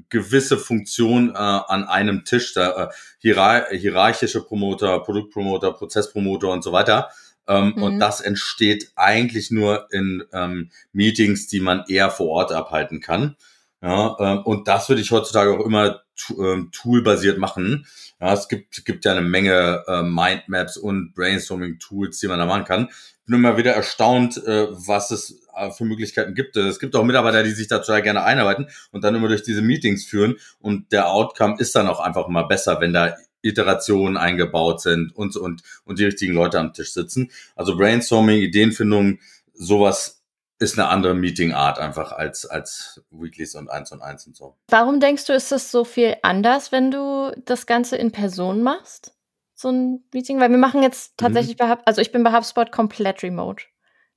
gewisse 0.10 0.58
Funktionen 0.58 1.30
äh, 1.32 1.38
an 1.38 1.86
einem 1.86 2.23
Tisch, 2.23 2.54
da, 2.54 2.86
äh, 2.86 2.89
hierar 3.19 3.67
hierarchische 3.71 4.43
Promoter, 4.43 4.99
Produktpromoter, 4.99 5.71
Prozesspromoter 5.73 6.49
und 6.49 6.63
so 6.63 6.71
weiter. 6.71 7.10
Ähm, 7.47 7.73
Mhm. 7.75 7.84
Und 7.84 7.99
das 7.99 8.21
entsteht 8.21 8.91
eigentlich 8.95 9.51
nur 9.51 9.88
in 9.91 10.23
ähm, 10.34 10.71
Meetings, 10.93 11.47
die 11.47 11.60
man 11.60 11.84
eher 11.88 12.10
vor 12.10 12.28
Ort 12.28 12.51
abhalten 12.51 12.99
kann. 13.01 13.36
Ja, 13.82 14.16
ähm, 14.20 14.40
und 14.46 14.68
das 14.68 14.90
würde 14.90 15.02
ich 15.02 15.12
heutzutage 15.12 15.52
auch 15.52 15.66
immer 15.66 16.02
ähm, 16.38 16.70
toolbasiert 16.72 17.38
machen. 17.38 17.86
Ja, 18.20 18.34
es 18.34 18.48
gibt, 18.48 18.86
gibt 18.86 19.06
ja 19.06 19.12
eine 19.12 19.22
Menge 19.22 19.84
äh, 19.88 20.02
Mindmaps 20.02 20.78
und 20.78 21.14
Brainstorming-Tools, 21.14 22.20
die 22.20 22.28
man 22.28 22.40
da 22.40 22.46
machen 22.46 22.64
kann. 22.64 22.90
Bin 23.26 23.36
immer 23.36 23.58
wieder 23.58 23.74
erstaunt, 23.74 24.38
äh, 24.46 24.68
was 24.72 25.12
es 25.12 25.42
äh, 25.56 25.72
für 25.72 25.84
Möglichkeiten 25.86 26.34
gibt. 26.34 26.56
Es 26.56 26.80
gibt 26.80 26.96
auch 26.96 27.04
Mitarbeiter, 27.04 27.44
die 27.44 27.52
sich 27.52 27.68
da 27.68 27.80
total 27.80 28.02
gerne 28.02 28.24
einarbeiten 28.24 28.68
und 28.92 29.04
dann 29.04 29.16
immer 29.16 29.28
durch 29.28 29.44
diese 29.44 29.62
Meetings 29.62 30.06
führen. 30.06 30.36
Und 30.60 30.92
der 30.92 31.10
Outcome 31.10 31.56
ist 31.60 31.76
dann 31.76 31.88
auch 31.88 32.00
einfach 32.00 32.28
immer 32.28 32.48
besser, 32.48 32.80
wenn 32.80 32.94
da 32.94 33.16
Iterationen 33.42 34.18
eingebaut 34.18 34.82
sind 34.82 35.16
und, 35.16 35.36
und, 35.36 35.62
und 35.84 36.00
die 36.00 36.06
richtigen 36.06 36.34
Leute 36.34 36.60
am 36.60 36.74
Tisch 36.74 36.94
sitzen. 36.94 37.32
Also 37.56 37.78
Brainstorming, 37.78 38.40
Ideenfindung, 38.40 39.20
sowas 39.54 40.14
ist 40.60 40.80
eine 40.80 40.88
andere 40.88 41.13
Meeting-Art 41.13 41.80
einfach 41.80 42.12
als, 42.13 42.46
als 42.46 43.04
Weeklies 43.12 43.56
und 43.56 43.70
eins 43.70 43.91
und 43.91 44.02
eins 44.02 44.26
und 44.26 44.36
so. 44.36 44.56
Warum 44.70 45.00
denkst 45.00 45.26
du, 45.26 45.34
ist 45.34 45.52
das 45.52 45.70
so 45.72 45.84
viel 45.84 46.15
anders, 46.24 46.72
wenn 46.72 46.91
du 46.91 47.32
das 47.46 47.65
Ganze 47.65 47.98
in 47.98 48.12
Person 48.12 48.63
machst? 48.63 49.13
So 49.54 49.70
ein 49.70 50.04
Meeting? 50.13 50.39
Weil 50.39 50.50
wir 50.52 50.58
machen 50.58 50.82
jetzt 50.84 51.18
tatsächlich 51.18 51.58
bei 51.58 51.70
Hub, 51.70 51.82
also 51.86 52.02
ich 52.02 52.12
bin 52.12 52.24
bei 52.24 52.32
HubSpot 52.32 52.72
komplett 52.72 53.22
remote. 53.24 53.65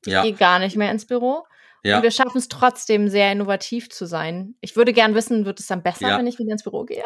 Ich 0.06 0.12
Ja, 0.12 0.22
gehe 0.22 0.32
gar 0.34 0.58
nicht 0.60 0.76
mehr 0.76 0.90
ins 0.92 1.06
Büro. 1.06 1.44
ja. 1.82 1.96
Und 1.96 2.02
wir 2.04 2.10
schaffen 2.12 2.38
es 2.38 2.48
trotzdem, 2.48 3.08
sehr 3.08 3.32
innovativ 3.32 3.90
zu 3.90 4.06
sein. 4.06 4.54
Ich 4.60 4.76
würde 4.76 4.92
gern 4.92 5.14
wissen, 5.14 5.44
wird 5.44 5.58
es 5.60 5.66
dann 5.66 5.82
besser, 5.82 6.08
Ja. 6.08 6.18
wenn 6.18 6.26
ich 6.26 6.38
wieder 6.38 6.52
ins 6.52 6.62
Büro 6.64 6.84
gehe? 6.84 7.02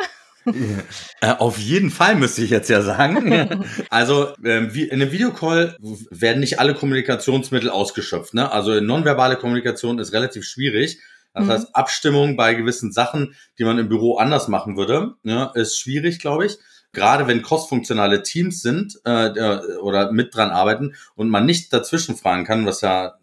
Äh, 1.20 1.32
Auf 1.38 1.58
jeden 1.58 1.90
Fall 1.90 2.16
müsste 2.16 2.42
ich 2.42 2.50
jetzt 2.50 2.68
ja 2.70 2.82
sagen. 2.82 3.64
Also 3.90 4.28
ähm, 4.44 4.74
wie, 4.74 4.84
in 4.84 5.00
einem 5.02 5.12
Videocall 5.12 5.76
werden 6.10 6.40
nicht 6.40 6.58
alle 6.58 6.74
Kommunikationsmittel 6.74 7.70
ausgeschöpft. 7.70 8.34
Ne? 8.34 8.50
Also 8.50 8.80
nonverbale 8.80 9.36
Kommunikation 9.36 9.98
ist 9.98 10.12
relativ 10.12 10.44
schwierig. 10.44 10.98
Das 11.34 11.46
Mhm. 11.46 11.50
heißt, 11.50 11.76
Abstimmung 11.76 12.36
bei 12.36 12.54
gewissen 12.54 12.92
Sachen, 12.92 13.34
die 13.58 13.64
man 13.64 13.78
im 13.78 13.88
Büro 13.88 14.16
anders 14.16 14.48
machen 14.48 14.76
würde, 14.76 15.14
ne, 15.22 15.50
ist 15.54 15.78
schwierig, 15.78 16.18
glaube 16.18 16.44
ich. 16.46 16.58
Gerade 16.92 17.26
wenn 17.26 17.40
crossfunktionale 17.42 18.22
Teams 18.22 18.60
sind 18.60 18.98
äh, 19.04 19.58
oder 19.80 20.12
mit 20.12 20.34
dran 20.34 20.50
arbeiten 20.50 20.94
und 21.14 21.30
man 21.30 21.46
nicht 21.46 21.72
dazwischen 21.72 22.16
fragen 22.16 22.44
kann, 22.44 22.66
was 22.66 22.82
ja 22.82 23.14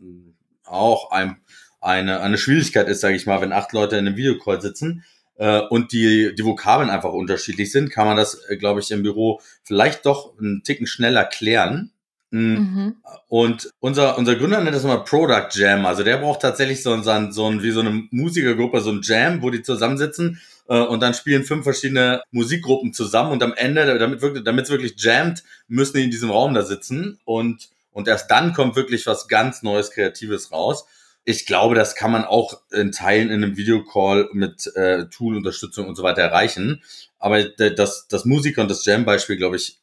auch 0.65 1.11
ein, 1.11 1.37
eine, 1.81 2.19
eine 2.21 2.37
Schwierigkeit 2.39 2.87
ist, 2.87 3.01
sage 3.01 3.15
ich 3.15 3.27
mal, 3.27 3.41
wenn 3.41 3.51
acht 3.53 3.73
Leute 3.73 3.97
in 3.97 4.07
einem 4.07 4.17
Videocall 4.17 4.59
sitzen, 4.61 5.03
äh, 5.39 5.61
und 5.69 5.91
die, 5.91 6.35
die 6.35 6.45
Vokabeln 6.45 6.89
einfach 6.91 7.11
unterschiedlich 7.11 7.71
sind, 7.71 7.89
kann 7.89 8.05
man 8.05 8.15
das, 8.17 8.35
äh, 8.49 8.57
glaube 8.57 8.79
ich, 8.81 8.91
im 8.91 9.01
Büro 9.01 9.41
vielleicht 9.63 10.05
doch 10.05 10.37
einen 10.37 10.61
Ticken 10.63 10.85
schneller 10.85 11.25
klären. 11.25 11.91
Mm. 12.31 12.37
Mhm. 12.53 12.95
Und 13.27 13.71
unser, 13.79 14.17
unser 14.19 14.35
Gründer 14.35 14.61
nennt 14.61 14.75
das 14.75 14.83
immer 14.83 14.99
Product 15.03 15.47
Jam. 15.53 15.85
Also 15.87 16.03
der 16.03 16.17
braucht 16.17 16.41
tatsächlich 16.41 16.83
so, 16.83 16.91
ein- 16.93 17.01
so, 17.03 17.09
ein- 17.09 17.31
so 17.31 17.47
ein, 17.49 17.63
wie 17.63 17.71
so 17.71 17.79
eine 17.79 18.03
Musikergruppe, 18.11 18.81
so 18.81 18.91
ein 18.91 19.01
Jam, 19.01 19.41
wo 19.41 19.49
die 19.49 19.63
zusammensitzen 19.63 20.39
äh, 20.67 20.77
und 20.79 20.99
dann 21.01 21.15
spielen 21.15 21.43
fünf 21.43 21.63
verschiedene 21.63 22.21
Musikgruppen 22.31 22.93
zusammen 22.93 23.31
und 23.31 23.41
am 23.41 23.53
Ende, 23.55 23.97
damit 23.97 24.21
wirklich, 24.21 24.43
damit 24.43 24.65
es 24.65 24.71
wirklich 24.71 24.93
jammt, 24.97 25.43
müssen 25.67 25.97
die 25.97 26.03
in 26.03 26.11
diesem 26.11 26.29
Raum 26.29 26.53
da 26.53 26.61
sitzen 26.61 27.17
und, 27.25 27.69
und 27.91 28.07
erst 28.07 28.29
dann 28.29 28.53
kommt 28.53 28.75
wirklich 28.75 29.07
was 29.07 29.27
ganz 29.27 29.63
Neues, 29.63 29.89
Kreatives 29.89 30.51
raus. 30.51 30.85
Ich 31.29 31.45
glaube, 31.45 31.75
das 31.75 31.93
kann 31.93 32.11
man 32.11 32.25
auch 32.25 32.59
in 32.71 32.91
Teilen 32.91 33.29
in 33.29 33.43
einem 33.43 33.55
Videocall 33.55 34.29
mit 34.33 34.65
äh, 34.75 35.05
Tool-Unterstützung 35.09 35.87
und 35.87 35.95
so 35.95 36.01
weiter 36.01 36.23
erreichen. 36.23 36.81
Aber 37.19 37.43
das, 37.43 38.07
das 38.07 38.25
Musiker- 38.25 38.63
und 38.63 38.71
das 38.71 38.83
Jam-Beispiel, 38.83 39.37
glaube 39.37 39.57
ich, 39.57 39.79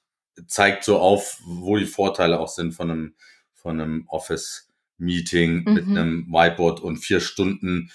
zeigt 0.48 0.82
so 0.82 0.98
auf, 0.98 1.38
wo 1.44 1.76
die 1.76 1.86
Vorteile 1.86 2.40
auch 2.40 2.48
sind 2.48 2.72
von 2.72 2.90
einem, 2.90 3.14
von 3.54 3.80
einem 3.80 4.08
Office-Meeting 4.08 5.62
mit 5.72 5.86
Mhm. 5.86 5.96
einem 5.96 6.26
Whiteboard 6.32 6.80
und 6.80 6.96
vier 6.96 7.20
Stunden 7.20 7.92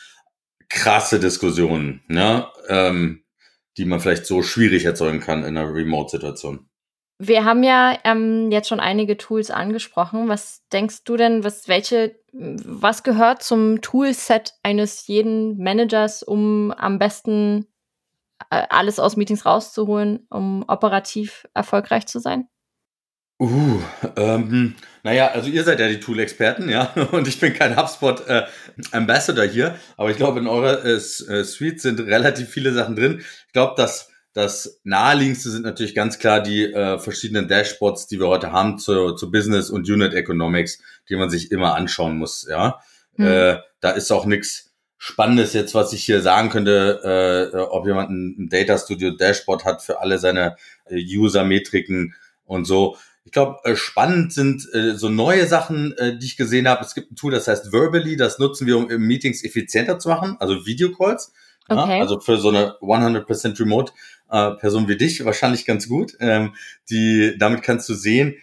krasse 0.69 1.19
Diskussionen, 1.19 2.01
ne? 2.07 2.47
ähm, 2.69 3.25
die 3.75 3.83
man 3.83 3.99
vielleicht 3.99 4.27
so 4.27 4.43
schwierig 4.43 4.85
erzeugen 4.85 5.19
kann 5.19 5.39
in 5.43 5.57
einer 5.57 5.73
Remote-Situation. 5.73 6.69
Wir 7.23 7.45
haben 7.45 7.61
ja 7.61 7.99
ähm, 8.03 8.49
jetzt 8.49 8.67
schon 8.67 8.79
einige 8.79 9.15
Tools 9.15 9.51
angesprochen. 9.51 10.27
Was 10.27 10.63
denkst 10.73 11.03
du 11.03 11.17
denn, 11.17 11.43
was, 11.43 11.67
welche, 11.67 12.15
was 12.33 13.03
gehört 13.03 13.43
zum 13.43 13.79
Toolset 13.81 14.55
eines 14.63 15.05
jeden 15.05 15.59
Managers, 15.59 16.23
um 16.23 16.71
am 16.71 16.97
besten 16.97 17.67
äh, 18.49 18.63
alles 18.71 18.99
aus 18.99 19.17
Meetings 19.17 19.45
rauszuholen, 19.45 20.25
um 20.31 20.65
operativ 20.67 21.47
erfolgreich 21.53 22.07
zu 22.07 22.17
sein? 22.17 22.47
Uh, 23.39 23.79
ähm, 24.17 24.75
naja, 25.03 25.27
also 25.27 25.49
ihr 25.49 25.63
seid 25.63 25.79
ja 25.79 25.87
die 25.87 25.99
Tool-Experten, 25.99 26.69
ja, 26.69 26.91
und 27.11 27.27
ich 27.27 27.39
bin 27.39 27.53
kein 27.53 27.75
HubSpot-Ambassador 27.75 29.45
hier, 29.45 29.79
aber 29.95 30.09
ich 30.09 30.17
glaube, 30.17 30.39
in 30.39 30.47
eurer 30.47 30.83
äh, 30.83 30.95
äh, 30.95 31.43
Suite 31.43 31.81
sind 31.81 31.99
relativ 31.99 32.49
viele 32.49 32.73
Sachen 32.73 32.95
drin. 32.95 33.23
Ich 33.47 33.53
glaube, 33.53 33.73
dass 33.77 34.10
das 34.33 34.79
naheliegendste 34.83 35.49
sind 35.49 35.63
natürlich 35.63 35.95
ganz 35.95 36.19
klar 36.19 36.41
die 36.41 36.63
äh, 36.63 36.99
verschiedenen 36.99 37.47
Dashboards, 37.47 38.07
die 38.07 38.19
wir 38.19 38.27
heute 38.27 38.51
haben 38.51 38.79
zu, 38.79 39.13
zu 39.13 39.29
Business 39.31 39.69
und 39.69 39.89
Unit 39.89 40.13
Economics, 40.13 40.79
die 41.09 41.15
man 41.15 41.29
sich 41.29 41.51
immer 41.51 41.75
anschauen 41.75 42.17
muss, 42.17 42.47
ja. 42.49 42.79
Hm. 43.15 43.25
Äh, 43.25 43.57
da 43.81 43.91
ist 43.91 44.11
auch 44.11 44.25
nichts 44.25 44.71
Spannendes 45.03 45.53
jetzt, 45.53 45.73
was 45.73 45.93
ich 45.93 46.03
hier 46.03 46.21
sagen 46.21 46.49
könnte, 46.49 47.51
äh, 47.53 47.57
ob 47.57 47.87
jemand 47.87 48.11
ein, 48.11 48.35
ein 48.37 48.49
Data 48.49 48.77
Studio 48.77 49.09
Dashboard 49.09 49.65
hat 49.65 49.81
für 49.81 49.99
alle 49.99 50.19
seine 50.19 50.55
äh, 50.85 50.95
User-Metriken 50.95 52.13
und 52.45 52.65
so. 52.65 52.97
Ich 53.25 53.31
glaube, 53.31 53.57
äh, 53.63 53.75
spannend 53.75 54.31
sind 54.31 54.71
äh, 54.73 54.95
so 54.95 55.09
neue 55.09 55.47
Sachen, 55.47 55.97
äh, 55.97 56.19
die 56.19 56.27
ich 56.27 56.37
gesehen 56.37 56.67
habe. 56.67 56.85
Es 56.85 56.93
gibt 56.93 57.11
ein 57.11 57.15
Tool, 57.15 57.31
das 57.31 57.47
heißt 57.47 57.71
Verbally, 57.71 58.15
das 58.15 58.37
nutzen 58.37 58.67
wir, 58.67 58.77
um 58.77 58.91
äh, 58.91 58.99
Meetings 58.99 59.43
effizienter 59.43 59.97
zu 59.97 60.07
machen, 60.09 60.37
also 60.39 60.67
Videocalls. 60.67 61.33
Ja, 61.33 61.37
Okay. 61.69 62.01
also 62.01 62.19
für 62.19 62.37
so 62.37 62.49
eine 62.49 62.75
100% 62.81 63.59
Remote 63.59 63.93
äh, 64.29 64.51
Person 64.51 64.87
wie 64.87 64.97
dich 64.97 65.23
wahrscheinlich 65.23 65.65
ganz 65.65 65.87
gut. 65.87 66.15
Ähm, 66.19 66.55
die, 66.89 67.35
damit 67.37 67.63
kannst 67.63 67.87
du 67.89 67.93
sehen, 67.93 68.35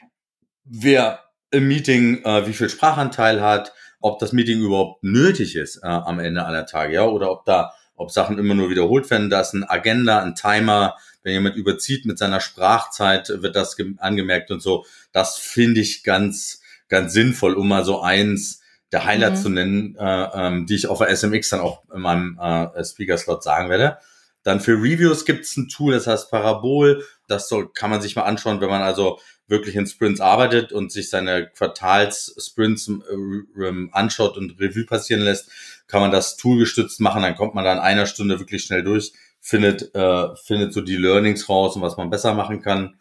wer 0.64 1.24
im 1.50 1.68
Meeting 1.68 2.22
äh, 2.24 2.46
wie 2.46 2.52
viel 2.52 2.68
Sprachanteil 2.68 3.40
hat, 3.40 3.72
ob 4.00 4.18
das 4.18 4.32
Meeting 4.32 4.60
überhaupt 4.60 5.02
nötig 5.02 5.56
ist 5.56 5.78
äh, 5.82 5.86
am 5.86 6.20
Ende 6.20 6.44
aller 6.44 6.66
Tage, 6.66 6.94
ja, 6.94 7.04
oder 7.06 7.30
ob 7.30 7.44
da, 7.44 7.72
ob 7.96 8.10
Sachen 8.10 8.38
immer 8.38 8.54
nur 8.54 8.70
wiederholt 8.70 9.10
werden. 9.10 9.30
Da 9.30 9.40
ist 9.40 9.54
ein 9.54 9.64
Agenda, 9.64 10.22
ein 10.22 10.34
Timer. 10.34 10.96
Wenn 11.22 11.32
jemand 11.32 11.56
überzieht 11.56 12.06
mit 12.06 12.16
seiner 12.18 12.40
Sprachzeit, 12.40 13.28
wird 13.42 13.56
das 13.56 13.76
ge- 13.76 13.94
angemerkt 13.98 14.50
und 14.50 14.60
so. 14.62 14.84
Das 15.12 15.36
finde 15.36 15.80
ich 15.80 16.04
ganz, 16.04 16.62
ganz 16.88 17.12
sinnvoll, 17.12 17.54
um 17.54 17.68
mal 17.68 17.84
so 17.84 18.00
eins 18.00 18.62
der 18.92 19.04
Highlights 19.04 19.40
Mhm. 19.40 19.42
zu 19.42 19.48
nennen, 19.50 19.96
äh, 19.98 20.28
ähm, 20.34 20.66
die 20.66 20.74
ich 20.76 20.86
auf 20.86 20.98
der 20.98 21.10
SMX 21.10 21.50
dann 21.50 21.60
auch 21.60 21.82
in 21.94 22.00
meinem 22.00 22.38
äh, 22.40 22.84
Speaker-Slot 22.84 23.42
sagen 23.42 23.68
werde. 23.70 23.98
Dann 24.44 24.60
für 24.60 24.72
Reviews 24.72 25.24
gibt 25.24 25.44
es 25.44 25.56
ein 25.56 25.68
Tool, 25.68 25.92
das 25.92 26.06
heißt 26.06 26.30
Parabol. 26.30 27.04
Das 27.26 27.48
soll, 27.48 27.70
kann 27.72 27.90
man 27.90 28.00
sich 28.00 28.16
mal 28.16 28.22
anschauen, 28.22 28.60
wenn 28.60 28.70
man 28.70 28.82
also 28.82 29.18
wirklich 29.46 29.76
in 29.76 29.86
Sprints 29.86 30.20
arbeitet 30.20 30.72
und 30.72 30.92
sich 30.92 31.10
seine 31.10 31.48
Quartals-Sprints 31.50 32.88
äh, 32.88 33.62
ähm, 33.66 33.90
anschaut 33.92 34.36
und 34.36 34.58
Revue 34.60 34.84
passieren 34.84 35.22
lässt, 35.22 35.50
kann 35.86 36.00
man 36.00 36.10
das 36.10 36.36
toolgestützt 36.36 37.00
machen. 37.00 37.22
Dann 37.22 37.34
kommt 37.34 37.54
man 37.54 37.64
da 37.64 37.72
in 37.72 37.78
einer 37.78 38.06
Stunde 38.06 38.38
wirklich 38.38 38.62
schnell 38.64 38.82
durch, 38.84 39.12
findet, 39.40 39.94
äh, 39.94 40.34
findet 40.44 40.72
so 40.72 40.80
die 40.80 40.96
Learnings 40.96 41.48
raus 41.48 41.76
und 41.76 41.82
was 41.82 41.96
man 41.96 42.10
besser 42.10 42.34
machen 42.34 42.62
kann. 42.62 42.98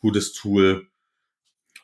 Gutes 0.00 0.32
Tool. 0.32 0.86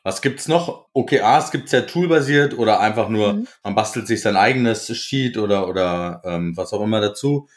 Was 0.03 0.21
gibt's 0.21 0.47
noch? 0.47 0.87
OKRs 0.93 1.51
gibt's 1.51 1.71
ja 1.71 1.81
toolbasiert 1.81 2.57
oder 2.57 2.79
einfach 2.79 3.07
nur, 3.09 3.33
Mhm. 3.33 3.47
man 3.63 3.75
bastelt 3.75 4.07
sich 4.07 4.21
sein 4.21 4.35
eigenes 4.35 4.87
Sheet 4.97 5.37
oder, 5.37 5.67
oder 5.67 6.21
ähm, 6.25 6.57
was 6.57 6.73
auch 6.73 6.81
immer 6.81 7.01
dazu. 7.01 7.47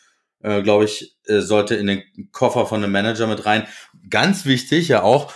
äh, 0.42 0.61
glaube 0.62 0.84
ich, 0.84 1.16
äh, 1.26 1.40
sollte 1.40 1.74
in 1.74 1.86
den 1.86 2.03
Koffer 2.30 2.66
von 2.66 2.82
einem 2.84 2.92
Manager 2.92 3.26
mit 3.26 3.47
rein. 3.47 3.66
Ganz 4.11 4.45
wichtig 4.45 4.88
ja 4.88 5.03
auch, 5.03 5.32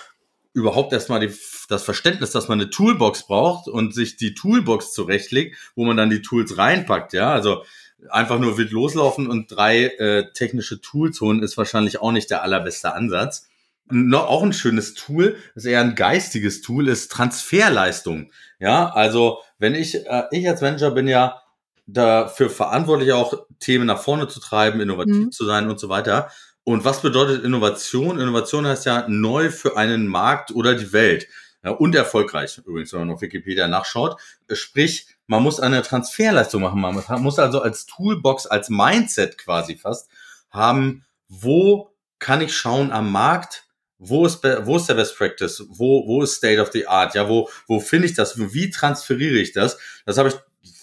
überhaupt 0.52 0.92
erstmal 0.92 1.20
die, 1.20 1.32
das 1.70 1.82
Verständnis, 1.82 2.30
dass 2.32 2.48
man 2.48 2.60
eine 2.60 2.68
Toolbox 2.68 3.26
braucht 3.26 3.68
und 3.68 3.94
sich 3.94 4.16
die 4.18 4.34
Toolbox 4.34 4.92
zurechtlegt, 4.92 5.56
wo 5.76 5.86
man 5.86 5.96
dann 5.96 6.10
die 6.10 6.20
Tools 6.20 6.58
reinpackt, 6.58 7.14
ja. 7.14 7.32
Also 7.32 7.64
einfach 8.10 8.38
nur 8.38 8.58
wild 8.58 8.70
loslaufen 8.70 9.28
und 9.28 9.50
drei 9.50 9.84
äh, 9.86 10.30
technische 10.34 10.82
Tools 10.82 11.22
holen, 11.22 11.42
ist 11.42 11.56
wahrscheinlich 11.56 12.02
auch 12.02 12.12
nicht 12.12 12.28
der 12.28 12.42
allerbeste 12.42 12.92
Ansatz. 12.92 13.48
Noch 13.90 14.26
auch 14.26 14.42
ein 14.42 14.52
schönes 14.52 14.94
Tool, 14.94 15.36
ist 15.54 15.64
eher 15.64 15.80
ein 15.80 15.94
geistiges 15.94 16.60
Tool, 16.60 16.88
ist 16.88 17.10
Transferleistung. 17.10 18.30
Ja, 18.58 18.88
also 18.90 19.38
wenn 19.58 19.74
ich, 19.74 20.06
äh, 20.06 20.24
ich 20.30 20.48
als 20.48 20.60
Manager 20.60 20.90
bin 20.90 21.08
ja 21.08 21.40
dafür 21.86 22.50
verantwortlich, 22.50 23.12
auch 23.12 23.46
Themen 23.60 23.86
nach 23.86 24.00
vorne 24.00 24.28
zu 24.28 24.40
treiben, 24.40 24.80
innovativ 24.80 25.16
mhm. 25.16 25.32
zu 25.32 25.44
sein 25.46 25.70
und 25.70 25.80
so 25.80 25.88
weiter. 25.88 26.30
Und 26.64 26.84
was 26.84 27.00
bedeutet 27.00 27.44
Innovation? 27.44 28.20
Innovation 28.20 28.66
heißt 28.66 28.84
ja 28.84 29.06
neu 29.08 29.50
für 29.50 29.76
einen 29.78 30.06
Markt 30.06 30.50
oder 30.50 30.74
die 30.74 30.92
Welt. 30.92 31.26
Ja, 31.64 31.70
und 31.70 31.94
erfolgreich, 31.94 32.60
übrigens, 32.64 32.92
wenn 32.92 33.00
man 33.00 33.10
auf 33.10 33.22
Wikipedia 33.22 33.66
nachschaut. 33.66 34.20
Sprich, 34.52 35.06
man 35.26 35.42
muss 35.42 35.60
eine 35.60 35.82
Transferleistung 35.82 36.62
machen. 36.62 36.80
Man 36.80 37.22
muss 37.22 37.38
also 37.38 37.60
als 37.62 37.86
Toolbox, 37.86 38.46
als 38.46 38.68
Mindset 38.68 39.38
quasi 39.38 39.76
fast 39.76 40.08
haben, 40.50 41.04
wo 41.28 41.90
kann 42.18 42.40
ich 42.40 42.56
schauen 42.56 42.92
am 42.92 43.10
Markt, 43.12 43.64
wo 43.98 44.26
ist, 44.26 44.42
wo 44.42 44.76
ist 44.76 44.88
der 44.88 44.94
Best 44.94 45.16
Practice, 45.16 45.64
wo, 45.68 46.06
wo 46.06 46.22
ist 46.22 46.36
State 46.36 46.60
of 46.60 46.70
the 46.72 46.86
Art, 46.86 47.14
ja, 47.14 47.28
wo, 47.28 47.48
wo 47.66 47.80
finde 47.80 48.06
ich 48.06 48.14
das, 48.14 48.38
wie 48.52 48.70
transferiere 48.70 49.38
ich 49.38 49.52
das? 49.52 49.78
Das 50.06 50.18
habe 50.18 50.28
ich 50.28 50.36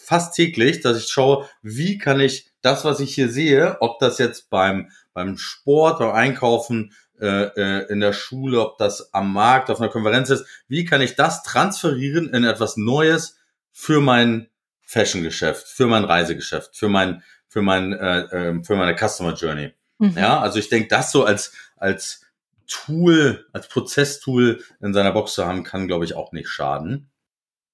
fast 0.04 0.36
täglich, 0.36 0.82
dass 0.82 0.98
ich 0.98 1.08
schaue, 1.08 1.48
wie 1.62 1.98
kann 1.98 2.20
ich 2.20 2.52
das, 2.62 2.84
was 2.86 3.00
ich 3.00 3.16
hier 3.16 3.30
sehe, 3.30 3.78
ob 3.80 4.00
das 4.00 4.18
jetzt 4.18 4.50
beim 4.50 4.90
beim 5.14 5.38
Sport, 5.38 6.00
beim 6.00 6.12
Einkaufen, 6.12 6.92
äh, 7.20 7.46
äh, 7.56 7.92
in 7.92 8.02
der 8.02 8.12
Schule, 8.12 8.60
ob 8.60 8.78
das 8.78 9.14
am 9.14 9.32
Markt, 9.32 9.70
auf 9.70 9.80
einer 9.80 9.90
Konferenz 9.90 10.30
ist. 10.30 10.46
Wie 10.68 10.84
kann 10.84 11.02
ich 11.02 11.16
das 11.16 11.44
transferieren 11.44 12.34
in 12.34 12.44
etwas 12.44 12.76
Neues 12.76 13.40
für 13.72 14.02
mein 14.02 14.50
Fashion-Geschäft, 14.82 15.68
für 15.68 15.88
mein 15.88 16.04
Reisegeschäft, 16.04 16.76
für 16.76 16.90
mein, 16.90 17.24
für 17.48 17.62
mein, 17.62 17.94
äh, 17.94 18.20
äh, 18.24 18.64
für 18.64 18.76
meine 18.76 18.96
Customer 18.96 19.34
Journey? 19.34 19.74
Mhm. 19.98 20.18
Ja, 20.18 20.42
also 20.42 20.60
ich 20.60 20.68
denke, 20.68 20.90
das 20.90 21.14
so 21.14 21.24
als 21.24 21.54
als 21.78 22.25
Tool, 22.68 23.46
als 23.54 23.68
Prozesstool 23.68 24.64
in 24.82 24.94
seiner 24.94 25.12
Box 25.12 25.34
zu 25.34 25.46
haben, 25.46 25.64
kann, 25.64 25.88
glaube 25.88 26.06
ich, 26.06 26.16
auch 26.16 26.32
nicht 26.32 26.50
schaden. 26.50 27.12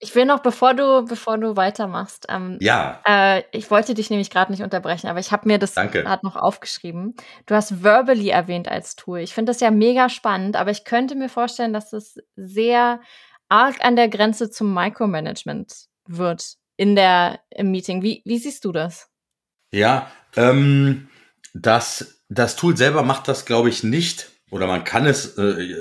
Ich 0.03 0.15
will 0.15 0.25
noch, 0.25 0.39
bevor 0.39 0.73
du, 0.73 1.05
bevor 1.05 1.37
du 1.37 1.55
weitermachst, 1.55 2.25
ähm, 2.27 2.57
ja. 2.59 3.01
Äh, 3.07 3.43
ich 3.51 3.69
wollte 3.69 3.93
dich 3.93 4.09
nämlich 4.09 4.31
gerade 4.31 4.51
nicht 4.51 4.63
unterbrechen, 4.63 5.07
aber 5.07 5.19
ich 5.19 5.31
habe 5.31 5.47
mir 5.47 5.59
das 5.59 5.75
gerade 5.75 6.25
noch 6.25 6.35
aufgeschrieben. 6.35 7.15
Du 7.45 7.53
hast 7.53 7.83
Verbally 7.83 8.29
erwähnt 8.29 8.67
als 8.67 8.95
Tool. 8.95 9.19
Ich 9.19 9.35
finde 9.35 9.51
das 9.51 9.59
ja 9.59 9.69
mega 9.69 10.09
spannend, 10.09 10.55
aber 10.55 10.71
ich 10.71 10.85
könnte 10.85 11.13
mir 11.13 11.29
vorstellen, 11.29 11.71
dass 11.71 11.93
es 11.93 12.17
sehr 12.35 12.99
arg 13.47 13.85
an 13.85 13.95
der 13.95 14.09
Grenze 14.09 14.49
zum 14.49 14.73
Micromanagement 14.73 15.85
wird 16.07 16.55
in 16.77 16.95
der 16.95 17.39
im 17.51 17.69
Meeting. 17.69 18.01
Wie, 18.01 18.23
wie 18.25 18.39
siehst 18.39 18.65
du 18.65 18.71
das? 18.71 19.07
Ja, 19.71 20.11
ähm, 20.35 21.09
das, 21.53 22.23
das 22.27 22.55
Tool 22.55 22.75
selber 22.75 23.03
macht 23.03 23.27
das, 23.27 23.45
glaube 23.45 23.69
ich, 23.69 23.83
nicht 23.83 24.30
oder 24.51 24.67
man 24.67 24.83
kann 24.83 25.07
es 25.07 25.37
äh, 25.37 25.75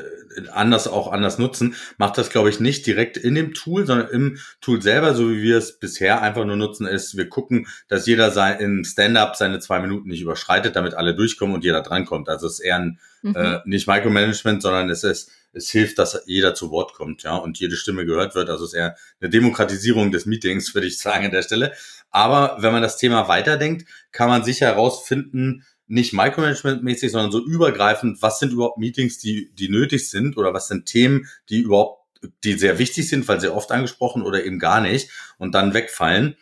anders 0.52 0.86
auch 0.88 1.12
anders 1.12 1.38
nutzen, 1.38 1.74
macht 1.98 2.16
das, 2.16 2.30
glaube 2.30 2.50
ich, 2.50 2.60
nicht 2.60 2.86
direkt 2.86 3.16
in 3.16 3.34
dem 3.34 3.52
Tool, 3.52 3.84
sondern 3.84 4.08
im 4.08 4.38
Tool 4.60 4.80
selber, 4.80 5.14
so 5.14 5.28
wie 5.28 5.42
wir 5.42 5.58
es 5.58 5.78
bisher 5.78 6.22
einfach 6.22 6.44
nur 6.44 6.56
nutzen, 6.56 6.86
ist, 6.86 7.16
wir 7.16 7.28
gucken, 7.28 7.66
dass 7.88 8.06
jeder 8.06 8.30
sein, 8.30 8.60
im 8.60 8.84
Stand-up 8.84 9.36
seine 9.36 9.58
zwei 9.58 9.80
Minuten 9.80 10.08
nicht 10.08 10.22
überschreitet, 10.22 10.76
damit 10.76 10.94
alle 10.94 11.14
durchkommen 11.14 11.54
und 11.54 11.64
jeder 11.64 11.82
drankommt. 11.82 12.28
Also 12.28 12.46
es 12.46 12.54
ist 12.54 12.60
eher 12.60 12.76
ein, 12.76 13.00
mhm. 13.22 13.36
äh, 13.36 13.58
nicht 13.64 13.88
Micromanagement, 13.88 14.62
sondern 14.62 14.88
es 14.88 15.04
ist, 15.04 15.30
es 15.52 15.68
hilft, 15.68 15.98
dass 15.98 16.22
jeder 16.26 16.54
zu 16.54 16.70
Wort 16.70 16.94
kommt, 16.94 17.24
ja, 17.24 17.34
und 17.34 17.58
jede 17.58 17.74
Stimme 17.76 18.06
gehört 18.06 18.36
wird. 18.36 18.50
Also 18.50 18.64
es 18.64 18.70
ist 18.70 18.78
eher 18.78 18.96
eine 19.20 19.30
Demokratisierung 19.30 20.12
des 20.12 20.26
Meetings, 20.26 20.74
würde 20.74 20.86
ich 20.86 20.98
sagen, 20.98 21.26
an 21.26 21.32
der 21.32 21.42
Stelle. 21.42 21.72
Aber 22.10 22.56
wenn 22.60 22.72
man 22.72 22.82
das 22.82 22.98
Thema 22.98 23.26
weiterdenkt, 23.28 23.88
kann 24.12 24.28
man 24.28 24.44
sicher 24.44 24.66
herausfinden, 24.66 25.64
nicht 25.91 26.14
Micromanagement-mäßig, 26.14 27.11
sondern 27.11 27.32
so 27.32 27.45
übergreifend, 27.45 28.22
was 28.22 28.38
sind 28.38 28.53
überhaupt 28.53 28.78
Meetings, 28.78 29.18
die, 29.18 29.51
die 29.55 29.68
nötig 29.68 30.09
sind 30.09 30.36
oder 30.36 30.55
was 30.55 30.68
sind 30.68 30.86
Themen, 30.86 31.28
die 31.49 31.61
überhaupt, 31.61 32.05
die 32.45 32.53
sehr 32.53 32.78
wichtig 32.78 33.09
sind, 33.09 33.26
weil 33.26 33.41
sehr 33.41 33.57
oft 33.57 33.72
angesprochen 33.72 34.22
oder 34.22 34.45
eben 34.45 34.61
gar 34.61 34.80
nicht 34.80 35.11
und 35.38 35.53
dann 35.53 35.74
wegfallen. 35.74 36.36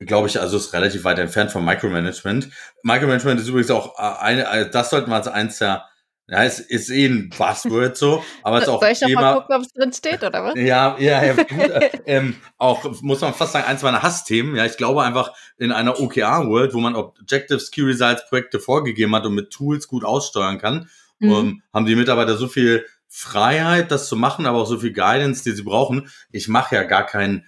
Glaube 0.00 0.28
ich, 0.28 0.40
also 0.40 0.56
ist 0.56 0.72
relativ 0.72 1.04
weit 1.04 1.18
entfernt 1.18 1.52
vom 1.52 1.64
Micromanagement. 1.64 2.50
Micromanagement 2.82 3.40
ist 3.40 3.48
übrigens 3.48 3.70
auch 3.70 3.96
eine, 3.96 4.68
das 4.68 4.90
sollten 4.90 5.10
wir 5.10 5.16
als 5.16 5.28
eins 5.28 5.58
der 5.58 5.84
ja, 6.30 6.44
es 6.44 6.60
ist 6.60 6.90
eh 6.90 7.06
ein 7.06 7.30
Buzzword 7.30 7.96
so, 7.96 8.22
aber 8.42 8.58
es 8.58 8.64
ist 8.64 8.68
auch 8.68 8.80
Soll 8.80 8.90
ich 8.90 8.98
Thema, 8.98 9.12
noch 9.14 9.20
mal 9.20 9.40
gucken, 9.40 9.56
ob 9.56 9.62
es 9.62 9.72
drin 9.72 9.92
steht, 9.94 10.22
oder 10.22 10.44
was? 10.44 10.54
Ja, 10.56 10.96
ja, 10.98 11.24
ja 11.24 11.32
gut, 11.42 11.50
äh, 11.50 11.90
ähm, 12.04 12.36
auch, 12.58 13.00
muss 13.00 13.22
man 13.22 13.32
fast 13.32 13.52
sagen, 13.52 13.66
eins 13.66 13.82
meiner 13.82 14.02
Hassthemen. 14.02 14.54
Ja, 14.54 14.66
ich 14.66 14.76
glaube 14.76 15.02
einfach, 15.02 15.32
in 15.56 15.72
einer 15.72 15.98
OKR-World, 15.98 16.74
wo 16.74 16.80
man 16.80 16.96
Objectives, 16.96 17.70
Key 17.70 17.80
Results, 17.80 18.28
Projekte 18.28 18.60
vorgegeben 18.60 19.14
hat 19.14 19.24
und 19.24 19.34
mit 19.34 19.50
Tools 19.50 19.88
gut 19.88 20.04
aussteuern 20.04 20.58
kann, 20.58 20.90
mhm. 21.18 21.30
ähm, 21.30 21.62
haben 21.72 21.86
die 21.86 21.96
Mitarbeiter 21.96 22.36
so 22.36 22.46
viel 22.46 22.84
Freiheit, 23.08 23.90
das 23.90 24.06
zu 24.06 24.16
machen, 24.16 24.44
aber 24.44 24.58
auch 24.58 24.66
so 24.66 24.78
viel 24.78 24.92
Guidance, 24.92 25.42
die 25.44 25.52
sie 25.52 25.62
brauchen. 25.62 26.10
Ich 26.30 26.46
mache 26.46 26.74
ja 26.74 26.82
gar 26.82 27.06
kein 27.06 27.46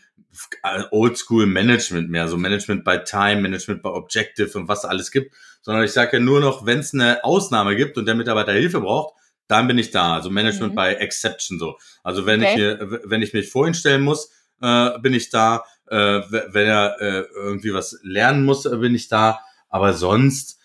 äh, 0.63 0.85
Oldschool 0.91 1.45
Management 1.45 2.09
mehr, 2.09 2.29
so 2.29 2.39
Management 2.39 2.85
by 2.85 2.99
Time, 3.05 3.43
Management 3.43 3.83
by 3.83 3.91
Objective 3.91 4.57
und 4.59 4.69
was 4.69 4.87
alles 4.87 5.11
gibt, 5.11 5.35
sondern 5.63 5.85
ich 5.85 5.93
sage 5.93 6.17
ja 6.17 6.23
nur 6.23 6.41
noch, 6.41 6.67
wenn 6.67 6.79
es 6.79 6.95
eine 6.95 7.25
Ausnahme 7.25 7.77
gibt 7.77 7.99
und 7.99 8.07
der 8.07 8.15
Mitarbeiter 8.15 8.53
Hilfe 8.53 8.81
braucht, 8.81 9.15
dann 9.49 9.67
bin 9.67 9.79
ich 9.79 9.91
da. 9.91 10.15
Also 10.15 10.31
Management 10.31 10.73
mhm. 10.73 10.77
by 10.77 10.95
Exception 10.99 11.59
so. 11.59 11.77
Also 12.03 12.27
wenn 12.27 12.41
okay. 12.41 12.51
ich 12.51 12.55
hier, 12.55 13.01
wenn 13.05 13.23
ich 13.23 13.33
mich 13.33 13.51
vorhin 13.51 13.75
stellen 13.75 14.03
muss, 14.03 14.31
äh, 14.63 14.99
bin 15.01 15.13
ich 15.15 15.31
da. 15.31 15.65
Äh, 15.87 16.21
wenn 16.31 16.69
er 16.69 17.01
äh, 17.01 17.25
irgendwie 17.35 17.75
was 17.75 17.99
lernen 18.03 18.45
muss, 18.45 18.65
äh, 18.65 18.77
bin 18.77 18.95
ich 18.95 19.09
da. 19.09 19.41
Aber 19.69 19.93
sonst 19.93 20.61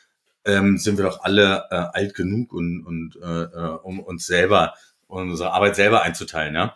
ähm, 0.45 0.77
sind 0.77 0.97
wir 0.97 1.05
doch 1.05 1.23
alle 1.23 1.65
äh, 1.71 1.75
alt 1.75 2.13
genug 2.13 2.53
und, 2.53 2.85
und 2.85 3.15
äh, 3.21 3.43
äh 3.43 3.77
um 3.81 3.99
uns 3.99 4.27
selber 4.27 4.75
unsere 5.07 5.51
Arbeit 5.51 5.75
selber 5.75 6.03
einzuteilen, 6.03 6.55
ja. 6.55 6.75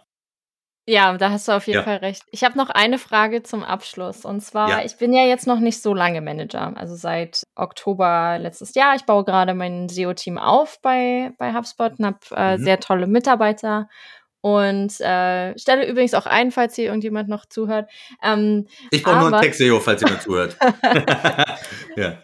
Ja, 0.90 1.16
da 1.18 1.30
hast 1.30 1.48
du 1.48 1.52
auf 1.52 1.68
jeden 1.68 1.78
ja. 1.78 1.84
Fall 1.84 1.98
recht. 1.98 2.24
Ich 2.32 2.44
habe 2.44 2.58
noch 2.58 2.72
eine 2.72 2.98
Frage 2.98 3.44
zum 3.44 3.64
Abschluss. 3.64 4.26
Und 4.26 4.42
zwar, 4.42 4.70
ja. 4.70 4.84
ich 4.84 4.98
bin 4.98 5.14
ja 5.14 5.24
jetzt 5.24 5.46
noch 5.46 5.60
nicht 5.60 5.84
so 5.84 5.94
lange 5.94 6.20
Manager, 6.20 6.74
also 6.76 6.96
seit 6.96 7.44
Oktober 7.56 8.40
letztes 8.40 8.74
Jahr. 8.74 8.96
Ich 8.96 9.04
baue 9.04 9.24
gerade 9.24 9.54
mein 9.54 9.88
SEO-Team 9.88 10.40
auf 10.40 10.82
bei, 10.82 11.32
bei 11.38 11.54
HubSpot 11.54 12.00
und 12.00 12.06
habe 12.06 12.18
äh, 12.36 12.58
mhm. 12.58 12.64
sehr 12.64 12.80
tolle 12.80 13.06
Mitarbeiter. 13.06 13.88
Und 14.42 15.00
äh, 15.00 15.56
stelle 15.60 15.88
übrigens 15.88 16.16
auch 16.16 16.26
ein, 16.26 16.50
falls 16.50 16.74
hier 16.74 16.86
irgendjemand 16.86 17.30
noch 17.30 17.46
zuhört. 17.46 17.88
Ähm, 18.24 18.68
ich 18.90 19.04
brauche 19.04 19.20
nur 19.20 19.28
einen 19.28 19.42
Text-SEO, 19.42 19.80
falls 19.80 20.02
jemand 20.02 20.24
zuhört. 20.24 20.58
ja. 21.98 22.18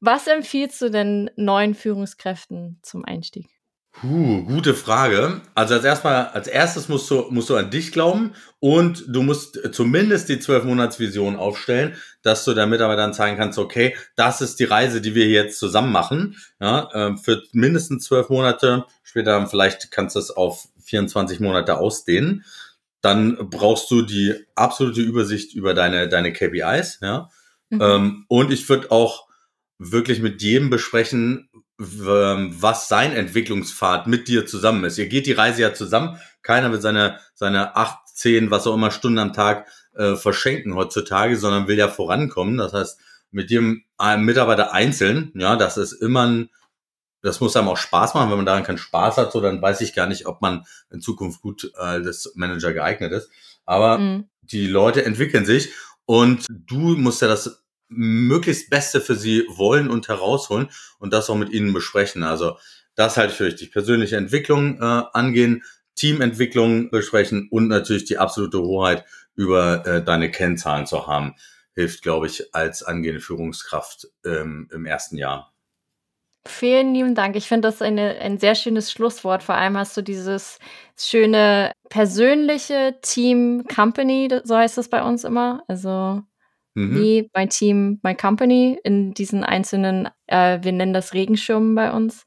Was 0.00 0.26
empfiehlst 0.26 0.82
du 0.82 0.90
denn 0.90 1.30
neuen 1.36 1.74
Führungskräften 1.74 2.80
zum 2.82 3.06
Einstieg? 3.06 3.55
Puh, 4.00 4.44
gute 4.44 4.74
Frage. 4.74 5.40
Also 5.54 5.74
als 5.74 5.84
erstmal, 5.84 6.26
als 6.26 6.48
erstes 6.48 6.88
musst 6.90 7.10
du, 7.10 7.28
musst 7.30 7.48
du 7.48 7.56
an 7.56 7.70
dich 7.70 7.92
glauben 7.92 8.34
und 8.60 9.04
du 9.08 9.22
musst 9.22 9.58
zumindest 9.72 10.28
die 10.28 10.38
zwölf 10.38 10.64
Monatsvision 10.64 11.36
aufstellen, 11.36 11.94
dass 12.20 12.44
du 12.44 12.52
der 12.52 12.66
Mitarbeitern 12.66 13.14
zeigen 13.14 13.38
kannst, 13.38 13.58
okay, 13.58 13.96
das 14.14 14.42
ist 14.42 14.60
die 14.60 14.64
Reise, 14.64 15.00
die 15.00 15.14
wir 15.14 15.28
jetzt 15.28 15.58
zusammen 15.58 15.92
machen, 15.92 16.36
ja, 16.60 16.90
ähm, 16.92 17.16
für 17.16 17.42
mindestens 17.52 18.04
zwölf 18.04 18.28
Monate. 18.28 18.84
Später 19.02 19.46
vielleicht 19.46 19.90
kannst 19.90 20.14
du 20.14 20.20
es 20.20 20.30
auf 20.30 20.68
24 20.84 21.40
Monate 21.40 21.78
ausdehnen. 21.78 22.44
Dann 23.00 23.48
brauchst 23.48 23.90
du 23.90 24.02
die 24.02 24.34
absolute 24.56 25.00
Übersicht 25.00 25.54
über 25.54 25.72
deine, 25.72 26.06
deine 26.06 26.34
KPIs, 26.34 26.98
ja. 27.00 27.30
Mhm. 27.70 27.80
Ähm, 27.80 28.24
und 28.28 28.52
ich 28.52 28.68
würde 28.68 28.90
auch 28.90 29.26
wirklich 29.78 30.20
mit 30.20 30.42
jedem 30.42 30.68
besprechen, 30.68 31.48
was 31.78 32.88
sein 32.88 33.12
Entwicklungspfad 33.12 34.06
mit 34.06 34.28
dir 34.28 34.46
zusammen 34.46 34.84
ist. 34.84 34.98
Ihr 34.98 35.08
geht 35.08 35.26
die 35.26 35.32
Reise 35.32 35.62
ja 35.62 35.74
zusammen. 35.74 36.18
Keiner 36.42 36.72
will 36.72 36.80
seine, 36.80 37.18
seine 37.34 37.76
acht, 37.76 38.08
zehn, 38.08 38.50
was 38.50 38.66
auch 38.66 38.74
immer 38.74 38.90
Stunden 38.90 39.18
am 39.18 39.34
Tag 39.34 39.68
äh, 39.94 40.16
verschenken 40.16 40.74
heutzutage, 40.74 41.36
sondern 41.36 41.68
will 41.68 41.76
ja 41.76 41.88
vorankommen. 41.88 42.56
Das 42.56 42.72
heißt, 42.72 42.98
mit 43.30 43.50
dem 43.50 43.84
Mitarbeiter 44.18 44.72
einzeln, 44.72 45.32
ja, 45.34 45.56
das 45.56 45.76
ist 45.76 45.92
immer 45.92 46.26
ein, 46.26 46.50
das 47.22 47.40
muss 47.40 47.56
einem 47.56 47.68
auch 47.68 47.76
Spaß 47.76 48.14
machen. 48.14 48.30
Wenn 48.30 48.38
man 48.38 48.46
daran 48.46 48.62
keinen 48.62 48.78
Spaß 48.78 49.18
hat, 49.18 49.32
so, 49.32 49.40
dann 49.40 49.60
weiß 49.60 49.80
ich 49.82 49.94
gar 49.94 50.06
nicht, 50.06 50.26
ob 50.26 50.40
man 50.40 50.64
in 50.90 51.00
Zukunft 51.00 51.42
gut 51.42 51.70
äh, 51.76 51.80
als 51.80 52.32
Manager 52.36 52.72
geeignet 52.72 53.12
ist. 53.12 53.30
Aber 53.66 53.98
mhm. 53.98 54.28
die 54.42 54.66
Leute 54.66 55.04
entwickeln 55.04 55.44
sich 55.44 55.72
und 56.06 56.46
du 56.48 56.96
musst 56.96 57.20
ja 57.20 57.28
das 57.28 57.65
möglichst 57.88 58.70
Beste 58.70 59.00
für 59.00 59.14
sie 59.14 59.44
wollen 59.48 59.88
und 59.88 60.08
herausholen 60.08 60.68
und 60.98 61.12
das 61.12 61.30
auch 61.30 61.36
mit 61.36 61.50
ihnen 61.50 61.72
besprechen. 61.72 62.22
Also 62.22 62.58
das 62.94 63.16
halte 63.16 63.32
ich 63.32 63.38
für 63.38 63.46
wichtig. 63.46 63.72
Persönliche 63.72 64.16
Entwicklung 64.16 64.80
äh, 64.80 65.02
angehen, 65.12 65.62
Teamentwicklung 65.94 66.90
besprechen 66.90 67.48
und 67.50 67.68
natürlich 67.68 68.04
die 68.04 68.18
absolute 68.18 68.60
Hoheit 68.60 69.04
über 69.34 69.86
äh, 69.86 70.04
deine 70.04 70.30
Kennzahlen 70.30 70.86
zu 70.86 71.06
haben. 71.06 71.34
hilft, 71.74 72.02
glaube 72.02 72.26
ich, 72.26 72.54
als 72.54 72.82
angehende 72.82 73.20
Führungskraft 73.20 74.08
ähm, 74.24 74.68
im 74.72 74.86
ersten 74.86 75.18
Jahr. 75.18 75.52
Vielen 76.46 76.94
lieben 76.94 77.14
Dank. 77.14 77.36
Ich 77.36 77.48
finde 77.48 77.68
das 77.68 77.82
eine, 77.82 78.18
ein 78.18 78.38
sehr 78.38 78.54
schönes 78.54 78.90
Schlusswort. 78.90 79.42
Vor 79.42 79.56
allem 79.56 79.76
hast 79.76 79.96
du 79.96 80.02
dieses 80.02 80.58
schöne 80.98 81.72
persönliche 81.90 82.96
Team 83.02 83.64
Company, 83.64 84.28
so 84.44 84.56
heißt 84.56 84.78
es 84.78 84.88
bei 84.88 85.02
uns 85.02 85.24
immer. 85.24 85.64
Also 85.68 86.22
mhm. 86.76 86.94
me, 86.94 87.28
my 87.34 87.48
Team, 87.48 87.98
my 88.02 88.14
Company 88.14 88.78
in 88.84 89.12
diesen 89.12 89.42
einzelnen, 89.42 90.08
äh, 90.26 90.58
wir 90.62 90.72
nennen 90.72 90.92
das 90.92 91.14
Regenschirmen 91.14 91.74
bei 91.74 91.90
uns. 91.90 92.26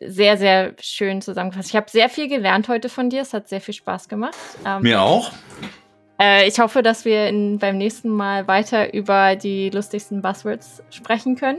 Sehr, 0.00 0.36
sehr 0.36 0.74
schön 0.80 1.22
zusammengefasst. 1.22 1.70
Ich 1.70 1.76
habe 1.76 1.90
sehr 1.90 2.08
viel 2.08 2.28
gelernt 2.28 2.68
heute 2.68 2.88
von 2.88 3.10
dir. 3.10 3.22
Es 3.22 3.34
hat 3.34 3.48
sehr 3.48 3.60
viel 3.60 3.74
Spaß 3.74 4.08
gemacht. 4.08 4.36
Ähm, 4.64 4.82
Mir 4.82 5.00
auch. 5.00 5.32
Äh, 6.20 6.46
ich 6.46 6.58
hoffe, 6.60 6.82
dass 6.82 7.04
wir 7.04 7.28
in, 7.28 7.58
beim 7.58 7.78
nächsten 7.78 8.08
Mal 8.08 8.46
weiter 8.46 8.92
über 8.94 9.34
die 9.34 9.70
lustigsten 9.70 10.22
Buzzwords 10.22 10.82
sprechen 10.90 11.36
können. 11.36 11.58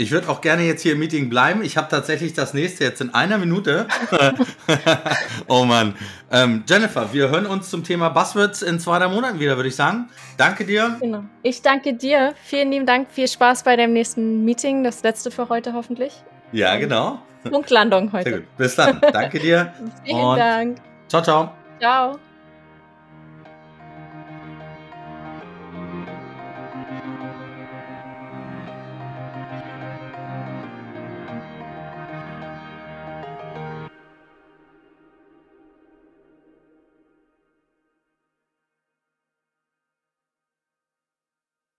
Ich 0.00 0.12
würde 0.12 0.30
auch 0.30 0.40
gerne 0.40 0.62
jetzt 0.62 0.80
hier 0.80 0.92
im 0.92 0.98
Meeting 0.98 1.28
bleiben. 1.28 1.62
Ich 1.62 1.76
habe 1.76 1.88
tatsächlich 1.90 2.32
das 2.32 2.54
nächste 2.54 2.84
jetzt 2.84 3.02
in 3.02 3.12
einer 3.12 3.36
Minute. 3.36 3.86
oh 5.46 5.64
Mann. 5.66 5.94
Ähm, 6.32 6.64
Jennifer, 6.66 7.12
wir 7.12 7.28
hören 7.28 7.44
uns 7.44 7.68
zum 7.68 7.84
Thema 7.84 8.08
Buzzwords 8.08 8.62
in 8.62 8.80
zwei, 8.80 8.98
drei 8.98 9.08
Monaten 9.08 9.38
wieder, 9.40 9.56
würde 9.56 9.68
ich 9.68 9.76
sagen. 9.76 10.08
Danke 10.38 10.64
dir. 10.64 10.96
Genau. 11.00 11.24
Ich 11.42 11.60
danke 11.60 11.92
dir. 11.92 12.32
Vielen 12.44 12.70
lieben 12.70 12.86
Dank. 12.86 13.10
Viel 13.10 13.28
Spaß 13.28 13.62
bei 13.62 13.76
dem 13.76 13.92
nächsten 13.92 14.42
Meeting. 14.42 14.84
Das 14.84 15.02
letzte 15.02 15.30
für 15.30 15.50
heute 15.50 15.74
hoffentlich. 15.74 16.14
Ja, 16.52 16.76
genau. 16.78 17.20
Punktlandung 17.44 18.10
heute. 18.12 18.44
Bis 18.56 18.76
dann. 18.76 19.02
Danke 19.12 19.38
dir. 19.38 19.74
Vielen 20.04 20.36
Dank. 20.36 20.78
Ciao, 21.08 21.22
ciao. 21.22 21.52
Ciao. 21.78 22.29